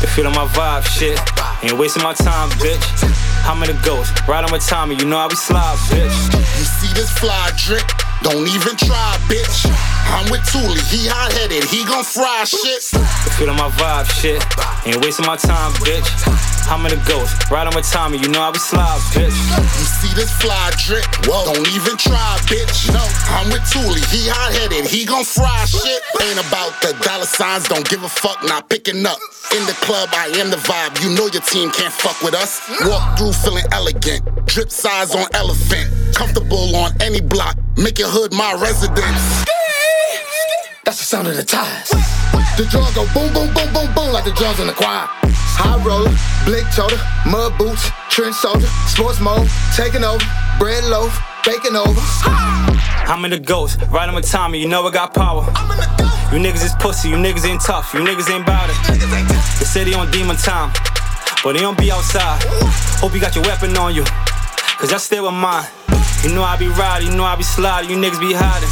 They 0.00 0.08
feeling 0.12 0.36
my 0.36 0.44
vibe, 0.52 0.84
shit. 0.84 1.18
Ain't 1.64 1.78
wasting 1.78 2.02
my 2.02 2.12
time, 2.12 2.50
bitch. 2.60 2.84
I'm 3.48 3.62
in 3.62 3.68
the 3.72 3.80
ghost, 3.84 4.12
right 4.28 4.44
on 4.44 4.50
my 4.50 4.58
Tommy, 4.58 4.96
you 4.96 5.04
know 5.04 5.18
how 5.18 5.28
we 5.28 5.36
slide, 5.36 5.76
bitch. 5.88 6.12
You 6.32 6.64
see 6.64 6.92
this 6.92 7.10
fly 7.10 7.50
drip? 7.56 7.84
Don't 8.22 8.48
even 8.48 8.76
try, 8.76 9.16
bitch. 9.28 9.68
I'm 10.12 10.30
with 10.30 10.44
Thule, 10.48 10.76
he 10.88 11.08
hot 11.08 11.32
headed, 11.32 11.64
he 11.64 11.84
gon' 11.84 12.04
fry 12.04 12.44
shit. 12.44 12.84
They 12.92 13.32
feeling 13.36 13.56
my 13.56 13.68
vibe, 13.76 14.08
shit. 14.12 14.40
Ain't 14.86 15.04
wasting 15.04 15.26
my 15.26 15.36
time, 15.36 15.72
bitch. 15.84 16.08
I'm 16.68 16.84
in 16.86 16.96
the 16.96 17.04
ghost, 17.04 17.50
right 17.50 17.66
on 17.66 17.74
my 17.74 17.80
Tommy, 17.80 18.18
you 18.18 18.28
know 18.28 18.40
how 18.40 18.52
we 18.52 18.58
slide, 18.58 19.00
bitch. 19.12 19.32
You 19.32 19.86
see 19.86 20.12
this 20.14 20.32
fly 20.40 20.72
drip? 20.78 21.04
Whoa. 21.26 21.52
Don't 21.52 21.68
even 21.74 21.96
try, 21.96 22.38
bitch. 22.48 22.88
No, 22.92 23.04
I'm 23.30 23.50
with 23.52 23.62
Thule, 23.68 23.94
he 24.10 24.28
hot 24.28 24.52
headed, 24.52 24.86
he 24.86 25.04
gon' 25.04 25.24
fry 25.24 25.64
shit. 25.66 26.02
Ain't 26.22 26.40
about 26.40 26.72
the 26.80 26.96
dollar 27.04 27.26
signs, 27.26 27.68
don't 27.68 27.88
give 27.88 28.02
a 28.02 28.08
fuck, 28.08 28.42
not 28.44 28.68
picking 28.68 29.04
up. 29.06 29.18
In 29.54 29.64
the 29.66 29.76
club, 29.84 30.08
I 30.12 30.28
am 30.40 30.50
the 30.50 30.56
vibe. 30.56 30.98
You 31.02 31.14
know 31.14 31.28
your 31.28 31.42
team 31.42 31.70
can't 31.70 31.92
fuck 31.92 32.20
with 32.22 32.34
us. 32.34 32.60
Walk 32.82 33.18
through 33.18 33.32
feeling 33.32 33.64
elegant, 33.70 34.24
drip 34.46 34.70
size 34.70 35.14
on 35.14 35.26
elephant, 35.34 35.86
comfortable 36.14 36.74
on 36.76 36.90
any 37.00 37.20
block. 37.20 37.56
Make 37.76 37.98
your 37.98 38.08
hood 38.08 38.32
my 38.32 38.54
residence. 38.54 39.44
That's 40.94 41.10
the 41.10 41.16
sound 41.16 41.26
of 41.26 41.34
the 41.34 41.42
tires. 41.42 41.90
The 42.54 42.70
drums 42.70 42.94
go 42.94 43.02
boom, 43.10 43.26
boom, 43.34 43.50
boom, 43.50 43.66
boom, 43.74 43.90
boom 43.98 44.12
like 44.14 44.22
the 44.22 44.30
drums 44.30 44.60
in 44.60 44.68
the 44.68 44.72
choir. 44.72 45.10
High 45.58 45.74
roller, 45.82 46.14
blick 46.46 46.62
toter, 46.70 47.02
mud 47.26 47.58
boots, 47.58 47.90
trench 48.14 48.36
soldier, 48.36 48.70
sports 48.86 49.18
mode, 49.18 49.50
taking 49.74 50.04
over, 50.06 50.22
bread 50.62 50.84
loaf, 50.86 51.18
baking 51.42 51.74
over. 51.74 51.98
I'm 53.10 53.24
in 53.24 53.32
the 53.32 53.42
ghost, 53.42 53.82
right 53.90 54.06
on 54.06 54.14
my 54.14 54.20
Tommy, 54.20 54.62
you 54.62 54.68
know 54.68 54.86
I 54.86 54.92
got 54.92 55.12
power. 55.14 55.42
You 56.30 56.38
niggas 56.38 56.62
is 56.62 56.74
pussy, 56.78 57.08
you 57.08 57.16
niggas 57.16 57.44
ain't 57.44 57.60
tough, 57.60 57.92
you 57.92 57.98
niggas 57.98 58.30
ain't 58.30 58.46
bout 58.46 58.70
it. 58.70 58.78
The 59.58 59.66
city 59.66 59.94
on 59.94 60.12
demon 60.12 60.36
time, 60.36 60.70
but 61.42 61.54
they 61.54 61.60
don't 61.66 61.76
be 61.76 61.90
outside. 61.90 62.38
Hope 63.02 63.14
you 63.14 63.20
got 63.20 63.34
your 63.34 63.42
weapon 63.42 63.76
on 63.76 63.96
you, 63.96 64.04
cause 64.78 64.92
I 64.92 64.98
stay 64.98 65.18
with 65.18 65.34
mine. 65.34 65.66
You 66.24 66.34
know 66.34 66.42
I 66.42 66.56
be 66.56 66.68
riding, 66.68 67.10
you 67.10 67.16
know 67.16 67.24
I 67.24 67.36
be 67.36 67.42
sliding, 67.42 67.90
you 67.90 67.96
niggas 67.96 68.18
be 68.18 68.32
hiding. 68.34 68.70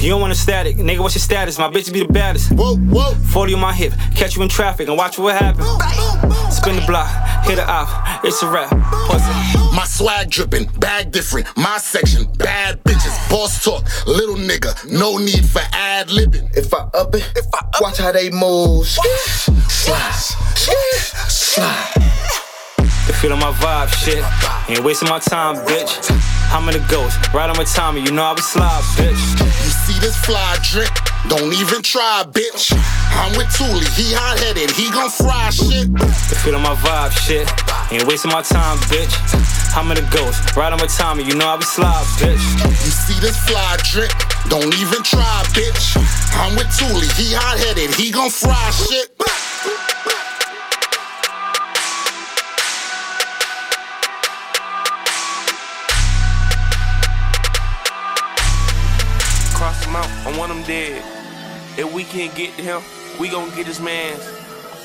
You 0.00 0.10
don't 0.10 0.20
want 0.20 0.32
a 0.32 0.36
static, 0.36 0.76
nigga, 0.76 1.00
what's 1.00 1.16
your 1.16 1.20
status? 1.20 1.58
My 1.58 1.68
bitch 1.68 1.92
be 1.92 2.04
the 2.04 2.12
baddest. 2.12 2.52
Whoa, 2.52 2.76
whoa. 2.76 3.14
40 3.14 3.54
on 3.54 3.60
my 3.60 3.72
hip, 3.72 3.92
catch 4.14 4.36
you 4.36 4.42
in 4.42 4.48
traffic 4.48 4.86
and 4.86 4.96
watch 4.96 5.18
what 5.18 5.34
happens. 5.34 5.66
Spin 6.54 6.76
the 6.76 6.84
block, 6.86 7.08
hit 7.44 7.58
it 7.58 7.68
off, 7.68 7.90
it's 8.24 8.40
a 8.44 8.48
rap. 8.48 8.70
Pussy. 9.08 9.74
My 9.74 9.84
swag 9.86 10.30
dripping, 10.30 10.66
bag 10.78 11.10
different, 11.10 11.48
my 11.56 11.78
section, 11.78 12.30
bad 12.34 12.80
bitches, 12.84 13.28
boss 13.28 13.64
talk, 13.64 13.84
little 14.06 14.36
nigga, 14.36 14.88
no 14.88 15.18
need 15.18 15.44
for 15.44 15.62
ad 15.72 16.10
libbing. 16.10 16.56
If 16.56 16.72
I 16.72 16.88
up 16.94 17.12
it, 17.16 17.28
if 17.34 17.46
I 17.52 17.58
up 17.58 17.80
watch 17.80 17.98
how 17.98 18.12
they 18.12 18.30
move. 18.30 18.86
Slide, 18.86 20.12
slide. 21.28 21.94
They 21.96 22.41
feeling 23.22 23.38
my 23.38 23.54
vibe, 23.62 23.86
shit. 23.94 24.18
Ain't 24.66 24.82
wasting 24.84 25.08
my 25.08 25.20
time, 25.20 25.54
bitch. 25.62 25.94
I'm 26.50 26.66
in 26.66 26.74
the 26.74 26.84
ghost, 26.90 27.14
right 27.32 27.48
on 27.48 27.56
my 27.56 27.62
Tommy, 27.62 28.02
you 28.02 28.10
know 28.10 28.24
I 28.24 28.34
we 28.34 28.42
slide, 28.42 28.82
bitch. 28.98 29.14
You 29.38 29.70
see 29.86 29.98
this 30.02 30.18
fly 30.26 30.58
drip? 30.66 30.90
Don't 31.30 31.54
even 31.54 31.86
try, 31.86 32.26
bitch. 32.26 32.74
I'm 33.14 33.30
with 33.38 33.46
Thule, 33.54 33.78
he 33.94 34.10
hot 34.10 34.42
headed, 34.42 34.74
he 34.74 34.90
gon' 34.90 35.08
fry 35.08 35.54
shit. 35.54 35.86
They 35.94 36.36
feeling 36.42 36.66
my 36.66 36.74
vibe, 36.82 37.14
shit. 37.14 37.46
Ain't 37.94 38.10
wasting 38.10 38.32
my 38.34 38.42
time, 38.42 38.76
bitch. 38.90 39.14
I'm 39.78 39.86
in 39.94 40.02
the 40.02 40.08
ghost, 40.10 40.42
right 40.58 40.72
on 40.72 40.82
my 40.82 40.90
Tommy, 40.90 41.22
you 41.22 41.38
know 41.38 41.46
I 41.46 41.54
we 41.54 41.62
slide, 41.62 42.02
bitch. 42.18 42.42
You 42.66 42.90
see 42.90 43.18
this 43.22 43.38
fly 43.46 43.78
drip? 43.86 44.10
Don't 44.50 44.74
even 44.82 45.00
try, 45.06 45.46
bitch. 45.54 45.94
I'm 46.42 46.58
with 46.58 46.74
Thule, 46.74 47.06
he 47.14 47.38
hot 47.38 47.54
headed, 47.54 47.94
he 47.94 48.10
gon' 48.10 48.30
fry 48.34 48.58
shit. 48.74 49.14
Want 60.42 60.58
him 60.58 60.66
dead. 60.66 60.98
If 61.78 61.94
we 61.94 62.02
can't 62.02 62.34
get 62.34 62.50
to 62.58 62.62
him, 62.62 62.82
we 63.20 63.30
gon' 63.30 63.54
get 63.54 63.64
his 63.64 63.78
mans. 63.78 64.26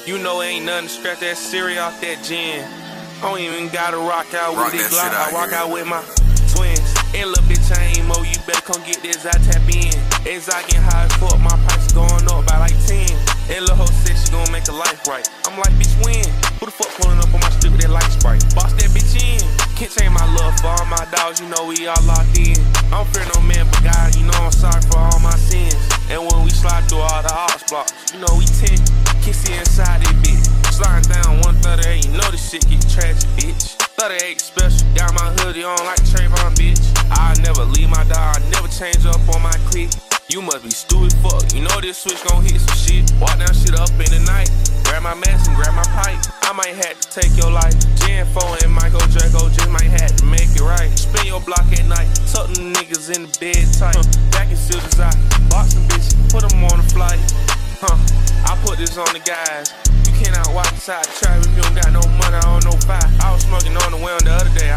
You 0.06 0.22
know 0.22 0.44
ain't 0.44 0.66
nothing 0.70 0.86
to 0.86 0.94
scratch 0.94 1.20
that 1.22 1.34
Siri 1.36 1.80
off 1.80 2.00
that 2.02 2.22
gin. 2.22 2.62
I 2.62 3.22
don't 3.26 3.42
even 3.42 3.66
gotta 3.74 3.98
rock 3.98 4.30
out 4.38 4.54
Rock 4.54 4.70
with 4.70 4.86
this 4.86 4.94
Glock. 4.94 5.10
I 5.10 5.34
rock 5.34 5.50
here. 5.50 5.58
out 5.58 5.74
with 5.74 5.90
my 5.90 6.06
twins. 6.54 6.86
And 7.18 7.34
little 7.34 7.42
bitch, 7.50 7.74
I 7.74 7.90
ain't 7.90 8.06
mo. 8.06 8.22
You 8.22 8.38
better 8.46 8.62
come 8.62 8.86
get 8.86 9.02
this. 9.02 9.26
I 9.26 9.34
tap 9.50 9.66
in. 9.66 9.98
As 10.30 10.46
I 10.46 10.62
get 10.70 10.78
high 10.78 11.10
as 11.10 11.14
fuck, 11.18 11.42
my 11.42 11.58
price 11.66 11.90
is 11.90 11.94
going 11.98 12.30
up 12.30 12.46
by 12.46 12.62
like 12.62 12.78
10. 12.86 13.10
And 13.50 13.66
little 13.66 13.82
hoe 13.82 13.90
said 14.06 14.14
she 14.14 14.30
gon' 14.30 14.46
make 14.54 14.70
a 14.70 14.78
life 14.78 15.10
right. 15.10 15.26
I'm 15.50 15.58
like, 15.58 15.74
bitch, 15.82 15.98
when? 16.06 16.22
Who 16.62 16.70
the 16.70 16.76
fuck 16.78 16.94
pulling 17.02 17.18
up 17.18 17.34
on 17.34 17.42
my 17.42 17.50
strip 17.58 17.74
with 17.74 17.82
that 17.82 17.90
light 17.90 18.06
sprite? 18.14 18.46
Boss 18.54 18.78
that 18.78 18.94
bitch 18.94 19.18
in. 19.18 19.67
Can't 19.78 19.92
change 19.92 20.10
my 20.10 20.26
love 20.34 20.58
for 20.60 20.74
all 20.74 20.86
my 20.90 21.06
dogs, 21.14 21.40
you 21.40 21.48
know 21.50 21.68
we 21.68 21.86
all 21.86 22.02
locked 22.02 22.34
in. 22.36 22.58
I 22.90 22.98
don't 22.98 23.08
fear 23.14 23.30
no 23.36 23.42
man 23.46 23.62
but 23.70 23.84
God, 23.84 24.16
you 24.16 24.26
know 24.26 24.34
I'm 24.42 24.52
sorry 24.52 24.82
for 24.90 24.98
all 24.98 25.20
my 25.20 25.38
sins. 25.38 25.78
And 26.10 26.26
when 26.26 26.44
we 26.44 26.50
slide 26.50 26.90
through 26.90 27.06
all 27.06 27.22
the 27.22 27.32
ox 27.32 27.62
blocks, 27.70 27.94
you 28.12 28.20
know 28.20 28.34
we 28.34 28.46
10. 28.58 28.74
Can 29.22 29.34
see 29.38 29.54
inside 29.54 30.02
this 30.02 30.18
bitch. 30.26 30.74
Sliding 30.74 31.06
down 31.14 31.38
138, 31.62 32.06
you 32.06 32.12
know 32.18 32.26
this 32.32 32.50
shit 32.50 32.68
get 32.68 32.82
tragic, 32.90 33.30
bitch. 33.38 33.78
38 34.02 34.42
special, 34.42 34.88
got 34.96 35.14
my 35.14 35.30
hoodie 35.46 35.64
on 35.64 35.78
like 35.86 36.02
Trayvon, 36.10 36.58
bitch. 36.58 36.82
I 37.12 37.38
never 37.46 37.64
leave 37.64 37.92
my 37.92 38.04
dog, 38.06 38.42
I 38.42 38.50
never 38.50 38.68
change 38.70 39.06
up 39.06 39.22
on 39.30 39.44
my 39.44 39.54
clique. 39.70 39.94
You 40.28 40.42
must 40.42 40.60
be 40.60 40.70
stupid 40.72 41.16
fuck, 41.24 41.40
you 41.56 41.64
know 41.64 41.80
this 41.80 42.04
switch 42.04 42.20
gon' 42.28 42.44
hit 42.44 42.60
some 42.60 42.76
shit. 42.76 43.08
Walk 43.16 43.40
down 43.40 43.48
shit 43.56 43.72
up 43.80 43.88
in 43.96 44.12
the 44.12 44.20
night, 44.28 44.52
grab 44.84 45.08
my 45.08 45.16
mask 45.16 45.48
and 45.48 45.56
grab 45.56 45.72
my 45.72 45.88
pipe. 45.96 46.20
I 46.44 46.52
might 46.52 46.76
have 46.84 47.00
to 47.00 47.08
take 47.16 47.32
your 47.40 47.48
life. 47.48 47.72
Jan 48.04 48.28
4 48.36 48.68
and 48.68 48.74
Michael 48.76 49.00
Draco 49.08 49.48
just 49.48 49.72
might 49.72 49.88
have 49.88 50.12
to 50.20 50.26
make 50.28 50.52
it 50.52 50.60
right. 50.60 50.92
Spin 51.00 51.32
your 51.32 51.40
block 51.40 51.64
at 51.72 51.88
night, 51.88 52.12
tuck 52.28 52.52
them 52.52 52.76
niggas 52.76 53.08
in 53.08 53.24
the 53.24 53.32
bed 53.40 53.72
tight. 53.72 53.96
Huh. 53.96 54.04
Back 54.36 54.52
in 54.52 54.60
still 54.60 54.84
desire, 54.84 55.16
box 55.48 55.80
some 55.80 55.88
bitches, 55.88 56.20
put 56.28 56.44
them 56.44 56.60
on 56.60 56.84
the 56.84 56.88
flight. 56.92 57.24
Huh, 57.80 57.96
I 58.44 58.60
put 58.68 58.84
this 58.84 59.00
on 59.00 59.08
the 59.16 59.24
guys. 59.24 59.72
You 60.04 60.12
cannot 60.12 60.52
walk 60.52 60.68
inside 60.76 61.08
the 61.08 61.24
trap 61.24 61.40
if 61.40 61.56
you 61.56 61.64
don't 61.64 61.72
got 61.72 61.96
no 61.96 62.04
money, 62.20 62.36
I 62.36 62.44
don't 62.52 62.68
know 62.68 62.76
fire. 62.84 63.00
I 63.24 63.32
was 63.32 63.48
smoking 63.48 63.80
on 63.80 63.96
the 63.96 64.02
way 64.04 64.12
on 64.12 64.28
the 64.28 64.36
other 64.36 64.52
day, 64.60 64.76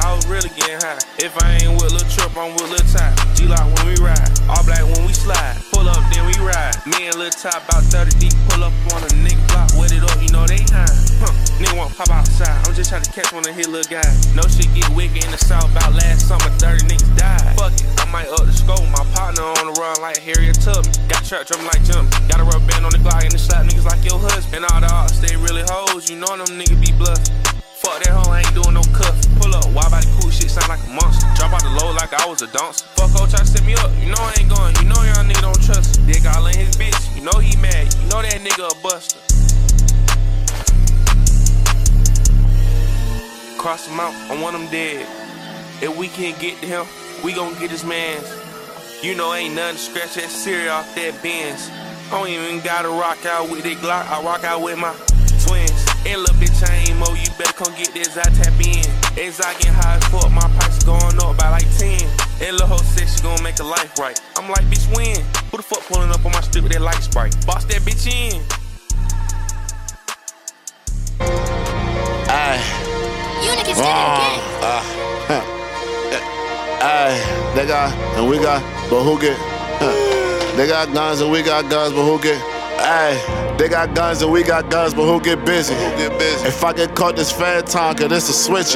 high. 0.49 0.99
If 1.19 1.37
I 1.43 1.61
ain't 1.61 1.77
with 1.77 1.93
Lil 1.93 2.07
Trip, 2.09 2.33
I'm 2.37 2.53
with 2.57 2.71
Lil 2.71 2.85
Ty. 2.89 3.13
G-Lock 3.35 3.67
when 3.77 3.93
we 3.93 3.97
ride, 4.01 4.31
all 4.49 4.65
black 4.65 4.83
when 4.85 5.05
we 5.05 5.13
slide. 5.13 5.57
Pull 5.73 5.89
up, 5.89 6.01
then 6.13 6.25
we 6.27 6.35
ride. 6.41 6.75
Me 6.87 7.09
and 7.09 7.17
Lil 7.17 7.31
Ty 7.31 7.51
about 7.51 7.85
30 7.93 8.19
deep, 8.19 8.35
pull 8.49 8.65
up 8.65 8.73
on 8.95 9.05
a 9.05 9.11
nigga 9.21 9.41
block, 9.53 9.69
wet 9.77 9.93
it 9.93 10.03
up, 10.05 10.17
you 10.23 10.31
know 10.33 10.47
they 10.47 10.63
high. 10.73 10.89
Huh, 11.21 11.33
nigga 11.61 11.77
wanna 11.77 11.95
pop 11.95 12.11
outside, 12.11 12.57
I'm 12.67 12.75
just 12.75 12.91
trying 12.91 13.03
to 13.03 13.13
catch 13.13 13.33
one 13.33 13.47
of 13.47 13.55
his 13.55 13.69
little 13.69 13.89
guys. 13.91 14.35
No 14.35 14.43
shit 14.49 14.73
get 14.75 14.89
wicked 14.97 15.25
in 15.25 15.31
the 15.31 15.41
south, 15.41 15.71
about 15.73 15.93
last 15.95 16.29
summer, 16.29 16.51
30 16.57 16.89
niggas 16.89 17.17
died. 17.17 17.57
Fuck 17.57 17.75
it, 17.77 17.87
I 18.01 18.05
might 18.11 18.29
up 18.29 18.45
the 18.47 18.53
scope, 18.53 18.85
my 18.91 19.05
partner 19.13 19.45
on 19.45 19.65
the 19.69 19.75
run 19.81 20.01
like 20.01 20.19
Harriet 20.19 20.61
Tubman. 20.61 20.93
Got 21.09 21.25
trap 21.25 21.47
drum 21.47 21.65
like 21.67 21.83
Jump, 21.85 22.11
got 22.29 22.41
a 22.41 22.45
rubber 22.45 22.65
band 22.67 22.85
on 22.85 22.93
the 22.93 22.99
Glock 22.99 23.25
and 23.25 23.33
the 23.33 23.39
slap 23.39 23.67
niggas 23.67 23.85
like 23.85 24.05
your 24.05 24.19
husband. 24.19 24.65
And 24.65 24.65
all 24.73 24.81
the 24.81 24.91
odds, 24.93 25.21
they 25.21 25.37
really 25.37 25.63
hoes, 25.69 26.11
you 26.11 26.17
know 26.17 26.37
them 26.37 26.59
niggas 26.59 26.81
be 26.81 26.93
bluff. 26.93 27.60
Fuck 27.81 28.05
that 28.05 28.13
hoe, 28.13 28.29
I 28.29 28.45
ain't 28.45 28.53
doing 28.53 28.77
no 28.77 28.85
cuff. 28.93 29.17
Pull 29.41 29.57
up, 29.57 29.65
why 29.73 29.89
body 29.89 30.05
cool 30.21 30.29
shit 30.29 30.53
sound 30.53 30.69
like 30.69 30.85
a 30.85 30.93
monster. 30.93 31.25
Drop 31.33 31.57
out 31.57 31.65
the 31.65 31.73
low 31.81 31.97
like 31.97 32.13
I 32.13 32.29
was 32.29 32.43
a 32.43 32.49
dunce. 32.53 32.83
Fuck 32.93 33.09
hoe, 33.17 33.25
try 33.25 33.41
to 33.41 33.47
set 33.49 33.65
me 33.65 33.73
up, 33.73 33.89
you 34.05 34.13
know 34.13 34.21
I 34.21 34.37
ain't 34.37 34.53
going. 34.53 34.77
You 34.85 34.85
know 34.85 35.01
y'all 35.01 35.25
nigga 35.25 35.41
don't 35.41 35.63
trust. 35.65 36.05
Dick 36.05 36.29
all 36.29 36.45
in 36.45 36.61
his 36.61 36.77
bitch, 36.77 37.01
you 37.17 37.25
know 37.25 37.41
he 37.41 37.57
mad. 37.57 37.89
You 37.97 38.05
know 38.13 38.21
that 38.21 38.37
nigga 38.45 38.69
a 38.69 38.77
buster. 38.85 39.17
Cross 43.57 43.89
him 43.89 43.99
out, 43.99 44.13
I 44.29 44.37
want 44.37 44.57
him 44.57 44.69
dead. 44.69 45.09
If 45.81 45.97
we 45.97 46.09
can't 46.09 46.39
get 46.39 46.61
to 46.61 46.67
him, 46.67 46.87
we 47.25 47.33
gon' 47.33 47.57
get 47.57 47.71
his 47.71 47.85
mans. 47.85 48.29
You 49.03 49.17
know 49.17 49.33
ain't 49.33 49.55
nothing 49.55 49.77
to 49.77 49.83
scratch 49.83 50.15
that 50.21 50.29
Siri 50.29 50.69
off 50.69 50.95
that 50.97 51.23
Benz. 51.23 51.71
I 52.13 52.21
don't 52.21 52.29
even 52.29 52.61
gotta 52.61 52.91
rock 52.91 53.25
out 53.25 53.49
with 53.49 53.63
that 53.63 53.79
Glock, 53.79 54.05
I 54.05 54.23
rock 54.23 54.45
out 54.45 54.61
with 54.61 54.77
my. 54.77 54.95
And 56.07 56.21
little 56.23 56.37
bitch, 56.37 56.65
I 56.65 56.89
ain't 56.89 56.99
mo, 56.99 57.13
you 57.13 57.29
better 57.37 57.53
come 57.53 57.75
get 57.77 57.93
this, 57.93 58.17
I 58.17 58.25
tap 58.31 58.57
in. 58.57 58.81
As 59.21 59.41
I 59.41 59.53
get 59.61 59.69
high 59.69 59.97
as 59.97 60.05
fuck, 60.09 60.31
my 60.33 60.41
price 60.57 60.83
going 60.85 61.21
up 61.21 61.37
by 61.37 61.51
like 61.51 61.69
10. 61.77 62.01
And 62.41 62.57
little 62.57 62.69
hoe 62.69 62.83
said 62.83 63.07
she 63.07 63.21
gon' 63.23 63.43
make 63.43 63.59
a 63.61 63.65
life 63.65 63.99
right. 63.99 64.19
I'm 64.37 64.49
like, 64.49 64.65
bitch, 64.73 64.89
when? 64.97 65.21
Who 65.51 65.59
the 65.59 65.63
fuck 65.63 65.81
pulling 65.81 66.11
up 66.11 66.25
on 66.25 66.33
my 66.33 66.41
strip 66.41 66.65
with 66.65 66.73
that 66.73 66.81
light 66.81 67.03
sprite? 67.03 67.37
Boss 67.47 67.65
that 67.67 67.83
bitch 67.83 68.09
in. 68.09 68.41
Aye. 72.33 72.63
You 73.45 73.51
niggas 73.53 73.77
did 73.77 73.77
it 73.77 73.85
Wrong. 73.85 74.41
Uh, 74.65 74.83
huh. 75.29 75.61
Aye, 76.83 77.53
they 77.55 77.67
got 77.67 77.93
and 78.17 78.27
we 78.27 78.39
got, 78.39 78.63
but 78.89 79.05
who 79.05 79.21
get? 79.21 79.37
Huh. 79.39 80.17
They 80.57 80.67
got 80.67 80.93
guns 80.93 81.21
and 81.21 81.31
we 81.31 81.43
got 81.43 81.71
guns, 81.71 81.95
but 81.95 82.05
who 82.05 82.21
get? 82.21 82.50
Aye, 82.93 83.55
they 83.57 83.69
got 83.69 83.95
guns 83.95 84.21
and 84.21 84.33
we 84.33 84.43
got 84.43 84.69
guns, 84.69 84.95
but 84.95 85.05
who 85.05 85.21
get 85.21 85.45
busy? 85.45 85.75
Who 85.75 85.81
get 85.97 86.19
busy? 86.19 86.49
If 86.49 86.65
I 86.65 86.73
get 86.73 86.97
caught 86.97 87.15
this 87.15 87.31
fat 87.31 87.69
time, 87.69 87.95
cause 87.95 88.09
this 88.09 88.29
a 88.29 88.33
switch. 88.33 88.75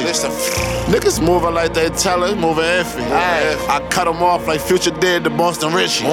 Niggas 0.87 1.21
moving 1.21 1.53
like 1.53 1.73
they 1.73 1.89
tell 1.89 2.23
it, 2.23 2.37
moving 2.37 2.63
iffy. 2.63 3.01
Aye, 3.11 3.57
I 3.67 3.85
cut 3.89 4.05
them 4.05 4.23
off 4.23 4.47
like 4.47 4.61
Future 4.61 4.91
did 4.91 5.25
to 5.25 5.29
Boston 5.29 5.73
Richey. 5.73 6.05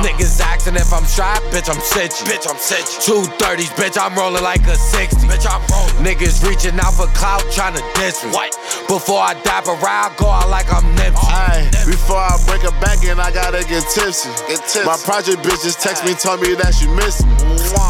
Niggas 0.00 0.40
asking 0.40 0.76
if 0.76 0.92
I'm 0.92 1.04
strapped, 1.04 1.44
bitch, 1.52 1.68
I'm 1.68 1.80
sitchy. 1.80 2.24
Bitch, 2.24 2.48
I'm 2.48 2.56
sitchy. 2.56 3.04
Two 3.04 3.22
thirties, 3.36 3.68
bitch, 3.76 4.00
I'm 4.00 4.16
rolling 4.16 4.42
like 4.42 4.64
a 4.66 4.74
60. 4.74 5.28
Bitch, 5.28 5.44
I'm 5.44 5.60
rolling. 5.68 6.00
Niggas 6.00 6.40
reaching 6.46 6.78
out 6.80 6.94
for 6.94 7.06
clout, 7.12 7.44
trying 7.52 7.74
to 7.76 7.84
diss 7.94 8.24
me. 8.24 8.32
What? 8.32 8.56
Before 8.88 9.20
I 9.20 9.34
dap 9.44 9.68
around, 9.68 10.16
go 10.16 10.26
out 10.26 10.48
like 10.48 10.72
I'm 10.72 10.84
Nipsey. 10.96 11.20
Aye, 11.28 11.68
before 11.84 12.16
I 12.16 12.32
break 12.48 12.64
a 12.64 12.72
back 12.80 13.04
in, 13.04 13.20
I 13.20 13.30
gotta 13.30 13.60
get 13.68 13.84
tipsy. 13.92 14.32
Get 14.48 14.64
tipsy. 14.64 14.84
My 14.88 14.96
project 15.04 15.44
bitch 15.44 15.62
just 15.62 15.80
text 15.80 16.04
me, 16.04 16.14
told 16.14 16.40
me 16.40 16.54
that 16.56 16.72
she 16.74 16.88
miss 16.96 17.20
me. 17.20 17.36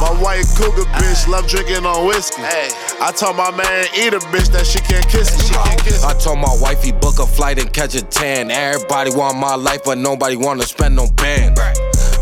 My 0.02 0.10
white 0.18 0.50
cougar 0.58 0.90
bitch 0.98 1.28
love 1.28 1.46
drinking 1.46 1.86
on 1.86 2.06
whiskey. 2.06 2.42
I 2.42 3.12
told 3.14 3.36
my 3.36 3.54
man, 3.54 3.86
eat 3.94 4.14
a 4.14 4.20
bitch 4.34 4.50
that 4.50 4.66
she 4.66 4.80
can't 4.80 5.06
kiss 5.08 5.30
me. 5.38 5.46
She 5.46 5.54
can't 5.54 5.82
kiss 5.82 6.02
me. 6.02 6.08
I 6.10 6.14
told 6.14 6.38
my 6.38 6.54
wifey 6.60 6.90
book 6.90 7.18
a 7.18 7.26
flight 7.26 7.58
and 7.58 7.72
catch 7.72 7.94
a 7.94 8.02
tan. 8.02 8.50
Everybody 8.50 9.14
want 9.14 9.38
my 9.38 9.54
life, 9.54 9.84
but 9.84 9.98
nobody 9.98 10.36
wanna 10.36 10.64
spend 10.64 10.96
no 10.96 11.06
band. 11.14 11.56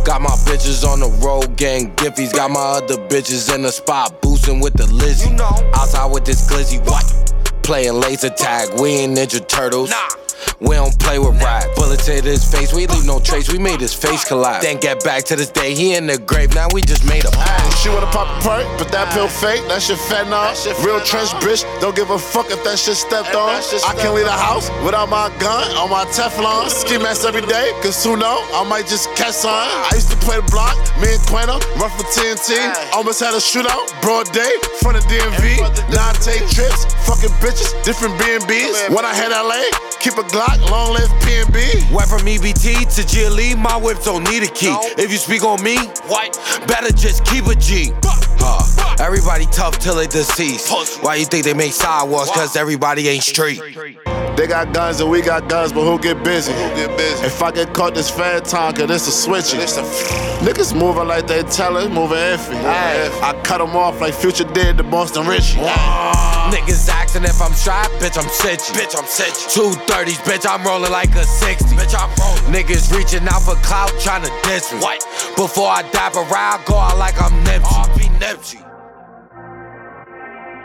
Got 0.09 0.23
my 0.23 0.31
bitches 0.49 0.89
on 0.89 1.01
the 1.01 1.11
road, 1.23 1.59
gang 1.59 1.95
giffies. 1.97 2.33
Got 2.33 2.51
my 2.51 2.61
other 2.61 2.97
bitches 2.97 3.55
in 3.55 3.61
the 3.61 3.71
spot, 3.71 4.23
boosting 4.23 4.59
with 4.59 4.73
the 4.73 4.87
Lizzie. 4.87 5.37
Outside 5.75 6.11
with 6.11 6.25
this 6.25 6.51
glizzy, 6.51 6.81
what? 6.87 7.05
Playing 7.63 8.01
laser 8.01 8.31
tag, 8.31 8.81
we 8.81 8.89
ain't 8.89 9.19
Ninja 9.19 9.47
Turtles. 9.47 9.93
We 10.61 10.75
don't 10.75 10.99
play 10.99 11.21
with 11.21 11.41
rap. 11.41 11.63
Bullets 11.77 12.07
hit 12.07 12.25
his 12.25 12.43
face, 12.43 12.73
we 12.73 12.87
leave 12.89 13.07
no 13.07 13.21
trace. 13.21 13.51
We 13.51 13.59
made 13.59 13.81
his 13.81 13.95
face 13.95 14.25
collapse. 14.25 14.65
Then 14.65 14.79
get 14.79 15.05
back 15.05 15.23
to 15.31 15.37
this 15.37 15.51
day, 15.51 15.73
he 15.75 15.95
in 15.95 16.07
the 16.07 16.19
grave. 16.19 16.53
Now 16.55 16.67
we 16.75 16.83
just 16.83 17.07
made 17.07 17.25
a 17.25 17.31
Ay, 17.39 17.71
she 17.79 17.89
wanna 17.89 18.11
pop 18.11 18.27
a 18.27 18.43
perk, 18.43 18.67
but 18.79 18.91
that 18.91 19.13
pill 19.15 19.29
fake, 19.29 19.63
that 19.69 19.83
shit 19.83 19.99
fentanyl. 20.11 20.51
Real 20.85 20.99
trench 21.01 21.31
bitch, 21.39 21.63
don't 21.81 21.95
give 21.95 22.11
a 22.11 22.19
fuck 22.19 22.51
if 22.51 22.63
that 22.65 22.79
shit 22.79 22.97
stepped 22.97 23.37
on. 23.37 23.63
I 23.87 23.95
can't 24.03 24.15
leave 24.15 24.27
the 24.27 24.35
house 24.35 24.69
without 24.83 25.09
my 25.09 25.31
gun 25.39 25.63
on 25.79 25.91
my 25.91 26.05
Teflon. 26.11 26.69
Ski 26.69 26.99
mask 26.99 27.25
every 27.25 27.47
day, 27.47 27.71
cause 27.81 28.03
who 28.03 28.17
know, 28.17 28.43
I 28.51 28.67
might 28.67 28.89
just 28.89 29.15
catch 29.15 29.39
some. 29.39 29.55
I 29.55 29.91
used 29.95 30.11
to 30.11 30.19
play 30.27 30.43
the 30.43 30.49
block, 30.51 30.75
me 30.99 31.15
and 31.15 31.23
Quena, 31.31 31.63
run 31.79 31.91
for 31.95 32.03
TNT. 32.11 32.59
Almost 32.93 33.21
had 33.21 33.31
a 33.35 33.39
shootout, 33.39 33.87
broad 34.03 34.27
day, 34.35 34.59
front 34.83 34.99
of 34.99 35.05
DMV. 35.07 35.63
Now 35.95 36.11
I 36.11 36.13
take 36.19 36.43
trips, 36.51 36.83
fucking 37.07 37.31
bitches, 37.39 37.71
different 37.87 38.19
B&Bs. 38.19 38.91
When 38.91 39.05
I 39.07 39.15
hit 39.15 39.31
LA, 39.31 39.63
keep 40.01 40.15
a 40.15 40.23
Glock, 40.23 40.71
long 40.71 40.95
live 40.95 41.09
PNB. 41.23 41.91
Went 41.93 42.09
from 42.09 42.21
EBT 42.21 42.87
to 42.95 43.03
GLE, 43.07 43.57
my 43.61 43.77
whip 43.77 44.03
don't 44.03 44.25
need 44.25 44.43
a 44.43 44.47
key. 44.47 44.75
If 44.97 45.11
you 45.11 45.19
speak 45.19 45.43
on 45.45 45.63
me, 45.63 45.77
white, 46.09 46.39
better 46.67 46.93
just 46.93 47.25
keep 47.25 47.47
a 47.47 47.55
G. 47.55 47.93
Huh. 48.41 48.97
Everybody 49.03 49.47
tough 49.47 49.79
till 49.79 49.97
they 49.97 50.07
deceased. 50.07 51.03
Why 51.03 51.17
you 51.17 51.25
think 51.25 51.45
they 51.45 51.55
make 51.55 51.73
sidewalks? 51.73 52.31
Cause 52.31 52.57
everybody 52.57 53.09
ain't 53.09 53.23
straight. 53.23 53.61
They 54.37 54.47
got 54.47 54.73
guns 54.73 55.01
and 55.01 55.11
we 55.11 55.21
got 55.21 55.49
guns, 55.49 55.73
but 55.73 55.83
who 55.85 55.99
get 55.99 56.23
busy? 56.23 56.53
Who 56.53 56.59
get 56.77 56.97
busy? 56.97 57.27
If 57.27 57.43
I 57.43 57.51
get 57.51 57.75
caught 57.75 57.95
this 57.95 58.11
fat 58.11 58.45
time, 58.45 58.75
cause 58.75 58.87
this 58.89 59.09
a 59.09 59.11
switch. 59.11 59.47
Niggas 60.43 60.79
moving 60.79 61.09
like 61.09 61.27
they 61.27 61.43
tell 61.45 61.77
it, 61.77 61.91
moving 61.91 62.19
iffy. 62.19 62.55
Aye, 62.65 63.11
I 63.23 63.41
cut 63.43 63.59
them 63.59 63.77
off 63.77 64.01
like 64.01 64.15
Future 64.15 64.45
did 64.45 64.77
to 64.79 64.85
Boston 64.85 65.27
Richey. 65.27 65.59
Niggas 66.51 66.89
asking 66.89 67.25
if 67.25 67.41
I'm 67.43 67.53
strapped, 67.53 67.93
bitch, 68.01 68.17
I'm 68.19 68.29
sitchy. 68.31 68.73
Bitch, 68.73 68.97
I'm 68.97 69.05
sitchy. 69.05 69.53
Two 69.55 69.73
thirties, 69.87 70.19
bitch, 70.19 70.47
I'm 70.49 70.65
rolling 70.67 70.93
like 70.93 71.15
a 71.17 71.25
60. 71.25 71.77
Bitch, 71.77 71.95
I'm 71.99 72.11
rolling. 72.19 72.53
Niggas 72.55 72.95
reaching 72.97 73.29
out 73.29 73.43
for 73.43 73.55
clout, 73.67 73.93
trying 74.01 74.23
to 74.25 74.33
diss 74.45 74.73
me. 74.73 74.81
What? 74.81 75.01
Before 75.37 75.69
I 75.69 75.83
dap 75.93 76.15
around, 76.17 76.65
go 76.67 76.77
out 76.77 76.99
like 76.99 77.21
I'm 77.21 77.33
Nipsey. 77.45 77.63
RP 77.65 78.01
Nipsey. 78.21 78.65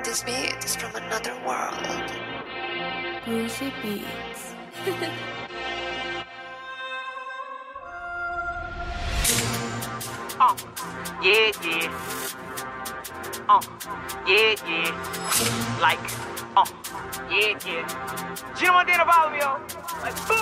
This 0.05 0.23
beat 0.23 0.55
is 0.63 0.75
from 0.75 0.95
another 0.95 1.35
world. 1.45 2.11
Brucey 3.25 3.73
Beats. 3.81 4.55
Uh, 10.39 10.55
yeah, 11.21 11.51
yeah. 11.63 11.89
Uh, 13.47 13.61
yeah, 14.27 14.55
yeah. 14.67 14.91
Like, 15.83 15.99
uh, 16.55 16.63
yeah, 17.29 17.59
yeah. 17.67 17.83
You 18.57 18.67
know 18.67 18.73
what 18.73 18.87
they 18.87 18.93
about 18.93 19.33
me, 19.33 19.39
yo? 19.39 19.59
Like, 19.99 20.15
boom. 20.29 20.39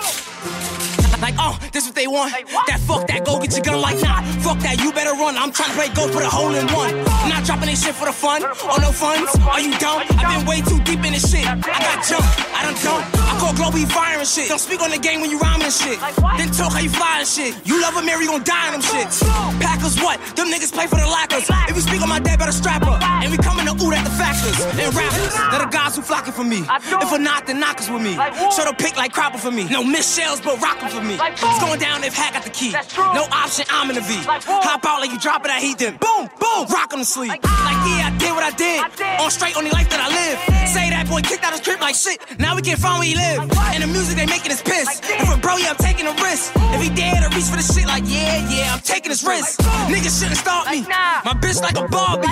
Like, 1.20 1.34
oh, 1.36 1.58
this 1.72 1.84
what 1.84 1.96
they 1.96 2.06
want. 2.06 2.30
that 2.68 2.78
fuck 2.78 3.08
that, 3.08 3.24
go 3.24 3.40
get 3.40 3.50
your 3.50 3.64
gun 3.64 3.80
like 3.80 4.00
nah. 4.00 4.22
Fuck 4.38 4.60
that, 4.60 4.80
you 4.80 4.92
better 4.92 5.18
run. 5.18 5.36
I'm 5.36 5.50
trying 5.50 5.70
to 5.70 5.74
play 5.74 5.88
go 5.88 6.06
put 6.12 6.22
a 6.22 6.28
hole 6.28 6.54
in 6.54 6.68
one. 6.68 6.94
Not 7.28 7.42
dropping 7.42 7.66
this 7.66 7.84
shit 7.84 7.96
for 7.96 8.06
the 8.06 8.12
fun 8.12 8.44
or 8.44 8.78
no 8.78 8.92
funds. 8.92 9.34
Are 9.50 9.60
you 9.60 9.76
dumb? 9.78 10.06
I've 10.10 10.38
been 10.38 10.46
way 10.46 10.60
too 10.60 10.78
deep 10.84 11.04
in 11.04 11.12
this 11.12 11.28
shit. 11.28 11.44
I 11.44 11.58
got 11.58 12.06
jump, 12.06 12.24
I 12.54 12.62
done 12.62 12.78
dump. 12.84 13.21
Call 13.42 13.54
Globey 13.58 13.90
fire 13.90 14.22
and 14.22 14.28
shit. 14.28 14.46
Don't 14.46 14.62
speak 14.62 14.80
on 14.82 14.90
the 14.94 15.02
game 15.02 15.20
when 15.20 15.28
you 15.28 15.38
rhyming 15.42 15.66
and 15.66 15.74
shit. 15.74 15.98
Then 16.38 16.54
talk 16.54 16.70
how 16.70 16.78
you 16.78 16.88
fly 16.88 17.18
and 17.18 17.26
shit. 17.26 17.58
You 17.66 17.82
love 17.82 17.96
a 17.98 18.02
Mary, 18.02 18.26
gon' 18.26 18.44
die 18.44 18.70
in 18.70 18.78
them 18.78 18.82
shits. 18.86 19.18
Packers 19.58 19.98
what? 19.98 20.22
Them 20.38 20.46
niggas 20.46 20.70
play 20.72 20.86
for 20.86 20.94
the 20.94 21.10
lackers. 21.10 21.50
If 21.66 21.74
you 21.74 21.82
speak 21.82 22.02
on 22.02 22.08
my 22.08 22.20
dad, 22.20 22.38
better 22.38 22.54
strap 22.54 22.86
up. 22.86 23.02
And 23.02 23.32
we 23.32 23.38
coming 23.38 23.66
to 23.66 23.74
oot 23.74 23.94
at 23.98 24.04
the 24.06 24.14
factors 24.14 24.54
and 24.62 24.94
rappers. 24.94 25.34
They're 25.50 25.58
the 25.58 25.72
guys 25.74 25.96
who 25.96 26.02
flocking 26.02 26.32
for 26.32 26.44
me. 26.44 26.62
If 27.02 27.10
we're 27.10 27.18
not, 27.18 27.48
then 27.48 27.58
knockers 27.58 27.90
with 27.90 28.02
me. 28.02 28.14
Show 28.54 28.62
the 28.62 28.76
pick 28.78 28.96
like 28.96 29.12
Cropper 29.12 29.38
for 29.38 29.50
me. 29.50 29.64
No 29.68 29.82
miss 29.82 30.06
shells, 30.14 30.40
but 30.40 30.62
rockin' 30.62 30.90
for 30.90 31.02
me. 31.02 31.18
It's 31.18 31.58
going 31.58 31.80
down 31.80 32.04
if 32.04 32.14
Hack 32.14 32.34
got 32.34 32.44
the 32.44 32.54
key. 32.54 32.70
No 32.96 33.26
option, 33.34 33.66
I'm 33.70 33.90
in 33.90 33.96
the 33.96 34.02
V. 34.06 34.22
Hop 34.22 34.86
out 34.86 35.00
like 35.00 35.10
you 35.10 35.18
drop 35.18 35.44
it, 35.44 35.50
I 35.50 35.58
heat 35.58 35.78
them. 35.78 35.98
Boom, 35.98 36.30
boom, 36.38 36.70
rock 36.70 36.92
'em 36.92 37.00
to 37.00 37.04
sleep. 37.04 37.30
Like, 37.30 37.42
yeah, 37.42 38.06
I 38.06 38.14
did 38.22 38.30
what 38.30 38.44
I 38.44 38.54
did. 38.54 38.78
On 39.18 39.30
straight, 39.32 39.56
only 39.56 39.72
life 39.72 39.90
that 39.90 39.98
I 39.98 40.08
live. 40.14 40.68
Say 40.68 40.90
that 40.90 41.08
boy 41.08 41.22
kicked 41.22 41.42
out 41.42 41.50
his 41.50 41.60
crib 41.60 41.80
like 41.80 41.96
shit. 41.96 42.22
Now 42.38 42.54
we 42.54 42.62
can't 42.62 42.78
find 42.78 43.00
where 43.00 43.08
he 43.08 43.16
live. 43.16 43.31
And 43.38 43.82
the 43.82 43.86
music 43.86 44.16
they 44.16 44.26
making 44.26 44.52
is 44.52 44.62
piss. 44.62 45.00
If 45.04 45.28
a 45.32 45.38
bro, 45.38 45.56
yeah, 45.56 45.70
I'm 45.70 45.80
taking 45.80 46.06
a 46.06 46.14
risk. 46.20 46.52
If 46.76 46.82
he 46.82 46.90
dare 46.90 47.20
to 47.24 47.28
reach 47.34 47.48
for 47.48 47.56
the 47.56 47.64
shit, 47.64 47.86
like, 47.86 48.04
yeah, 48.06 48.44
yeah, 48.48 48.74
I'm 48.74 48.80
taking 48.80 49.10
his 49.10 49.24
risk. 49.24 49.60
Niggas 49.88 50.20
shouldn't 50.20 50.38
stop 50.38 50.68
me. 50.68 50.82
My 51.24 51.34
bitch 51.40 51.60
like 51.60 51.76
a 51.76 51.88
Barbie. 51.88 52.28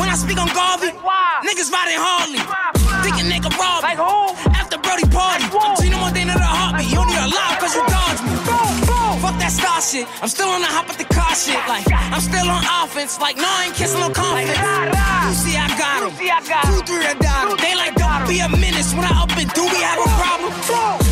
When 0.00 0.08
I 0.08 0.16
speak 0.16 0.38
on 0.38 0.48
Garvey, 0.54 0.92
niggas 1.44 1.70
riding 1.70 2.00
Harley. 2.00 2.40
Thinking 3.04 3.28
nigga 3.28 3.50
rob 3.58 3.84
me. 3.84 3.96
After 4.56 4.78
Brody 4.78 5.04
party, 5.08 5.44
Gina 5.80 5.96
Montana 5.96 6.34
the 6.34 6.44
heartbeat. 6.44 6.90
You 6.90 6.98
only 6.98 7.16
alive 7.16 7.58
cause 7.60 7.74
you 7.74 7.84
dodged 7.88 8.22
me. 8.24 8.29
That 9.50 9.58
star 9.58 9.82
shit. 9.82 10.06
I'm 10.22 10.30
still 10.30 10.46
on 10.46 10.62
the 10.62 10.70
hop 10.70 10.86
with 10.86 11.02
the 11.02 11.10
car 11.10 11.34
shit. 11.34 11.58
Like, 11.66 11.82
I'm 11.90 12.22
still 12.22 12.46
on 12.46 12.62
offense. 12.62 13.18
Like, 13.18 13.34
no, 13.34 13.50
I 13.50 13.66
ain't 13.66 13.74
kissing 13.74 13.98
no 13.98 14.06
confidence. 14.06 14.54
You 14.54 15.34
see, 15.34 15.58
I 15.58 15.66
got 15.74 16.06
him. 16.06 16.14
Two, 16.14 16.86
three, 16.86 17.02
I 17.02 17.18
got 17.18 17.50
him. 17.50 17.58
They 17.58 17.74
like, 17.74 17.98
don't 17.98 18.30
be 18.30 18.38
a 18.38 18.46
menace. 18.46 18.94
When 18.94 19.02
I 19.02 19.10
up 19.10 19.34
and 19.34 19.50
do 19.50 19.66
we 19.66 19.82
have 19.82 19.98
a 19.98 20.06
problem? 20.22 20.54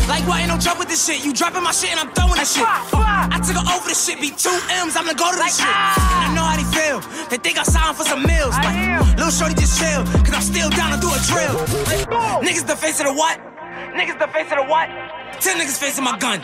Like, 0.07 0.23
why 0.23 0.47
ain't 0.47 0.47
no 0.47 0.55
jump 0.55 0.79
with 0.79 0.87
this 0.87 1.03
shit? 1.03 1.19
You 1.19 1.35
dropping 1.35 1.67
my 1.67 1.75
shit 1.75 1.91
and 1.91 1.99
I'm 1.99 2.15
throwing 2.15 2.39
that 2.39 2.47
shit. 2.47 2.63
I 2.63 3.43
took 3.43 3.59
her 3.59 3.67
over 3.75 3.91
this 3.91 3.99
shit. 3.99 4.23
Be 4.23 4.31
two 4.31 4.55
M's, 4.87 4.95
I'm 4.95 5.03
gonna 5.03 5.19
go 5.19 5.27
to 5.27 5.35
this 5.35 5.59
shit. 5.59 5.67
And 5.67 6.23
I 6.23 6.31
know 6.31 6.47
how 6.47 6.55
they 6.55 6.67
feel. 6.71 7.03
They 7.27 7.43
think 7.43 7.59
I 7.59 7.67
signed 7.67 7.99
for 7.99 8.07
some 8.07 8.23
meals. 8.23 8.55
But 8.63 8.71
little 9.19 9.35
shorty 9.35 9.59
just 9.59 9.75
chill. 9.83 10.07
Cause 10.23 10.31
I'm 10.31 10.47
still 10.47 10.71
down 10.71 10.95
to 10.95 10.99
do 11.03 11.11
a 11.11 11.19
drill. 11.27 11.59
Niggas 12.39 12.63
the 12.63 12.79
face 12.79 13.03
of 13.03 13.11
the 13.11 13.15
what? 13.19 13.35
Niggas 13.99 14.15
the 14.15 14.31
face 14.31 14.47
of 14.47 14.63
the 14.63 14.67
what? 14.71 14.87
Ten 15.43 15.59
niggas 15.59 15.75
facing 15.75 16.07
my 16.07 16.15
gun. 16.15 16.39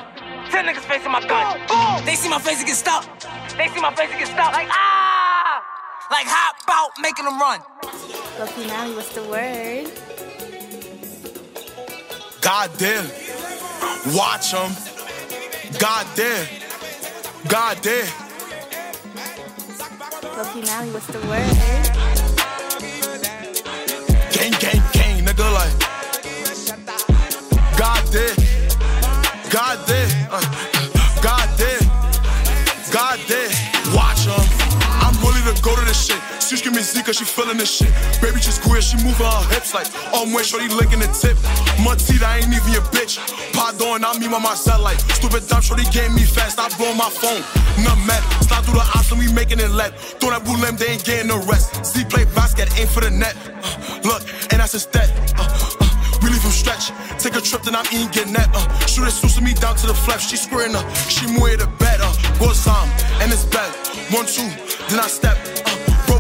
Ten 0.52 0.66
niggas 0.66 0.86
facing 0.86 1.12
my 1.12 1.22
gun. 1.26 1.60
They 2.06 2.16
see 2.16 2.30
my 2.30 2.40
face 2.40 2.60
and 2.60 2.68
get 2.68 2.76
stopped. 2.76 3.28
They 3.58 3.68
see 3.70 3.82
my 3.82 3.94
face 3.94 4.10
and 4.12 4.20
get 4.20 4.28
stopped. 4.28 4.54
Like, 4.54 4.68
ah! 4.70 5.64
Like, 6.12 6.28
hop 6.28 6.56
out, 6.70 6.92
making 7.02 7.26
them 7.26 7.40
run. 7.40 7.62
Loki 8.40 8.68
Mally, 8.68 8.96
what's 8.96 9.14
the 9.14 9.24
word? 9.24 9.92
God 12.42 12.70
damn. 12.78 13.06
Watch 14.16 14.52
them. 14.52 14.72
God 15.80 16.06
damn. 16.16 16.48
God 17.48 17.78
damn. 17.82 18.08
Loki 20.38 20.62
Mally, 20.62 20.90
what's 20.92 21.08
the 21.08 21.20
word? 21.26 21.56
Gang, 24.32 24.52
gang, 24.60 24.84
gang, 24.94 25.26
nigga, 25.26 25.52
like. 25.54 25.74
God 27.78 28.04
give 36.54 36.74
me 36.74 36.80
Zika 36.80 37.06
cause 37.06 37.18
she 37.18 37.26
feeling 37.26 37.58
this 37.58 37.72
shit. 37.78 37.90
Baby 38.22 38.40
just 38.40 38.62
queer, 38.62 38.82
she 38.82 38.98
moving 38.98 39.26
her 39.26 39.44
hips 39.50 39.74
like 39.74 39.88
oh 40.14 40.30
when 40.30 40.44
shorty 40.44 40.70
licking 40.70 41.00
the 41.00 41.10
tip. 41.10 41.38
Montita 41.82 42.22
I 42.22 42.38
ain't 42.38 42.54
even 42.54 42.72
your 42.72 42.86
bitch. 42.94 43.18
Pardon, 43.54 44.06
I 44.06 44.18
mean 44.20 44.30
by 44.30 44.40
myself 44.40 44.82
like 44.82 45.00
stupid 45.18 45.48
dumb 45.48 45.62
shorty 45.62 45.86
gave 45.90 46.14
me 46.14 46.22
fast. 46.22 46.60
I 46.60 46.70
blow 46.78 46.94
my 46.94 47.10
phone. 47.10 47.42
None 47.82 47.98
met. 48.06 48.22
Slide 48.46 48.64
through 48.64 48.78
the 48.78 48.86
option, 48.94 49.18
we 49.18 49.32
making 49.34 49.60
it 49.60 49.72
let. 49.72 49.98
Throw 50.22 50.30
that 50.30 50.46
blue 50.46 50.58
limb, 50.58 50.78
they 50.78 50.94
ain't 50.94 51.04
getting 51.04 51.28
no 51.28 51.42
rest. 51.50 51.84
Z 51.86 52.06
play 52.06 52.26
basket, 52.38 52.70
aim 52.78 52.88
for 52.88 53.02
the 53.02 53.10
net. 53.10 53.36
Uh, 53.66 54.00
look, 54.06 54.22
and 54.54 54.62
that's 54.62 54.78
stat. 54.78 55.10
Uh, 55.38 55.50
uh, 55.50 56.20
we 56.22 56.30
leave 56.30 56.44
him 56.46 56.52
stretch. 56.52 56.94
Take 57.18 57.36
a 57.36 57.42
trip, 57.42 57.64
then 57.64 57.76
I'm 57.76 57.88
eating, 57.90 58.12
get 58.12 58.30
net. 58.30 58.50
Uh, 58.54 58.70
shoot 58.86 59.08
it, 59.08 59.18
suits 59.18 59.42
me 59.42 59.54
down 59.54 59.76
to 59.82 59.88
the 59.88 59.98
flesh. 59.98 60.30
She 60.30 60.38
squaring 60.38 60.76
up, 60.76 60.86
she 61.10 61.26
move 61.26 61.58
the 61.58 61.70
better. 61.80 62.06
Uh, 62.06 62.40
go 62.40 62.54
some, 62.54 62.90
and 63.18 63.32
it's 63.34 63.46
bad. 63.46 63.72
One, 64.14 64.28
two, 64.28 64.46
then 64.90 65.00
I 65.00 65.08
step. 65.08 65.55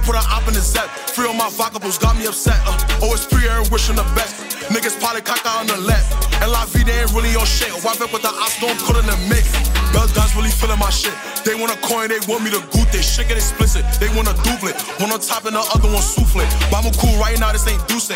Put 0.05 0.13
an 0.13 0.25
op 0.29 0.47
in 0.47 0.53
the 0.53 0.61
zap. 0.61 0.85
Free 1.17 1.25
on 1.25 1.35
my 1.35 1.49
vocables, 1.49 1.97
got 1.97 2.13
me 2.15 2.29
upset. 2.29 2.61
Uh, 2.69 2.77
always 3.01 3.25
free 3.25 3.49
and 3.49 3.65
wishing 3.73 3.97
the 3.97 4.05
best. 4.13 4.37
Niggas 4.69 5.01
probably 5.01 5.25
caca 5.25 5.49
on 5.57 5.65
the 5.65 5.77
left. 5.81 6.13
And 6.45 6.53
Vida 6.69 6.93
ain't 6.93 7.09
really 7.09 7.33
your 7.33 7.45
shit. 7.45 7.73
Wipe 7.81 7.97
up 7.97 8.13
with 8.13 8.21
the 8.21 8.29
ops, 8.29 8.61
don't 8.61 8.77
put 8.85 9.01
in 9.01 9.05
the 9.09 9.17
mix. 9.25 9.49
Bell 9.89 10.05
guns 10.13 10.35
really 10.37 10.53
feeling 10.53 10.77
my 10.77 10.93
shit. 10.93 11.13
They 11.41 11.57
want 11.57 11.73
a 11.73 11.79
coin, 11.81 12.13
they 12.13 12.21
want 12.29 12.45
me 12.45 12.53
to 12.53 12.61
goot 12.69 12.85
it. 12.93 13.01
Shit 13.01 13.33
get 13.33 13.37
explicit. 13.37 13.81
They 13.97 14.09
want 14.13 14.29
a 14.29 14.37
duplet. 14.45 14.77
One 15.01 15.09
on 15.09 15.19
top 15.19 15.49
and 15.49 15.57
the 15.57 15.65
other 15.73 15.89
one 15.89 16.05
souffle. 16.05 16.45
But 16.69 16.85
I'm 16.85 16.93
cool 17.01 17.17
right 17.17 17.39
now, 17.41 17.49
this 17.49 17.65
ain't 17.65 17.81
Duce. 17.89 18.13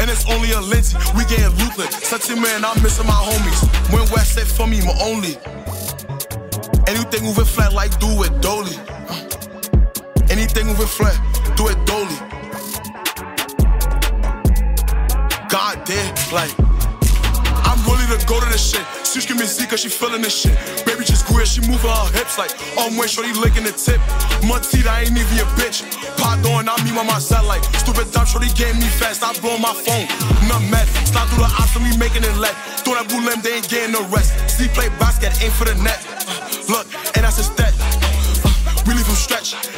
And 0.00 0.08
it's 0.08 0.24
only 0.32 0.52
a 0.56 0.60
Lindsay, 0.64 0.96
we 1.12 1.28
getting 1.28 1.52
ruthless. 1.60 1.92
Such 2.08 2.30
a 2.32 2.36
man, 2.36 2.64
I'm 2.64 2.80
missing 2.80 3.06
my 3.06 3.20
homies. 3.20 3.60
When 3.92 4.08
West 4.16 4.32
said 4.32 4.48
for 4.48 4.66
me, 4.66 4.80
my 4.80 4.96
only. 5.04 5.36
Anything 6.88 7.28
moving 7.28 7.44
flat 7.44 7.72
like 7.72 7.92
do 8.00 8.08
it 8.24 8.32
dolly. 8.40 8.80
Anything 10.32 10.66
moving 10.66 10.86
flat, 10.86 11.12
do 11.60 11.68
it 11.68 11.76
dolly. 11.84 12.16
God 15.52 15.84
damn, 15.84 16.14
like 16.32 16.48
I'm 17.68 17.76
really 17.84 18.08
to 18.16 18.24
go 18.24 18.40
to 18.40 18.48
this 18.48 18.64
shit. 18.64 18.80
She's 19.04 19.26
giving 19.26 19.44
me 19.44 19.46
Z 19.46 19.66
cause 19.66 19.80
she 19.80 19.90
feeling 19.90 20.22
this 20.22 20.32
shit. 20.32 20.56
Baby 20.88 21.04
just 21.04 21.26
queer, 21.26 21.44
she 21.44 21.60
moving 21.60 21.84
her 21.84 22.08
hips 22.16 22.38
like 22.38 22.48
oh 22.80 22.88
when 22.96 23.08
shorty 23.08 23.34
licking 23.34 23.64
the 23.64 23.76
tip. 23.76 24.00
Montita 24.40 25.04
ain't 25.04 25.12
even 25.12 25.36
a 25.36 25.44
bitch. 25.60 25.84
Pardon, 26.16 26.64
I 26.64 26.80
mean 26.82 26.94
by 26.96 27.04
myself 27.04 27.46
like 27.46 27.62
stupid 27.76 28.10
dumb 28.10 28.24
shorty 28.24 28.48
gave 28.56 28.72
me 28.80 28.88
fast. 28.88 29.20
I 29.22 29.36
blow 29.44 29.58
my 29.58 29.76
phone. 29.84 30.08
None 30.48 30.64
met. 30.72 30.88
Slide 31.12 31.28
through 31.28 31.44
the 31.44 31.52
option, 31.60 31.84
we 31.84 31.92
making 32.00 32.24
it 32.24 32.32
let. 32.40 32.56
Throw 32.80 32.94
that 32.96 33.04
blue 33.04 33.20
limb, 33.20 33.44
they 33.44 33.60
ain't 33.60 33.68
getting 33.68 33.92
no 33.92 34.00
rest. 34.08 34.32
Z 34.48 34.72
play 34.72 34.88
basket, 34.96 35.36
aim 35.44 35.52
for 35.52 35.68
the 35.68 35.76
net. 35.84 36.00
Look, 36.72 36.88
and 37.12 37.20
that's 37.20 37.36
a 37.36 37.44
stat. 37.44 37.71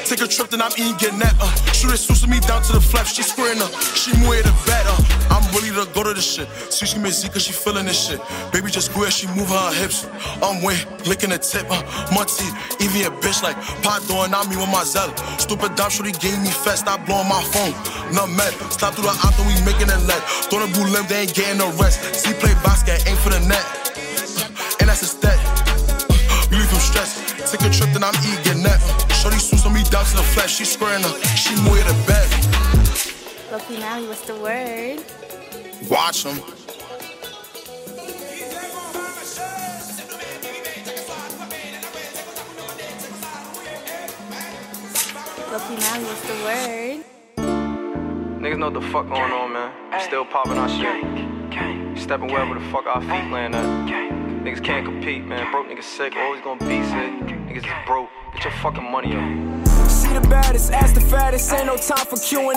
Take 0.06 0.20
a 0.20 0.28
trip, 0.28 0.50
then 0.50 0.62
I'm 0.62 0.72
eating, 0.78 0.96
get 0.98 1.14
net. 1.14 1.34
Uh, 1.40 1.50
shoot 1.72 1.92
it, 1.92 2.28
me 2.28 2.40
down 2.40 2.62
to 2.62 2.72
the 2.72 2.80
flesh. 2.80 3.14
She 3.14 3.22
squaring 3.22 3.60
up, 3.60 3.72
she 3.94 4.12
move 4.18 4.42
the 4.42 4.54
bed. 4.66 4.84
Uh, 4.86 5.34
I'm 5.34 5.44
really 5.54 5.74
to 5.74 5.90
go 5.92 6.04
to 6.04 6.14
this 6.14 6.24
shit. 6.24 6.48
See, 6.70 6.86
she 6.86 6.98
Z 6.98 7.28
cause 7.28 7.42
she 7.42 7.52
feeling 7.52 7.86
this 7.86 7.98
shit. 7.98 8.20
Baby 8.52 8.70
just 8.70 8.92
queer, 8.92 9.10
she 9.10 9.26
moving 9.28 9.56
her 9.56 9.72
hips. 9.74 10.06
I'm 10.42 10.62
way, 10.62 10.78
licking 11.06 11.30
the 11.30 11.38
tip. 11.38 11.66
Uh, 11.68 11.82
teeth, 12.24 12.54
even 12.80 13.10
a 13.10 13.12
bitch 13.18 13.42
like 13.42 13.56
pot 13.82 14.06
doing 14.06 14.32
on 14.32 14.48
me 14.48 14.56
with 14.56 14.70
my 14.70 14.84
zealot. 14.84 15.18
Stupid 15.40 15.74
dumb 15.74 15.90
shorty 15.90 16.12
gave 16.12 16.38
me 16.38 16.50
fast, 16.50 16.84
Stop 16.84 17.06
blowing 17.06 17.28
my 17.28 17.42
phone. 17.48 17.72
None 18.12 18.36
met. 18.36 18.52
Stop 18.70 18.94
through 18.94 19.08
the 19.08 19.16
option, 19.24 19.46
we 19.48 19.56
making 19.64 19.88
it 19.88 20.02
let. 20.04 20.20
Throw 20.52 20.60
the 20.60 20.70
blue 20.76 20.84
limb, 20.92 21.06
they 21.08 21.24
ain't 21.24 21.34
getting 21.34 21.58
no 21.58 21.72
rest. 21.80 21.98
See, 22.14 22.34
play 22.34 22.52
basket, 22.60 23.00
aim 23.08 23.16
for 23.16 23.30
the 23.30 23.40
net. 23.40 23.64
And 24.80 24.88
that's 24.88 25.00
a 25.00 25.08
stat. 25.08 25.40
You 26.52 26.58
leave 26.58 26.68
stressed. 26.76 27.24
Take 27.50 27.64
a 27.64 27.70
trip, 27.72 27.88
then 27.96 28.04
I'm 28.04 28.14
eating 28.20 28.43
that. 29.91 30.05
Shorty 30.05 30.05
suits 30.05 30.05
on 30.05 30.05
me 30.05 30.05
down 30.05 30.05
to 30.05 30.16
the 30.16 30.22
flesh. 30.22 30.57
She 30.57 30.64
squaring 30.64 31.05
up, 31.05 31.16
she 31.37 31.55
move 31.62 31.85
the 31.85 31.95
bed. 32.07 32.28
Loki 33.53 33.78
Mally, 33.78 34.07
what's 34.09 34.22
the 34.22 34.35
word? 34.35 35.03
Watch 35.91 36.24
him. 36.24 36.39
Loki 45.53 45.76
Mally, 45.76 46.05
what's 46.05 46.22
the 46.22 46.35
word? 46.45 47.05
Niggas 48.41 48.59
know 48.59 48.70
what 48.70 48.74
the 48.74 48.80
fuck 48.89 49.09
going 49.09 49.32
on, 49.32 49.53
man. 49.53 49.72
Still 50.01 50.24
popping 50.24 50.59
our 50.59 50.68
shit. 50.68 51.99
Stepping 51.99 52.30
wherever 52.30 52.55
the 52.55 52.61
fuck 52.70 52.87
our 52.87 53.01
feet 53.01 53.30
land 53.30 53.55
at. 53.55 53.64
Niggas 54.45 54.62
can't 54.62 54.85
compete, 54.85 55.24
man. 55.24 55.51
Broke 55.51 55.68
niggas 55.68 55.85
sick, 55.85 56.14
always 56.16 56.43
gonna 56.43 56.61
be 56.61 56.82
sick. 56.82 57.12
Niggas 57.49 57.64
is 57.64 57.87
broke. 57.87 58.11
Get 58.35 58.45
your 58.45 58.53
fucking 58.55 58.91
money 58.91 59.14
up. 59.16 59.63
The 60.14 60.20
baddest, 60.28 60.70
ask 60.70 60.94
the 60.94 61.00
fattest, 61.00 61.52
ain't 61.52 61.66
no 61.66 61.76
time 61.76 62.06
for 62.06 62.16
Q&A. 62.16 62.54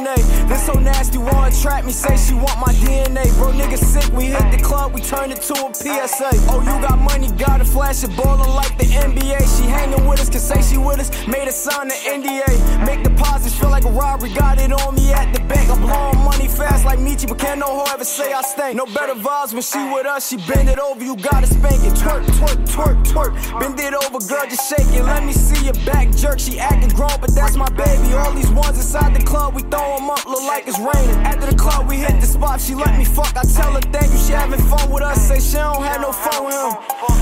This 0.47 0.65
so 0.67 0.73
nasty, 0.73 1.17
wanna 1.17 1.49
trap 1.49 1.85
me, 1.85 1.91
say 1.91 2.15
she 2.15 2.35
want 2.35 2.59
my 2.59 2.71
DNA. 2.73 3.25
Bro, 3.37 3.53
nigga 3.53 3.79
sick, 3.79 4.13
we 4.13 4.25
hit 4.25 4.51
the 4.51 4.61
club, 4.61 4.93
we 4.93 5.01
turn 5.01 5.31
it 5.31 5.41
to 5.41 5.53
a 5.65 5.73
PSA. 5.73 6.29
Oh, 6.53 6.61
you 6.61 6.75
got 6.85 6.99
money, 6.99 7.31
got 7.31 7.59
a 7.59 7.65
flash 7.65 8.03
it, 8.03 8.15
ballin' 8.15 8.53
like 8.53 8.77
the 8.77 8.85
NBA. 8.85 9.39
She 9.57 9.65
hanging 9.65 10.05
with 10.05 10.19
us, 10.19 10.29
can 10.29 10.39
say 10.39 10.61
she 10.61 10.77
with 10.77 10.99
us, 10.99 11.09
made 11.27 11.47
us 11.47 11.55
sign 11.55 11.87
the 11.87 11.95
NDA. 11.95 12.85
Make 12.85 13.01
deposits, 13.03 13.57
feel 13.57 13.71
like 13.71 13.85
a 13.85 13.89
robbery, 13.89 14.29
got 14.33 14.59
it 14.59 14.71
on 14.71 14.93
me 14.93 15.11
at 15.11 15.33
the 15.33 15.39
bank. 15.49 15.71
I'm 15.71 15.81
blowing 15.81 16.23
money 16.23 16.47
fast 16.47 16.85
like 16.85 16.99
Michi, 16.99 17.27
but 17.27 17.39
can't 17.39 17.59
no 17.59 17.65
hoe 17.65 17.91
ever 17.91 18.05
say 18.05 18.33
I 18.33 18.41
stink. 18.41 18.75
No 18.75 18.85
better 18.85 19.15
vibes 19.15 19.53
when 19.53 19.63
she 19.63 19.81
with 19.91 20.05
us, 20.05 20.29
she 20.29 20.37
bend 20.45 20.69
it 20.69 20.77
over, 20.77 21.03
you 21.03 21.15
gotta 21.15 21.47
spank 21.47 21.83
it. 21.83 21.93
Twerk, 21.97 22.23
twerk, 22.37 22.59
twerk, 22.69 22.97
twerk. 23.09 23.59
Bend 23.59 23.79
it 23.79 23.95
over, 23.95 24.19
girl, 24.29 24.45
just 24.45 24.69
shake 24.69 24.93
it. 24.93 25.03
Let 25.03 25.25
me 25.25 25.33
see 25.33 25.65
your 25.65 25.79
back 25.85 26.11
jerk, 26.11 26.39
she 26.39 26.59
acting 26.59 26.89
grown, 26.89 27.17
but 27.19 27.33
that's 27.47 27.57
my 27.57 27.69
baby. 27.69 28.13
All 28.13 28.33
these 28.33 28.49
ones 28.51 28.77
inside 28.77 29.15
the 29.15 29.23
club, 29.23 29.55
we 29.55 29.61
throw 29.61 29.95
them 29.95 30.09
up, 30.09 30.25
look 30.25 30.43
like 30.43 30.67
it's 30.67 30.79
raining. 30.79 31.15
After 31.23 31.47
the 31.47 31.55
club, 31.55 31.87
we 31.87 31.95
hit 31.97 32.19
the 32.19 32.27
spot, 32.27 32.59
she 32.59 32.75
let 32.75 32.97
me 32.97 33.05
fuck. 33.05 33.31
I 33.37 33.43
tell 33.43 33.71
her 33.71 33.79
thank 33.79 34.11
you, 34.11 34.17
she 34.17 34.33
having 34.33 34.59
fun 34.67 34.91
with 34.91 35.03
us. 35.03 35.27
Say 35.27 35.39
she 35.39 35.55
don't 35.55 35.83
have 35.83 36.01
no 36.01 36.11
fun 36.11 36.45
with 36.45 36.55
him. 36.55 36.75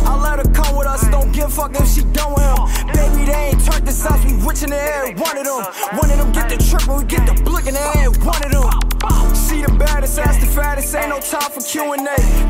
I 0.10 0.18
let 0.18 0.46
her 0.46 0.52
come 0.52 0.76
with 0.76 0.88
us, 0.88 1.08
don't 1.10 1.32
give 1.32 1.46
a 1.46 1.50
fuck 1.50 1.76
if 1.76 1.88
she 1.88 2.02
done 2.18 2.34
with 2.34 2.44
him. 2.44 2.58
Baby, 2.94 3.26
they 3.26 3.54
ain't 3.54 3.64
turned 3.64 3.86
this 3.86 4.06
out, 4.06 4.24
we 4.26 4.34
rich 4.42 4.64
in 4.64 4.72
the 4.72 4.82
air, 4.82 5.14
one 5.14 5.38
of 5.38 5.46
them. 5.46 5.62
One 5.94 6.10
of 6.10 6.18
them 6.18 6.32
get 6.32 6.50
the 6.50 6.58
trip, 6.58 6.88
and 6.90 6.98
we 6.98 7.06
get 7.06 7.26
the 7.30 7.36
blick 7.44 7.68
in 7.68 7.76
the 7.76 7.86
air, 7.98 8.10
one 8.26 8.42
of 8.42 8.52
them. 8.52 8.96
She 9.46 9.62
the 9.62 9.72
baddest, 9.78 10.18
ass 10.18 10.40
the 10.40 10.48
fattest, 10.48 10.96
ain't 10.96 11.10
no 11.10 11.20
time 11.20 11.52
for 11.52 11.62
Q&A. 11.62 11.98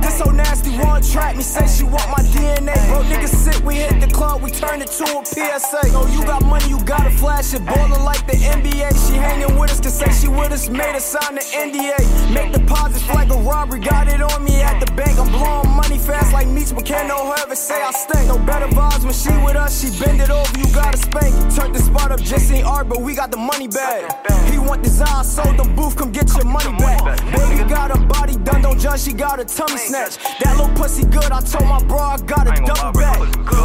This 0.02 0.18
so 0.18 0.32
nasty, 0.32 0.72
one 0.80 1.02
track 1.02 1.36
me, 1.36 1.44
say 1.44 1.68
she 1.68 1.84
want 1.84 2.08
my 2.08 2.24
DNA. 2.32 2.76
Bro, 2.88 3.04
niggas 3.12 3.36
sick, 3.36 3.64
we 3.66 3.76
hit 3.76 4.00
the 4.00 4.08
club, 4.08 4.42
we 4.42 4.50
turn 4.50 4.82
it 4.82 4.88
to 4.88 5.04
a 5.04 5.26
PSA. 5.26 5.92
Oh, 5.92 6.08
you 6.16 6.24
got 6.26 6.46
money, 6.46 6.70
you 6.70 6.80
gotta 6.86 7.12
flash 7.12 7.54
it, 7.54 7.65
ballin' 7.66 8.04
like 8.04 8.26
the 8.28 8.38
NBA. 8.38 8.90
She 9.08 9.16
hanging 9.18 9.58
with 9.58 9.72
us, 9.72 9.80
can 9.80 9.92
say 9.92 10.12
she 10.12 10.28
with 10.28 10.52
us, 10.52 10.70
made 10.70 10.96
us 10.96 11.06
sign 11.06 11.36
the 11.36 11.42
NDA. 11.42 12.34
Make 12.34 12.54
deposits 12.54 13.08
like 13.10 13.30
a 13.30 13.38
robbery, 13.38 13.80
got 13.80 14.08
it 14.08 14.22
on 14.22 14.44
me 14.44 14.62
at 14.62 14.80
the 14.80 14.92
bank. 14.94 15.20
I'm 15.20 15.30
blowing 15.30 15.70
money 15.76 15.98
fast 15.98 16.34
like 16.34 16.48
Meech, 16.48 16.74
but 16.74 16.86
can't 16.86 17.08
no 17.08 17.18
her 17.32 17.36
ever 17.44 17.56
say 17.56 17.82
I 17.82 17.92
stink. 17.92 18.28
No 18.28 18.38
better 18.40 18.68
vibes 18.68 19.04
when 19.04 19.14
she 19.14 19.30
with 19.44 19.56
us, 19.56 19.82
she 19.82 19.90
bend 20.04 20.22
it 20.22 20.30
over, 20.30 20.60
you 20.60 20.66
gotta 20.74 20.98
spank. 20.98 21.34
Turn 21.56 21.72
the 21.74 21.80
spot 21.80 22.12
up, 22.12 22.22
just 22.22 22.52
ain't 22.52 22.66
art, 22.66 22.88
but 22.88 23.02
we 23.02 23.16
got 23.16 23.32
the 23.32 23.38
money 23.38 23.68
back. 23.68 24.02
He 24.50 24.58
want 24.58 24.84
design, 24.84 25.24
sold 25.24 25.58
the 25.58 25.64
booth, 25.76 25.96
come 25.96 26.12
get 26.12 26.30
your 26.36 26.46
money 26.46 26.76
back. 26.78 27.02
Baby 27.32 27.68
got 27.70 27.96
a 27.96 28.00
body 28.00 28.36
done, 28.38 28.62
don't 28.62 28.80
judge, 28.80 29.02
she 29.02 29.14
got 29.14 29.40
a 29.40 29.46
tummy 29.46 29.78
snatch. 29.78 30.18
That 30.40 30.58
little 30.58 30.74
pussy 30.76 31.06
good, 31.06 31.32
I 31.32 31.42
told 31.42 31.66
my 31.66 31.84
bro 31.84 32.00
I 32.00 32.18
got 32.18 32.48
a 32.48 32.54
double 32.64 33.00
back. 33.00 33.20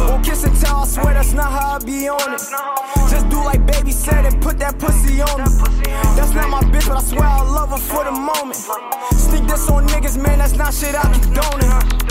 Won't 0.09 0.25
kiss 0.25 0.43
and 0.43 0.55
tell, 0.59 0.77
I 0.77 0.85
swear 0.85 1.13
that's 1.13 1.33
not 1.33 1.51
how 1.51 1.75
I 1.75 1.79
be 1.79 2.09
on 2.09 2.33
it. 2.33 2.41
Just 3.09 3.29
do 3.29 3.37
like 3.43 3.65
baby 3.65 3.90
said 3.91 4.25
and 4.25 4.41
put 4.41 4.59
that 4.59 4.77
pussy 4.79 5.21
on 5.21 5.41
me. 5.41 5.83
That's 6.15 6.33
not 6.33 6.49
my 6.49 6.61
bitch, 6.61 6.87
but 6.87 6.97
I 6.97 7.01
swear 7.01 7.27
I 7.27 7.41
love 7.41 7.69
her 7.69 7.77
for 7.77 8.03
the 8.03 8.11
moment. 8.11 8.57
Sneak 9.15 9.47
this 9.47 9.69
on 9.69 9.87
niggas, 9.87 10.17
man, 10.21 10.39
that's 10.39 10.55
not 10.55 10.73
shit 10.73 10.95
I. 10.95 11.11
She 11.13 12.10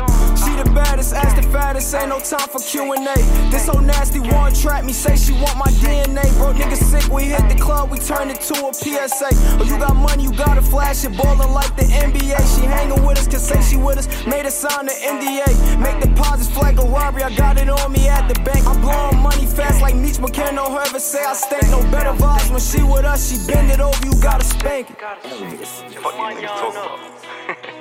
the 0.65 0.71
baddest, 0.73 1.15
ass 1.15 1.35
the 1.35 1.43
fattest, 1.51 1.95
ain't 1.95 2.09
no 2.09 2.19
time 2.21 2.49
for 2.49 2.59
Q&A. 2.59 3.15
This 3.51 3.67
so 3.67 3.79
nasty, 3.81 4.21
one 4.21 4.53
trap 4.53 4.85
me, 4.85 4.93
say 4.93 5.17
she 5.17 5.33
want 5.33 5.57
my 5.57 5.71
DNA. 5.83 6.25
Bro, 6.39 6.55
niggas 6.55 6.83
sick, 6.91 7.11
we 7.13 7.25
hit 7.25 7.49
the 7.49 7.55
club, 7.55 7.91
we 7.91 7.99
turn 7.99 8.31
it 8.31 8.41
to 8.43 8.67
a 8.67 8.75
PSA. 8.75 9.31
Oh, 9.59 9.65
you 9.65 9.79
got 9.79 9.97
money, 9.97 10.25
you 10.25 10.33
gotta 10.33 10.63
flash 10.63 11.05
it, 11.05 11.17
ballin' 11.17 11.53
like 11.53 11.75
the 11.77 11.85
NBA. 11.85 12.39
She 12.55 12.67
hangin' 12.67 13.05
with 13.07 13.19
us, 13.19 13.27
can 13.27 13.39
say 13.39 13.61
she 13.63 13.77
with 13.77 13.99
us, 13.99 14.27
made 14.27 14.47
us 14.47 14.55
sign 14.55 14.87
the 14.87 14.93
NDA. 14.93 15.81
Make 15.81 16.01
deposits, 16.01 16.51
flag 16.51 16.79
a 16.79 16.83
robbery, 16.83 17.23
I 17.23 17.35
got 17.35 17.57
it 17.59 17.69
on 17.69 17.93
me 17.93 18.09
at 18.09 18.29
the 18.29 18.39
bank. 18.43 18.67
I'm 18.67 18.81
blowing 18.81 19.19
money 19.19 19.47
fast 19.47 19.81
like 19.81 19.95
but 20.21 20.35
can't 20.35 20.59
her 20.59 20.81
ever 20.87 21.01
say 21.01 21.25
I 21.25 21.33
stink. 21.35 21.71
No 21.71 21.81
better 21.91 22.11
vibes 22.11 22.51
when 22.51 22.61
she 22.61 22.83
with 22.83 23.05
us, 23.05 23.31
she 23.31 23.51
bend 23.51 23.71
it 23.71 23.81
over, 23.81 24.05
you 24.05 24.13
gotta 24.21 24.45
spank 24.45 24.91
it. 24.91 24.99
Fuck 24.99 26.15
niggas 26.15 26.47
talk 26.47 26.75
about. 26.75 27.77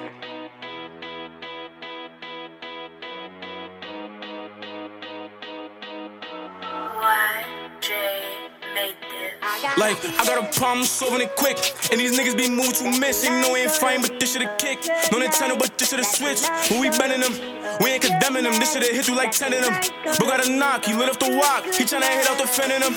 Like, 9.77 9.97
I 10.19 10.25
got 10.25 10.43
a 10.43 10.59
problem 10.59 10.85
solving 10.85 11.21
it 11.21 11.35
quick. 11.35 11.57
And 11.91 11.99
these 11.99 12.17
niggas 12.17 12.37
be 12.37 12.49
moved 12.49 12.77
too 12.77 12.91
miss. 12.99 13.23
Know 13.23 13.53
we 13.53 13.61
ain't 13.61 13.71
fighting, 13.71 14.01
but 14.01 14.19
this 14.19 14.33
shit 14.33 14.41
a 14.41 14.55
kick. 14.57 14.79
No 15.11 15.19
Nintendo, 15.19 15.57
but 15.57 15.77
this 15.77 15.89
shit 15.89 15.99
a 15.99 16.03
switch. 16.03 16.43
When 16.69 16.81
we 16.81 16.89
bending 16.89 17.21
them, 17.21 17.33
we 17.81 17.91
ain't 17.91 18.03
condemning 18.03 18.43
them. 18.43 18.53
This 18.59 18.73
shit 18.73 18.83
hit 18.83 19.07
you 19.07 19.15
like 19.15 19.31
10 19.31 19.53
of 19.53 19.65
them. 19.65 19.81
But 20.05 20.19
got 20.19 20.45
a 20.45 20.49
knock, 20.49 20.85
he 20.85 20.93
lit 20.93 21.09
up 21.09 21.19
the 21.19 21.35
walk. 21.37 21.65
He 21.65 21.83
tryna 21.83 22.09
hit 22.09 22.29
out 22.29 22.37
the 22.37 22.43
defending 22.43 22.81
them. 22.81 22.95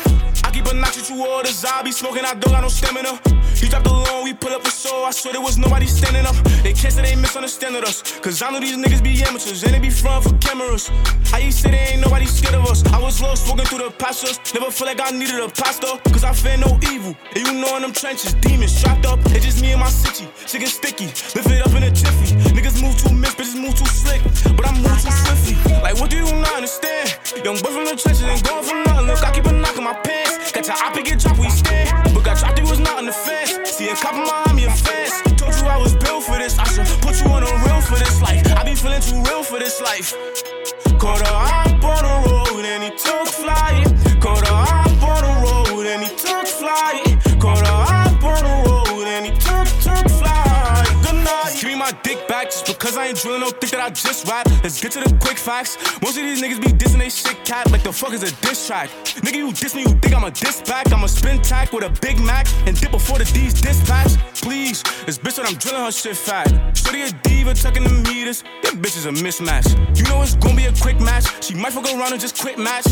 A 0.72 0.76
a 0.76 0.80
notch 0.80 1.10
you 1.10 1.24
all 1.24 1.42
the 1.42 1.48
zombie 1.48 1.92
smoking. 1.92 2.24
I 2.24 2.34
don't 2.34 2.52
got 2.52 2.62
no 2.62 2.68
stamina. 2.68 3.20
He 3.56 3.68
dropped 3.68 3.84
the 3.84 3.92
loan, 3.92 4.24
we 4.24 4.32
pull 4.32 4.52
up 4.52 4.64
a 4.64 4.70
show. 4.70 5.04
I 5.04 5.10
swear 5.10 5.32
there 5.34 5.42
was 5.42 5.58
nobody 5.58 5.86
standing 5.86 6.26
up. 6.26 6.34
They 6.64 6.72
can't 6.72 6.92
say 6.92 7.02
they 7.02 7.16
misunderstanding 7.16 7.84
us. 7.84 8.02
Cause 8.20 8.42
I 8.42 8.50
know 8.50 8.60
these 8.60 8.76
niggas 8.76 9.02
be 9.02 9.22
amateurs 9.22 9.62
and 9.62 9.74
they 9.74 9.78
be 9.78 9.90
front 9.90 10.24
for 10.24 10.34
cameras. 10.38 10.90
I 11.32 11.38
used 11.38 11.58
to 11.58 11.68
say 11.68 11.70
they 11.70 11.84
ain't 11.92 12.00
nobody 12.00 12.26
scared 12.26 12.54
of 12.54 12.66
us. 12.66 12.84
I 12.86 12.98
was 12.98 13.20
lost 13.20 13.48
walking 13.48 13.66
through 13.66 13.84
the 13.86 13.90
pastures. 13.90 14.38
Never 14.54 14.70
feel 14.70 14.86
like 14.86 15.00
I 15.00 15.10
needed 15.10 15.40
a 15.40 15.48
pastor. 15.48 15.92
Cause 16.10 16.24
I 16.24 16.32
fear 16.32 16.56
no 16.56 16.78
evil. 16.90 17.14
And 17.34 17.46
you 17.46 17.52
know 17.60 17.76
in 17.76 17.82
them 17.82 17.92
trenches, 17.92 18.34
demons 18.34 18.80
trapped 18.80 19.06
up. 19.06 19.20
It's 19.26 19.44
just 19.44 19.60
me 19.60 19.72
and 19.72 19.80
my 19.80 19.90
city. 19.90 20.28
Chicken 20.46 20.68
sticky. 20.68 21.06
Lift 21.36 21.50
it 21.50 21.66
up 21.66 21.74
in 21.76 21.82
a 21.84 21.90
jiffy. 21.90 22.34
Niggas 22.56 22.80
move 22.82 22.96
too 22.96 23.14
mixed, 23.14 23.36
bitches 23.36 23.60
move 23.60 23.74
too 23.74 23.86
slick. 23.86 24.22
But 24.56 24.66
I 24.66 24.72
move 24.78 24.98
too 25.02 25.10
swiftly. 25.10 25.54
Like, 25.82 26.00
what 26.00 26.10
do 26.10 26.16
you 26.16 26.30
not 26.40 26.56
understand? 26.56 27.18
Young 27.44 27.56
boy 27.60 27.70
from 27.70 27.84
the 27.84 27.96
trenches 27.96 28.22
ain't 28.22 28.42
going 28.48 28.64
for 28.64 28.74
nothing. 28.86 29.06
Look, 29.06 29.22
I 29.22 29.30
keep 29.32 29.46
a 29.46 29.52
knock 29.52 29.76
in 29.76 29.84
my 29.84 29.94
pants. 29.94 30.21
Your 30.66 30.76
op 30.76 30.94
and 30.94 31.04
get 31.04 31.18
dropped, 31.18 31.40
we 31.40 31.50
stand. 31.50 32.14
But 32.14 32.22
got 32.22 32.38
dropped, 32.38 32.58
it 32.58 32.64
was 32.64 32.78
not 32.78 33.00
in 33.00 33.06
the 33.06 33.12
fence. 33.12 33.58
See 33.68 33.88
a 33.88 33.96
couple 33.96 34.22
behind 34.22 34.56
me, 34.56 34.64
a 34.64 34.70
fence. 34.70 35.12
Told 35.36 35.54
you 35.54 35.66
I 35.66 35.76
was 35.76 35.96
built 35.96 36.22
for 36.22 36.38
this. 36.38 36.56
I 36.56 36.64
should 36.64 36.86
put 37.02 37.20
you 37.20 37.26
on 37.30 37.42
a 37.42 37.52
real 37.64 37.80
for 37.80 37.98
this 37.98 38.22
life. 38.22 38.46
I 38.46 38.62
be 38.62 38.74
feeling 38.76 39.00
too 39.00 39.20
real 39.22 39.42
for 39.42 39.58
this 39.58 39.80
life. 39.80 40.14
Caught 41.00 41.22
a 41.22 41.26
hop 41.26 41.61
because 52.82 52.96
I 52.96 53.06
ain't 53.06 53.18
drilling. 53.22 53.42
Don't 53.42 53.56
think 53.60 53.70
that 53.70 53.80
I 53.80 53.90
just 53.90 54.26
rap. 54.26 54.44
Let's 54.64 54.80
get 54.82 54.90
to 54.92 55.00
the 55.00 55.16
quick 55.22 55.38
facts. 55.38 55.78
Most 56.02 56.18
of 56.18 56.24
these 56.24 56.42
niggas 56.42 56.60
be 56.60 56.66
dissing 56.66 56.98
they 56.98 57.10
shit 57.10 57.38
cat 57.44 57.70
like 57.70 57.84
the 57.84 57.92
fuck 57.92 58.12
is 58.12 58.24
a 58.24 58.34
diss 58.42 58.66
track. 58.66 58.90
Nigga, 59.22 59.36
you 59.36 59.52
diss 59.52 59.76
me, 59.76 59.82
you 59.82 59.94
think 60.02 60.12
I'm 60.12 60.24
a 60.24 60.32
diss 60.32 60.62
back. 60.62 60.92
I'm 60.92 61.04
a 61.04 61.08
spin 61.08 61.40
tack 61.42 61.72
with 61.72 61.84
a 61.84 61.90
Big 62.02 62.18
Mac 62.18 62.48
and 62.66 62.78
dip 62.78 62.90
before 62.90 63.18
the 63.18 63.24
D's 63.24 63.54
dispatch. 63.54 64.18
Please, 64.42 64.82
this 65.06 65.16
bitch 65.16 65.36
that 65.36 65.46
I'm 65.46 65.54
drilling 65.54 65.84
her 65.84 65.92
shit 65.92 66.16
fat. 66.16 66.48
Shorty 66.76 67.02
a 67.02 67.12
diva, 67.22 67.54
tucking 67.54 67.84
the 67.84 68.10
meters. 68.10 68.42
That 68.64 68.74
bitch 68.74 68.96
is 68.96 69.06
a 69.06 69.12
mismatch. 69.12 69.70
You 69.96 70.02
know 70.10 70.20
it's 70.20 70.34
gonna 70.34 70.56
be 70.56 70.64
a 70.64 70.72
quick 70.72 70.98
match. 70.98 71.44
She 71.44 71.54
might 71.54 71.72
fuck 71.72 71.84
around 71.84 72.10
and 72.10 72.20
just 72.20 72.36
quit 72.36 72.58
match. 72.58 72.86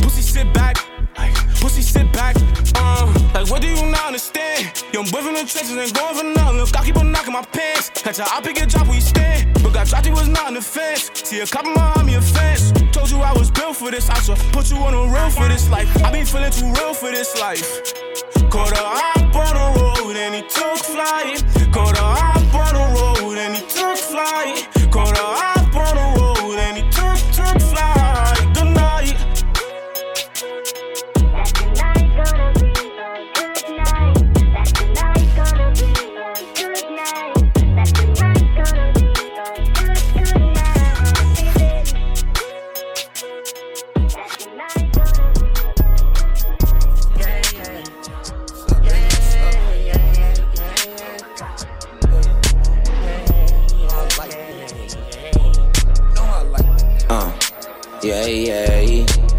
Pussy 0.00 0.22
sit 0.22 0.50
back. 0.54 0.78
Like, 1.18 1.36
pussy 1.62 1.80
sit 1.80 2.12
back. 2.12 2.34
Uh, 2.74 3.06
like, 3.34 3.48
what 3.48 3.62
do 3.62 3.68
you 3.68 3.86
not 3.86 4.06
understand? 4.06 4.84
Young 4.92 5.06
boy 5.06 5.22
from 5.22 5.34
the 5.34 5.46
trenches 5.46 5.76
ain't 5.76 5.94
going 5.94 6.14
for 6.16 6.24
nothing. 6.24 6.58
Look, 6.58 6.76
I 6.76 6.84
keep 6.84 6.96
on 6.96 7.12
knocking 7.12 7.32
my 7.32 7.42
pants. 7.42 7.90
Catch 7.90 8.18
a 8.18 8.24
op 8.24 8.44
and 8.44 8.54
get 8.54 8.68
dropped, 8.68 8.90
we 8.90 8.98
stand. 8.98 9.54
But 9.62 9.72
got 9.72 9.86
dropped, 9.86 10.06
it 10.08 10.12
was 10.12 10.28
not 10.28 10.48
in 10.48 10.54
the 10.54 10.60
fence. 10.60 11.10
See 11.14 11.38
a 11.38 11.46
couple 11.46 11.72
behind 11.72 12.06
me, 12.06 12.16
a 12.16 12.20
fence. 12.20 12.72
Told 12.90 13.10
you 13.10 13.18
I 13.18 13.32
was 13.32 13.50
built 13.50 13.76
for 13.76 13.90
this. 13.92 14.10
I 14.10 14.18
should 14.20 14.38
put 14.52 14.70
you 14.70 14.78
on 14.78 14.92
a 14.92 15.02
real 15.14 15.30
for 15.30 15.46
this 15.48 15.70
life. 15.70 15.88
I 16.04 16.10
been 16.10 16.26
feeling 16.26 16.50
too 16.50 16.72
real 16.80 16.94
for 16.94 17.12
this 17.12 17.38
life. 17.40 17.94
Caught 18.50 18.72
a 18.72 18.82
hop 18.82 19.36
on 19.36 19.54
the 19.54 19.80
road 19.80 20.16
and 20.16 20.34
he 20.34 20.42
took 20.42 20.78
flight. 20.78 21.61
Yeah, 58.02 58.26
yeah. 58.26 59.31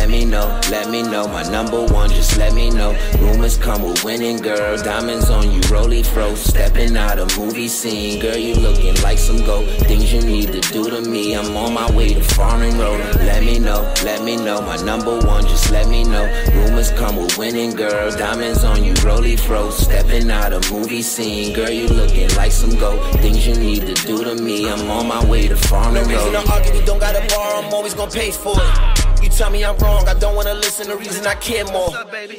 Let 0.00 0.08
me 0.08 0.24
know, 0.24 0.58
let 0.70 0.88
me 0.88 1.02
know. 1.02 1.28
My 1.28 1.42
number 1.42 1.84
one, 1.84 2.08
just 2.08 2.38
let 2.38 2.54
me 2.54 2.70
know. 2.70 2.96
Rumors 3.18 3.58
come 3.58 3.82
with 3.82 4.02
winning, 4.02 4.38
girl. 4.38 4.78
Diamonds 4.78 5.28
on 5.28 5.52
you, 5.52 5.60
roly 5.70 6.02
fro. 6.02 6.34
Stepping 6.34 6.96
out 6.96 7.18
a 7.18 7.26
movie 7.38 7.68
scene, 7.68 8.18
girl. 8.18 8.34
You 8.34 8.54
looking 8.54 8.94
like 9.02 9.18
some 9.18 9.44
gold. 9.44 9.68
Things 9.80 10.10
you 10.10 10.22
need 10.22 10.52
to 10.52 10.60
do 10.72 10.88
to 10.88 11.02
me. 11.02 11.34
I'm 11.34 11.54
on 11.54 11.74
my 11.74 11.88
way 11.92 12.14
to 12.14 12.22
foreign 12.22 12.78
road. 12.78 12.98
Let 13.16 13.44
me 13.44 13.58
know, 13.58 13.82
let 14.02 14.24
me 14.24 14.36
know. 14.36 14.62
My 14.62 14.76
number 14.76 15.18
one, 15.18 15.42
just 15.42 15.70
let 15.70 15.86
me 15.86 16.02
know. 16.02 16.24
Rumors 16.54 16.90
come 16.92 17.16
with 17.16 17.36
winning, 17.36 17.72
girl. 17.72 18.10
Diamonds 18.10 18.64
on 18.64 18.82
you, 18.82 18.94
roly 19.04 19.36
fro. 19.36 19.68
Stepping 19.68 20.30
out 20.30 20.54
a 20.54 20.72
movie 20.72 21.02
scene, 21.02 21.54
girl. 21.54 21.68
You 21.68 21.86
looking 21.88 22.34
like 22.36 22.52
some 22.52 22.74
gold. 22.78 23.04
Things 23.20 23.46
you 23.46 23.54
need 23.54 23.82
to 23.82 23.94
do 24.06 24.24
to 24.24 24.42
me. 24.42 24.66
I'm 24.66 24.90
on 24.90 25.06
my 25.06 25.22
way 25.26 25.46
to 25.46 25.56
foreign 25.56 25.92
No 25.92 26.04
reason 26.04 26.32
to 26.32 26.50
argue, 26.50 26.72
we 26.72 26.82
don't 26.86 26.98
gotta 26.98 27.22
borrow, 27.28 27.58
I'm 27.58 27.74
always 27.74 27.92
gonna 27.92 28.10
pay 28.10 28.30
for 28.30 28.54
it. 28.56 28.99
You 29.22 29.28
tell 29.28 29.50
me 29.50 29.64
I'm 29.64 29.76
wrong, 29.78 30.08
I 30.08 30.14
don't 30.14 30.34
wanna 30.34 30.54
listen, 30.54 30.88
the 30.88 30.96
reason 30.96 31.26
I 31.26 31.34
care 31.34 31.64
more. 31.66 31.90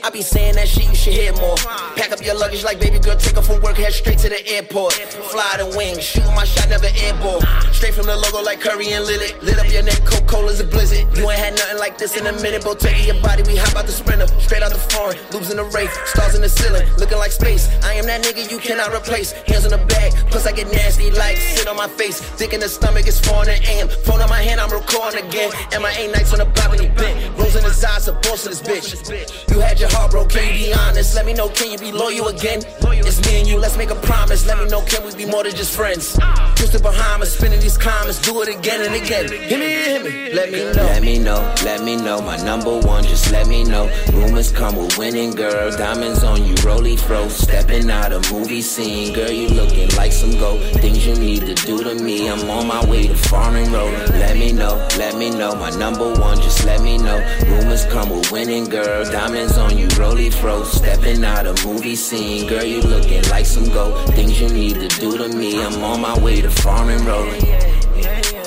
I 0.04 0.10
be 0.12 0.22
saying 0.22 0.56
that 0.56 0.68
shit, 0.68 0.90
you 0.90 0.96
should 0.96 1.14
hear 1.14 1.34
more. 1.34 1.56
Pack 1.96 2.12
up 2.12 2.24
your 2.24 2.36
luggage 2.36 2.64
like 2.64 2.80
baby 2.80 3.00
girl, 3.00 3.16
take 3.16 3.36
her 3.36 3.42
from 3.42 3.62
work, 3.62 3.78
head 3.78 3.94
straight 3.94 4.18
to 4.20 4.30
the 4.30 4.42
airport. 4.48 4.94
Fly 4.94 5.56
the 5.58 5.74
wings, 5.78 6.04
shooting 6.04 6.34
my 6.36 6.46
shot, 6.46 6.70
never 6.70 6.88
airball. 6.88 7.42
Straight 7.74 7.94
from 7.94 8.06
the 8.06 8.16
logo 8.16 8.42
like 8.42 8.60
Curry 8.62 8.94
and 8.94 9.06
Lily. 9.06 9.34
Lit 9.42 9.60
up 9.60 9.72
your 9.72 9.84
neck, 9.84 10.02
Coca 10.06 10.26
Cola's 10.26 10.60
a 10.60 10.64
blizzard. 10.64 11.06
You 11.18 11.30
ain't 11.30 11.40
had 11.40 11.54
nothing 11.56 11.78
like 11.78 11.98
this 11.98 12.18
in 12.18 12.26
a 12.26 12.34
minute, 12.42 12.64
bro. 12.64 12.74
Taking 12.74 13.06
your 13.14 13.22
body, 13.22 13.44
we 13.44 13.56
hop 13.56 13.76
out 13.76 13.86
the 13.86 13.92
sprinter. 13.92 14.28
Straight 14.40 14.64
out 14.64 14.72
the 14.72 14.80
foreign, 14.80 15.18
loops 15.32 15.52
in 15.52 15.58
the 15.58 15.66
race, 15.76 15.92
stars 16.10 16.36
in 16.36 16.42
the 16.42 16.50
ceiling, 16.50 16.88
looking 16.98 17.18
like 17.18 17.32
space. 17.32 17.70
I 17.84 17.94
am 17.94 18.06
that 18.08 18.24
nigga 18.24 18.50
you 18.50 18.58
cannot 18.58 18.94
replace. 18.94 19.34
Hands 19.46 19.66
in 19.66 19.72
the 19.72 19.84
bag, 19.86 20.14
plus 20.32 20.48
I 20.48 20.52
get 20.52 20.72
nasty 20.72 21.12
like 21.12 21.38
sit 21.38 21.68
on 21.68 21.76
my 21.76 21.88
face. 21.88 22.22
Dick 22.38 22.54
in 22.54 22.60
the 22.60 22.70
stomach, 22.70 23.08
it's 23.08 23.20
4 23.20 23.44
in 23.44 23.48
the 23.54 23.70
AM. 23.70 23.88
Phone 23.90 24.22
on 24.22 24.30
my 24.30 24.42
hand, 24.42 24.60
I'm 24.62 24.72
recording 24.72 25.26
again. 25.28 25.52
And 25.74 25.84
my 25.84 25.92
A 25.92 26.08
nights 26.12 26.32
on 26.34 26.40
the 26.40 26.46
balcony 26.72 26.89
bent. 26.95 27.38
Rose 27.38 27.55
in 27.55 27.63
his 27.63 27.84
eyes, 27.84 28.07
a 28.07 28.13
boss 28.13 28.45
of 28.45 28.51
this 28.51 28.61
bitch. 28.61 29.51
You 29.51 29.59
had 29.59 29.80
your 29.80 29.89
heart 29.89 30.11
broke, 30.11 30.30
can 30.30 30.53
be 30.53 30.74
honest? 30.74 31.15
Let 31.15 31.26
me 31.26 31.34
know, 31.34 31.49
can 31.49 31.72
you 31.72 31.78
be 31.78 31.91
loyal 31.91 32.28
again? 32.28 32.61
It's 32.84 33.26
me 33.26 33.39
and 33.39 33.47
you, 33.47 33.57
let's 33.57 33.78
make 33.78 33.89
a 33.89 33.95
promise. 33.95 34.45
Let 34.45 34.57
me 34.59 34.65
know, 34.65 34.82
can 34.82 35.05
we 35.05 35.13
be 35.15 35.26
more 35.26 35.43
than 35.43 35.55
just 35.55 35.76
friends? 35.76 36.17
Just 36.55 36.74
the 36.74 36.80
Bahamas, 36.80 37.34
spinning 37.34 37.59
these 37.59 37.78
comments, 37.78 38.22
do 38.22 38.41
it 38.41 38.49
again 38.49 38.82
and 38.86 38.95
again. 38.95 39.30
Hit 39.30 39.59
me, 39.59 39.67
hit 39.67 40.03
me, 40.03 40.34
let 40.34 40.51
me 40.51 40.63
know. 40.63 40.72
Let 40.84 41.03
me 41.03 41.19
know, 41.19 41.55
let 41.63 41.84
me 41.84 41.95
know. 41.95 42.22
My 42.22 42.38
number 42.38 42.78
one, 42.80 43.03
just 43.03 43.32
let 43.32 43.47
me 43.47 43.63
know. 43.63 43.91
Rumors 44.13 44.51
come 44.51 44.76
with 44.76 44.97
winning, 44.97 45.32
girl. 45.32 45.72
Diamonds 45.72 46.24
on 46.24 46.45
you, 46.45 46.55
roly 46.63 46.95
fro. 46.95 47.28
Stepping 47.28 47.89
out 47.89 48.11
a 48.13 48.22
movie 48.32 48.61
scene, 48.61 49.13
girl. 49.13 49.32
You 49.32 49.47
looking 49.49 49.89
like 49.95 50.11
some 50.11 50.32
gold. 50.32 50.61
Things 50.82 51.05
you 51.05 51.15
need 51.15 51.45
to 51.47 51.53
do 51.53 51.84
to 51.84 51.95
me. 51.95 52.30
I'm 52.30 52.49
on 52.49 52.67
my 52.67 52.86
way 52.89 53.07
to 53.07 53.15
foreign 53.15 53.72
road. 53.72 53.93
Let 54.09 54.38
me 54.38 54.51
know, 54.51 54.76
let 54.97 55.17
me 55.17 55.30
know. 55.30 55.55
My 55.55 55.69
number 55.72 56.13
one, 56.13 56.39
just 56.41 56.61
let 56.66 56.82
me 56.82 56.97
know. 56.97 57.20
Rumors 57.47 57.86
come 57.86 58.09
with 58.09 58.32
winning, 58.32 58.66
girl. 58.66 59.03
Diamonds 59.05 59.57
on 59.57 59.78
you, 59.78 59.88
roly 59.99 60.30
fro. 60.30 60.64
Stepping 60.64 61.24
out 61.24 61.45
a 61.45 61.53
movie 61.66 61.95
scene, 61.95 62.47
girl. 62.47 62.64
You 62.64 62.82
looking 62.82 63.24
like 63.30 63.45
some 63.45 63.70
gold. 63.70 64.14
Things 64.16 64.39
you 64.39 64.49
need 64.49 64.76
to 64.76 64.88
do 64.99 65.18
to 65.18 65.30
me. 65.30 65.62
I'm 65.62 65.84
on 65.84 66.01
my 66.01 66.18
way 66.20 66.41
to 66.41 66.49
foreign 66.49 67.05
road. 67.05 68.41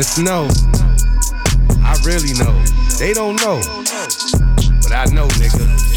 Just 0.00 0.18
know, 0.18 0.48
I 1.84 1.94
really 2.06 2.32
know. 2.32 2.58
They 2.98 3.12
don't 3.12 3.36
know, 3.42 3.60
but 4.80 4.92
I 4.92 5.04
know, 5.12 5.28
nigga. 5.36 5.89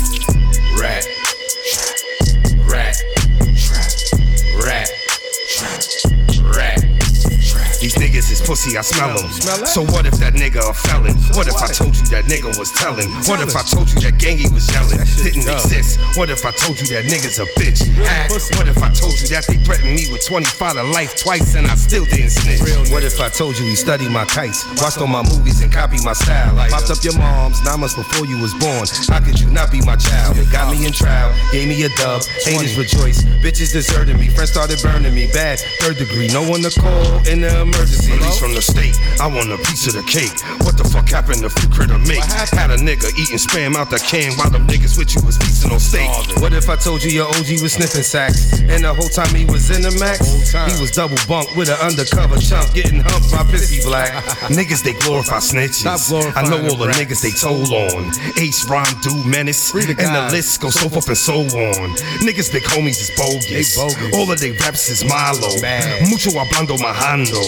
Pussy, 8.46 8.78
I 8.78 8.82
smell 8.82 9.16
them. 9.18 9.30
So 9.66 9.84
what 9.92 10.06
if 10.06 10.16
that 10.20 10.34
nigga 10.34 10.62
a 10.64 10.74
felon? 10.74 11.16
What 11.36 11.48
if 11.48 11.56
I 11.56 11.68
told 11.68 11.96
you 11.96 12.06
that 12.14 12.26
nigga 12.26 12.52
was 12.60 12.72
telling? 12.72 13.10
What 13.28 13.40
if 13.42 13.56
I 13.56 13.64
told 13.64 13.90
you 13.92 14.00
that 14.06 14.16
gangy 14.20 14.52
was 14.52 14.68
yelling? 14.72 15.00
Didn't 15.24 15.48
exist. 15.48 16.00
What 16.18 16.30
if 16.30 16.46
I 16.46 16.52
told 16.52 16.80
you 16.80 16.88
that 16.96 17.06
nigga's 17.06 17.40
a 17.40 17.46
bitch? 17.60 17.82
Ah, 18.06 18.28
What 18.30 18.68
if 18.68 18.78
I 18.84 18.92
told 18.94 19.16
you 19.20 19.28
that 19.34 19.48
they 19.48 19.58
threatened 19.64 19.96
me 19.96 20.08
with 20.12 20.26
25 20.28 20.74
to 20.76 20.84
life 20.84 21.16
twice 21.16 21.56
and 21.56 21.68
I 21.68 21.76
still 21.76 22.06
didn't 22.06 22.32
snitch? 22.32 22.62
What 22.92 23.04
if 23.04 23.20
I 23.20 23.30
told 23.30 23.58
you 23.58 23.66
he 23.66 23.76
studied 23.76 24.12
my 24.12 24.26
kites, 24.26 24.66
watched 24.82 25.00
all 25.00 25.08
my 25.08 25.24
movies 25.24 25.62
and 25.62 25.72
copied 25.72 26.04
my 26.04 26.14
style? 26.14 26.56
Popped 26.70 26.92
up 26.92 27.04
your 27.04 27.18
mom's 27.18 27.64
nine 27.64 27.80
months 27.80 27.96
before 27.96 28.26
you 28.26 28.38
was 28.40 28.54
born. 28.56 28.86
How 29.10 29.20
could 29.24 29.40
you 29.40 29.50
not 29.50 29.72
be 29.72 29.82
my 29.82 29.96
child? 29.96 30.38
It 30.38 30.52
got 30.52 30.72
me 30.72 30.86
in 30.86 30.92
trial, 30.94 31.32
gave 31.52 31.68
me 31.68 31.82
a 31.84 31.90
dub. 31.96 32.22
Haters 32.44 32.78
rejoice, 32.78 33.24
bitches 33.44 33.72
deserted 33.74 34.20
me, 34.20 34.28
friends 34.30 34.52
started 34.52 34.82
burning 34.82 35.14
me 35.16 35.28
bad. 35.32 35.60
Third 35.80 35.98
degree, 35.98 36.28
no 36.30 36.44
one 36.50 36.62
to 36.62 36.72
call 36.80 37.18
in 37.28 37.42
the 37.42 37.62
emergency. 37.62 38.12
From 38.40 38.54
the 38.54 38.62
state, 38.62 39.00
I 39.22 39.28
want 39.28 39.52
a 39.52 39.58
piece 39.58 39.88
of 39.88 39.94
the 39.94 40.04
cake. 40.04 40.63
The 40.94 41.00
fuck 41.02 41.10
happened 41.10 41.42
to 41.42 41.50
Fruit 41.50 41.74
Critter 41.74 41.98
Make? 42.06 42.22
Had 42.54 42.70
a 42.70 42.78
nigga 42.78 43.10
eating 43.18 43.42
spam 43.42 43.74
out 43.74 43.90
the 43.90 43.98
can 43.98 44.30
while 44.38 44.52
them 44.54 44.68
niggas 44.70 44.94
with 44.94 45.10
you 45.18 45.26
was 45.26 45.42
feasting 45.42 45.72
on 45.74 45.80
steak. 45.82 46.06
What 46.38 46.54
if 46.54 46.70
I 46.70 46.76
told 46.76 47.02
you 47.02 47.10
your 47.10 47.26
OG 47.34 47.66
was 47.66 47.74
sniffing 47.74 48.06
sacks? 48.06 48.62
And 48.62 48.86
the 48.86 48.94
whole 48.94 49.10
time 49.10 49.34
he 49.34 49.42
was 49.50 49.74
in 49.74 49.82
the 49.82 49.90
max, 49.98 50.22
he 50.54 50.78
was 50.78 50.92
double 50.94 51.18
bunked 51.26 51.58
with 51.58 51.74
an 51.74 51.82
undercover 51.82 52.38
chump 52.38 52.70
getting 52.78 53.02
humped 53.02 53.34
by 53.34 53.42
Pissy 53.50 53.82
Black. 53.82 54.14
niggas, 54.54 54.86
they 54.86 54.94
glorify 55.02 55.42
snitches. 55.42 55.90
I 56.38 56.46
know 56.46 56.62
all 56.62 56.78
the 56.78 56.94
niggas 56.94 57.26
they 57.26 57.34
told 57.34 57.74
on. 57.74 58.14
Ace, 58.38 58.62
Ron, 58.70 58.86
Do, 59.02 59.18
Menace, 59.26 59.74
and 59.74 59.98
the 59.98 60.30
list 60.30 60.62
goes 60.62 60.78
so 60.78 60.90
forth 60.90 61.10
and 61.10 61.18
so 61.18 61.42
on. 61.42 61.90
Niggas, 62.22 62.54
big 62.54 62.70
homies 62.70 63.02
is 63.02 63.10
bogus. 63.18 63.82
All 64.14 64.30
of 64.30 64.38
they 64.38 64.52
raps 64.62 64.94
is 64.94 65.02
Milo. 65.02 65.58
Mucho 66.06 66.38
hablando 66.38 66.78
majando. 66.78 67.42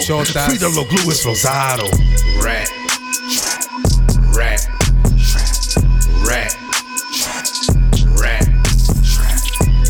Frida 0.50 0.66
lo 0.74 0.82
glue 0.90 1.14
is 1.14 1.22
Rosado. 1.22 1.86
Rat. 2.42 2.85
Rat. 4.36 4.68
Rat. 6.28 6.58
Rat. 8.20 8.48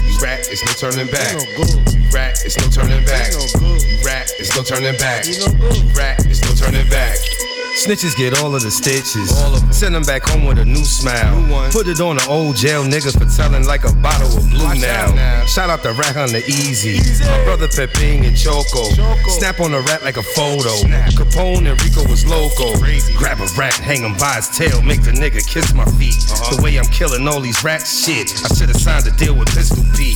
You 0.06 0.20
rat, 0.22 0.48
it's 0.52 0.64
no 0.66 0.90
turning 0.90 1.08
back. 1.12 1.34
You 1.34 2.10
rat, 2.14 2.40
it's 2.46 2.58
no 2.60 2.70
turning 2.70 3.04
back. 3.06 3.34
You 3.34 4.06
rat, 4.06 4.32
it's 4.38 4.56
no 4.56 4.62
turning 4.62 4.98
back. 5.00 5.26
You 5.26 5.94
rat, 5.96 6.26
it's 6.28 6.42
no 6.44 6.54
turning 6.54 6.88
back. 6.92 7.45
Snitches 7.76 8.16
get 8.16 8.40
all 8.40 8.56
of 8.56 8.64
the 8.64 8.72
stitches. 8.72 9.36
Send 9.76 9.94
them 9.94 10.04
back 10.04 10.24
home 10.24 10.46
with 10.46 10.58
a 10.58 10.64
new 10.64 10.86
smile. 10.86 11.36
Put 11.72 11.88
it 11.88 12.00
on 12.00 12.16
the 12.16 12.26
old 12.30 12.56
jail 12.56 12.86
niggas 12.86 13.20
for 13.20 13.28
telling 13.28 13.68
like 13.68 13.84
a 13.84 13.92
bottle 14.00 14.32
of 14.32 14.48
blue 14.50 14.80
now. 14.80 15.44
Shout 15.46 15.70
out 15.70 15.84
to 15.84 15.92
Rat 15.92 16.16
Hunter 16.16 16.40
Easy. 16.48 17.04
My 17.28 17.44
brother 17.44 17.68
Peping 17.68 18.24
and 18.26 18.32
Choco. 18.32 18.88
Snap 19.28 19.60
on 19.60 19.76
the 19.76 19.82
rat 19.92 20.04
like 20.04 20.16
a 20.16 20.24
photo. 20.24 20.72
Capone 21.20 21.68
and 21.68 21.76
Rico 21.84 22.08
was 22.08 22.26
loco. 22.26 22.80
Grab 23.20 23.44
a 23.44 23.48
rat, 23.60 23.76
hang 23.76 24.08
him 24.08 24.16
by 24.16 24.40
his 24.40 24.48
tail, 24.56 24.82
make 24.82 25.04
the 25.04 25.12
nigga 25.12 25.44
kiss 25.44 25.74
my 25.76 25.86
feet. 26.00 26.16
The 26.56 26.64
way 26.64 26.80
I'm 26.80 26.88
killing 26.96 27.28
all 27.28 27.42
these 27.42 27.62
rats, 27.62 27.92
shit. 27.92 28.32
I 28.48 28.56
should 28.56 28.72
have 28.72 28.80
signed 28.80 29.06
a 29.06 29.12
deal 29.20 29.36
with 29.36 29.52
Pistol 29.52 29.84
Pete. 30.00 30.16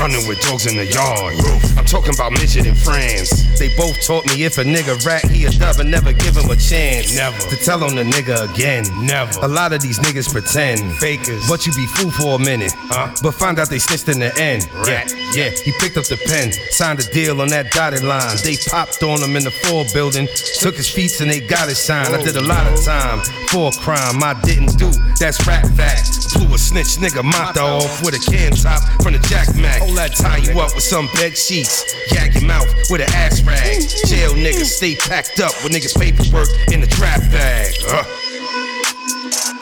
Running 0.00 0.26
with 0.26 0.40
dogs 0.40 0.64
in 0.64 0.80
the 0.80 0.88
yard. 0.88 1.36
I'm 1.76 1.84
talking 1.84 2.14
about 2.16 2.32
midget 2.32 2.64
and 2.64 2.78
friends. 2.78 3.28
They 3.60 3.68
both 3.76 4.00
taught 4.00 4.24
me 4.32 4.48
if 4.48 4.56
a 4.56 4.64
nigga 4.64 4.96
rat, 5.04 5.28
he 5.28 5.44
a 5.44 5.50
dub 5.52 5.76
and 5.76 5.90
never 5.90 6.16
give 6.16 6.40
him 6.40 6.48
a 6.48 6.56
chance. 6.56 6.69
Never. 6.70 7.38
To 7.50 7.56
tell 7.56 7.82
on 7.82 7.96
the 7.96 8.04
nigga 8.04 8.52
again. 8.52 8.84
Never. 9.04 9.40
A 9.40 9.48
lot 9.48 9.72
of 9.72 9.80
these 9.80 9.98
niggas 9.98 10.30
pretend. 10.30 10.96
Fakers. 10.96 11.48
But 11.48 11.66
you 11.66 11.72
be 11.72 11.86
fool 11.86 12.10
for 12.10 12.36
a 12.36 12.38
minute. 12.38 12.72
Huh? 12.76 13.12
But 13.22 13.32
find 13.32 13.58
out 13.58 13.68
they 13.68 13.78
snitched 13.78 14.08
in 14.08 14.20
the 14.20 14.32
end. 14.38 14.68
Rat. 14.86 15.12
Yeah, 15.34 15.46
yeah. 15.46 15.50
He 15.50 15.72
picked 15.72 15.96
up 15.96 16.04
the 16.04 16.16
pen. 16.26 16.52
Signed 16.70 17.00
a 17.00 17.04
deal 17.12 17.40
on 17.40 17.48
that 17.48 17.72
dotted 17.72 18.04
line. 18.04 18.36
They 18.44 18.56
popped 18.68 19.02
on 19.02 19.20
him 19.20 19.36
in 19.36 19.42
the 19.42 19.50
four 19.50 19.84
building. 19.92 20.28
Took 20.60 20.76
his 20.76 20.88
feet 20.88 21.20
and 21.20 21.30
they 21.30 21.40
got 21.40 21.68
his 21.68 21.84
shine. 21.84 22.14
I 22.14 22.22
did 22.22 22.36
a 22.36 22.42
lot 22.42 22.66
of 22.66 22.84
time 22.84 23.18
for 23.48 23.68
a 23.68 23.72
crime 23.72 24.22
I 24.22 24.40
didn't 24.42 24.78
do. 24.78 24.90
That's 25.18 25.44
rap 25.46 25.66
fact. 25.74 26.19
Blew 26.34 26.54
a 26.54 26.58
snitch 26.58 26.96
nigga 26.98 27.24
mata 27.24 27.60
off 27.60 28.02
with 28.04 28.14
a 28.14 28.30
can 28.30 28.52
top 28.52 28.82
from 29.02 29.12
the 29.14 29.18
Jack 29.28 29.54
Mac. 29.56 29.82
All 29.82 29.92
that 29.94 30.14
tie 30.14 30.38
you 30.38 30.60
up 30.60 30.74
with 30.74 30.84
some 30.84 31.08
bed 31.14 31.36
sheets. 31.36 31.84
Gag 32.12 32.34
your 32.34 32.44
mouth 32.44 32.68
with 32.90 33.00
an 33.00 33.12
ass 33.14 33.42
rag. 33.42 33.82
Jail 34.06 34.32
niggas 34.32 34.66
stay 34.66 34.94
packed 34.96 35.40
up 35.40 35.52
with 35.62 35.72
niggas' 35.72 35.98
paperwork 35.98 36.48
in 36.72 36.80
the 36.80 36.86
trap 36.86 37.20
bag. 37.30 37.74
Uh. 37.88 38.04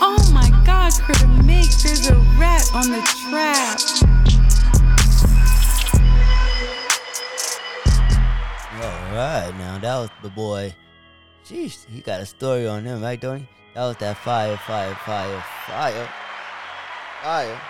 Oh 0.01 0.31
my 0.33 0.49
god, 0.65 0.93
Critter 0.93 1.27
Mix, 1.45 1.83
there's 1.83 2.09
a 2.09 2.17
rat 2.39 2.69
on 2.75 2.91
the 2.91 3.01
trap. 3.29 3.81
All 8.81 9.15
right, 9.15 9.53
now 9.59 9.79
that 9.79 9.97
was 9.99 10.11
the 10.23 10.29
boy. 10.29 10.75
Jeez, 11.47 11.87
he 11.87 12.01
got 12.01 12.21
a 12.21 12.27
story 12.27 12.67
on 12.67 12.85
him, 12.85 13.03
right, 13.03 13.21
don't 13.21 13.41
he? 13.41 13.49
That 13.75 13.87
was 13.87 13.97
that 13.99 14.19
fire, 14.19 14.57
fire, 14.59 14.95
fire, 14.95 15.45
fire, 15.67 16.09
fire. 17.23 17.61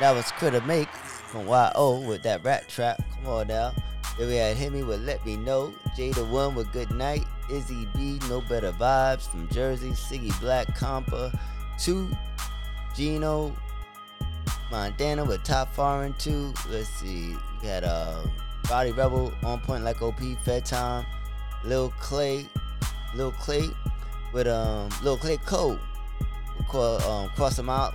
That 0.00 0.14
was 0.14 0.30
Critter 0.32 0.60
Make 0.62 0.88
from 0.88 1.46
YO 1.46 2.02
with 2.06 2.22
that 2.22 2.44
rat 2.44 2.68
trap. 2.68 3.02
Come 3.14 3.32
on 3.32 3.48
now. 3.48 3.72
Then 4.18 4.28
we 4.28 4.36
had 4.36 4.56
Hemi 4.56 4.82
with 4.82 5.00
Let 5.00 5.24
Me 5.24 5.36
Know, 5.36 5.72
Jada 5.96 6.28
One 6.28 6.54
with 6.54 6.70
Good 6.72 6.90
Night, 6.90 7.24
Izzy 7.50 7.88
B, 7.94 8.18
No 8.28 8.40
Better 8.42 8.72
Vibes 8.72 9.28
from 9.30 9.48
Jersey, 9.48 9.90
Siggy 9.90 10.38
Black, 10.40 10.66
Compa, 10.76 11.38
2, 11.78 12.08
Gino, 12.94 13.56
Montana 14.70 15.24
with 15.24 15.42
Top 15.44 15.72
Foreign 15.74 16.14
2. 16.18 16.52
Let's 16.68 16.88
see, 16.90 17.36
we 17.62 17.68
had 17.68 17.84
uh, 17.84 18.22
Body 18.68 18.92
Rebel 18.92 19.32
on 19.44 19.60
point 19.60 19.84
like 19.84 20.02
OP, 20.02 20.20
Fed 20.44 20.66
Time, 20.66 21.06
Lil 21.64 21.92
Clay, 21.98 22.46
Lil 23.14 23.32
Clay 23.32 23.70
with 24.32 24.46
um 24.46 24.88
Lil 25.02 25.16
Clay 25.16 25.36
Code. 25.38 25.78
We 26.58 26.64
call 26.66 27.02
um 27.02 27.28
Cross 27.30 27.58
'em 27.58 27.68
Out. 27.68 27.94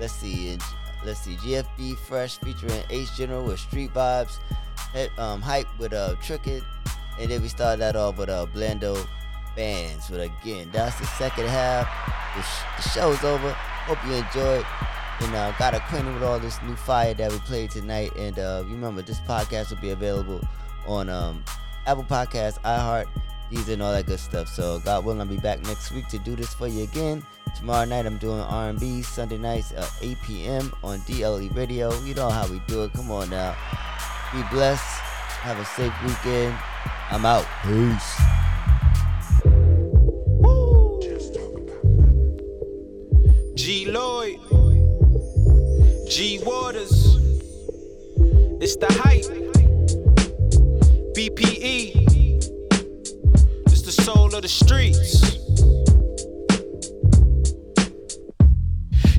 Let's 0.00 0.12
see, 0.12 0.58
let's 1.04 1.20
see, 1.20 1.36
GFB 1.36 1.96
Fresh 1.98 2.38
featuring 2.38 2.82
Ace 2.90 3.16
General 3.16 3.44
with 3.44 3.60
Street 3.60 3.92
Vibes, 3.94 4.38
um 5.18 5.40
Hype 5.40 5.68
with 5.78 5.92
uh 5.92 6.14
Trick 6.22 6.46
It, 6.46 6.62
and 7.20 7.30
then 7.30 7.42
we 7.42 7.48
started 7.48 7.80
that 7.80 7.96
off 7.96 8.18
with 8.18 8.28
uh 8.28 8.46
Blendo 8.54 9.06
Bands. 9.56 10.10
But 10.10 10.20
again, 10.20 10.70
that's 10.72 10.98
the 10.98 11.06
second 11.06 11.46
half. 11.46 11.86
The, 12.34 12.42
sh- 12.42 12.82
the 12.84 12.88
show's 12.90 13.24
over. 13.24 13.50
Hope 13.52 13.98
you 14.06 14.14
enjoyed 14.14 14.64
and 15.20 15.34
uh, 15.34 15.52
got 15.58 15.74
acquainted 15.74 16.12
with 16.14 16.22
all 16.22 16.38
this 16.38 16.60
new 16.62 16.74
fire 16.74 17.14
that 17.14 17.30
we 17.30 17.38
played 17.40 17.70
tonight. 17.70 18.10
And 18.16 18.38
uh, 18.38 18.64
remember, 18.66 19.02
this 19.02 19.20
podcast 19.20 19.70
will 19.70 19.80
be 19.80 19.90
available 19.90 20.40
on 20.86 21.08
um, 21.08 21.44
Apple 21.86 22.04
Podcasts, 22.04 22.58
iHeart, 22.60 23.06
and 23.56 23.82
all 23.82 23.92
that 23.92 24.06
good 24.06 24.20
stuff. 24.20 24.48
So 24.48 24.80
God 24.80 25.04
willing, 25.04 25.20
I'll 25.20 25.26
be 25.26 25.36
back 25.36 25.62
next 25.64 25.92
week 25.92 26.08
to 26.08 26.18
do 26.18 26.36
this 26.36 26.54
for 26.54 26.66
you 26.66 26.84
again. 26.84 27.24
Tomorrow 27.56 27.84
night 27.84 28.06
I'm 28.06 28.18
doing 28.18 28.40
R&B. 28.40 29.02
Sunday 29.02 29.38
nights 29.38 29.72
uh, 29.72 29.88
8 30.02 30.16
p.m. 30.24 30.72
on 30.82 30.98
DLE 31.00 31.54
Radio. 31.54 31.92
You 32.00 32.14
know 32.14 32.28
how 32.28 32.46
we 32.48 32.60
do 32.66 32.84
it. 32.84 32.92
Come 32.92 33.10
on 33.10 33.30
now. 33.30 33.56
Be 34.32 34.42
blessed. 34.50 34.82
Have 34.82 35.58
a 35.58 35.64
safe 35.64 35.92
weekend. 36.02 36.56
I'm 37.10 37.24
out. 37.24 37.46
Peace. 37.62 38.20
G 43.54 43.86
Lloyd, 43.86 44.40
G 46.08 46.40
Waters, 46.44 47.16
it's 48.60 48.76
the 48.76 48.88
hype. 48.90 49.24
BPE, 51.14 52.13
soul 54.04 54.34
of 54.34 54.42
the 54.42 54.48
streets. 54.48 55.93